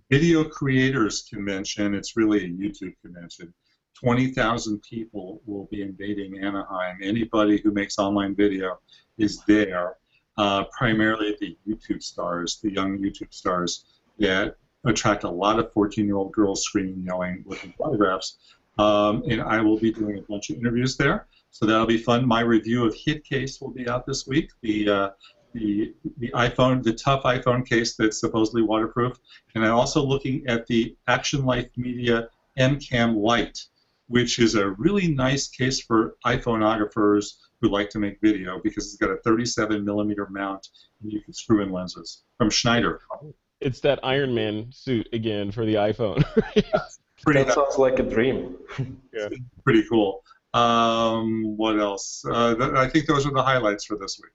Video 0.10 0.43
Creators 0.43 1.28
Convention. 1.30 1.93
It's 1.93 2.18
really 2.18 2.45
a 2.45 2.49
YouTube 2.49 2.95
convention. 3.03 3.53
20,000 4.00 4.82
people 4.84 5.41
will 5.45 5.68
be 5.72 5.82
invading 5.82 6.43
Anaheim. 6.43 6.98
Anybody 7.02 7.60
who 7.60 7.72
makes 7.72 7.98
online 7.98 8.36
video 8.36 8.80
is 9.18 9.41
there. 9.48 9.98
Uh, 10.38 10.66
primarily 10.66 11.36
the 11.39 11.58
YouTube 11.68 12.04
stars, 12.04 12.60
the 12.62 12.72
young 12.72 13.00
YouTube 13.00 13.34
stars 13.34 13.86
that 14.20 14.56
attract 14.86 15.24
a 15.24 15.30
lot 15.30 15.58
of 15.58 15.74
14-year-old 15.74 16.32
girls 16.32 16.64
screaming, 16.64 17.04
yelling, 17.04 17.43
looking 17.48 17.74
photographs. 17.76 18.38
Um, 18.78 19.24
and 19.28 19.41
I 19.41 19.62
will 19.62 19.80
be 19.80 19.91
doing 19.91 20.20
a 20.20 20.22
bunch 20.22 20.52
of 20.52 20.58
interviews 20.58 20.95
there, 20.95 21.26
so 21.50 21.66
that'll 21.66 21.88
be 21.88 21.98
fun. 21.98 22.28
My 22.28 22.41
review 22.41 22.86
of 22.86 22.93
Hitcase 22.93 23.60
will 23.60 23.72
be 23.72 23.89
out 23.89 24.06
this 24.06 24.28
week. 24.28 24.52
The 24.62 24.88
uh, 24.88 25.10
the 25.54 25.95
the 26.20 26.30
iPhone, 26.36 26.84
the 26.84 26.93
tough 26.93 27.24
iPhone 27.24 27.68
case 27.68 27.95
that's 27.95 28.20
supposedly 28.20 28.62
waterproof, 28.62 29.18
and 29.56 29.66
I'm 29.66 29.74
also 29.74 30.04
looking 30.04 30.45
at 30.48 30.68
the 30.68 30.95
Action 31.08 31.43
Life 31.43 31.70
Media 31.76 32.30
MCam 32.60 33.16
Lite 33.16 33.66
which 34.08 34.39
is 34.39 34.55
a 34.55 34.70
really 34.72 35.08
nice 35.08 35.47
case 35.47 35.82
for 35.82 36.16
iPhoneographers 36.26 37.36
who 37.62 37.70
like 37.70 37.89
to 37.89 37.99
make 37.99 38.20
video 38.22 38.60
because 38.64 38.86
it's 38.86 38.97
got 38.97 39.10
a 39.10 39.18
37 39.18 39.84
millimeter 39.84 40.28
mount 40.30 40.68
and 41.01 41.12
you 41.12 41.22
can 41.22 41.34
screw 41.34 41.62
in 41.62 41.72
lenses 41.72 42.24
from 42.38 42.49
Schneider. 42.49 43.01
It's 43.60 43.80
that 43.82 43.99
Iron 44.03 44.34
Man 44.34 44.72
suit 44.72 45.10
again 45.14 45.51
for 45.51 45.66
the 45.66 45.76
iPhone. 45.76 46.24
pretty 47.24 47.43
that 47.43 47.53
sounds 47.53 47.78
like 47.78 47.99
a 47.99 48.03
dream. 48.03 48.55
yeah. 49.14 49.30
Pretty 49.64 49.84
cool. 49.89 50.24
Um, 50.53 51.58
what 51.58 51.80
else? 51.80 52.24
Uh, 52.30 52.55
th- 52.55 52.72
I 52.72 52.88
think 52.88 53.08
those 53.08 53.26
are 53.26 53.32
the 53.32 53.43
highlights 53.43 53.86
for 53.86 53.97
this 53.97 54.20
week. 54.22 54.32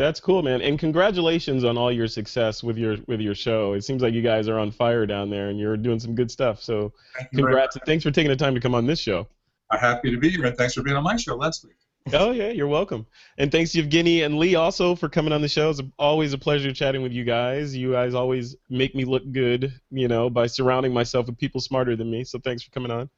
That's 0.00 0.18
cool, 0.18 0.42
man. 0.42 0.62
And 0.62 0.78
congratulations 0.78 1.62
on 1.62 1.76
all 1.76 1.92
your 1.92 2.08
success 2.08 2.62
with 2.62 2.78
your 2.78 2.96
with 3.06 3.20
your 3.20 3.34
show. 3.34 3.74
It 3.74 3.84
seems 3.84 4.00
like 4.00 4.14
you 4.14 4.22
guys 4.22 4.48
are 4.48 4.58
on 4.58 4.70
fire 4.70 5.04
down 5.04 5.28
there, 5.28 5.50
and 5.50 5.60
you're 5.60 5.76
doing 5.76 6.00
some 6.00 6.14
good 6.14 6.30
stuff. 6.30 6.62
So, 6.62 6.94
congrats 7.34 7.76
and 7.76 7.84
thanks 7.84 8.02
for 8.02 8.10
taking 8.10 8.30
the 8.30 8.36
time 8.36 8.54
to 8.54 8.60
come 8.62 8.74
on 8.74 8.86
this 8.86 8.98
show. 8.98 9.28
I'm 9.70 9.78
happy 9.78 10.10
to 10.10 10.16
be 10.16 10.30
here, 10.30 10.46
and 10.46 10.56
thanks 10.56 10.72
for 10.72 10.82
being 10.82 10.96
on 10.96 11.02
my 11.02 11.16
show 11.16 11.36
last 11.36 11.66
week. 11.66 11.76
Oh 12.14 12.30
yeah, 12.30 12.48
you're 12.48 12.66
welcome. 12.66 13.06
And 13.36 13.52
thanks 13.52 13.72
Evgeny 13.72 14.24
and 14.24 14.38
Lee 14.38 14.54
also 14.54 14.94
for 14.94 15.10
coming 15.10 15.34
on 15.34 15.42
the 15.42 15.48
show. 15.48 15.68
It's 15.68 15.82
always 15.98 16.32
a 16.32 16.38
pleasure 16.38 16.72
chatting 16.72 17.02
with 17.02 17.12
you 17.12 17.24
guys. 17.24 17.76
You 17.76 17.92
guys 17.92 18.14
always 18.14 18.56
make 18.70 18.94
me 18.94 19.04
look 19.04 19.30
good, 19.32 19.70
you 19.90 20.08
know, 20.08 20.30
by 20.30 20.46
surrounding 20.46 20.94
myself 20.94 21.26
with 21.26 21.36
people 21.36 21.60
smarter 21.60 21.94
than 21.94 22.10
me. 22.10 22.24
So 22.24 22.38
thanks 22.38 22.62
for 22.62 22.70
coming 22.70 22.90
on. 22.90 23.10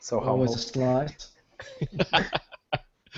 So 0.00 0.18
how 0.18 0.36
was 0.36 0.54
the 0.54 0.58
slides? 0.60 1.28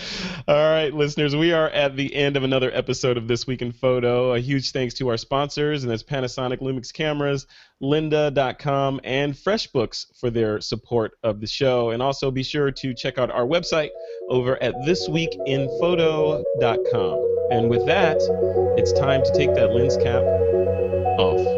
All 0.49 0.70
right, 0.70 0.92
listeners, 0.92 1.34
we 1.34 1.53
are 1.53 1.70
at 1.70 1.96
the 1.96 2.14
end 2.14 2.36
of 2.36 2.42
another 2.42 2.70
episode 2.72 3.16
of 3.16 3.26
This 3.28 3.46
Week 3.46 3.62
in 3.62 3.72
Photo. 3.72 4.34
A 4.34 4.40
huge 4.40 4.72
thanks 4.72 4.92
to 4.94 5.09
our 5.09 5.16
sponsors, 5.16 5.82
and 5.82 5.90
that's 5.90 6.03
Panasonic 6.03 6.61
Lumix 6.61 6.92
Cameras, 6.92 7.46
Lynda.com, 7.82 9.01
and 9.05 9.32
FreshBooks 9.34 10.18
for 10.18 10.30
their 10.30 10.61
support 10.61 11.12
of 11.22 11.40
the 11.40 11.46
show. 11.46 11.90
And 11.90 12.03
also 12.03 12.30
be 12.30 12.42
sure 12.42 12.70
to 12.70 12.94
check 12.94 13.18
out 13.18 13.30
our 13.30 13.46
website 13.46 13.90
over 14.28 14.62
at 14.62 14.74
thisweekinphoto.com. 14.86 17.24
And 17.51 17.70
with 17.70 17.86
that, 17.86 18.18
it's 18.76 18.92
time 18.92 19.22
to 19.24 19.32
take 19.32 19.55
that 19.55 19.72
lens 19.72 19.96
cap 19.96 20.22
off. 21.18 21.57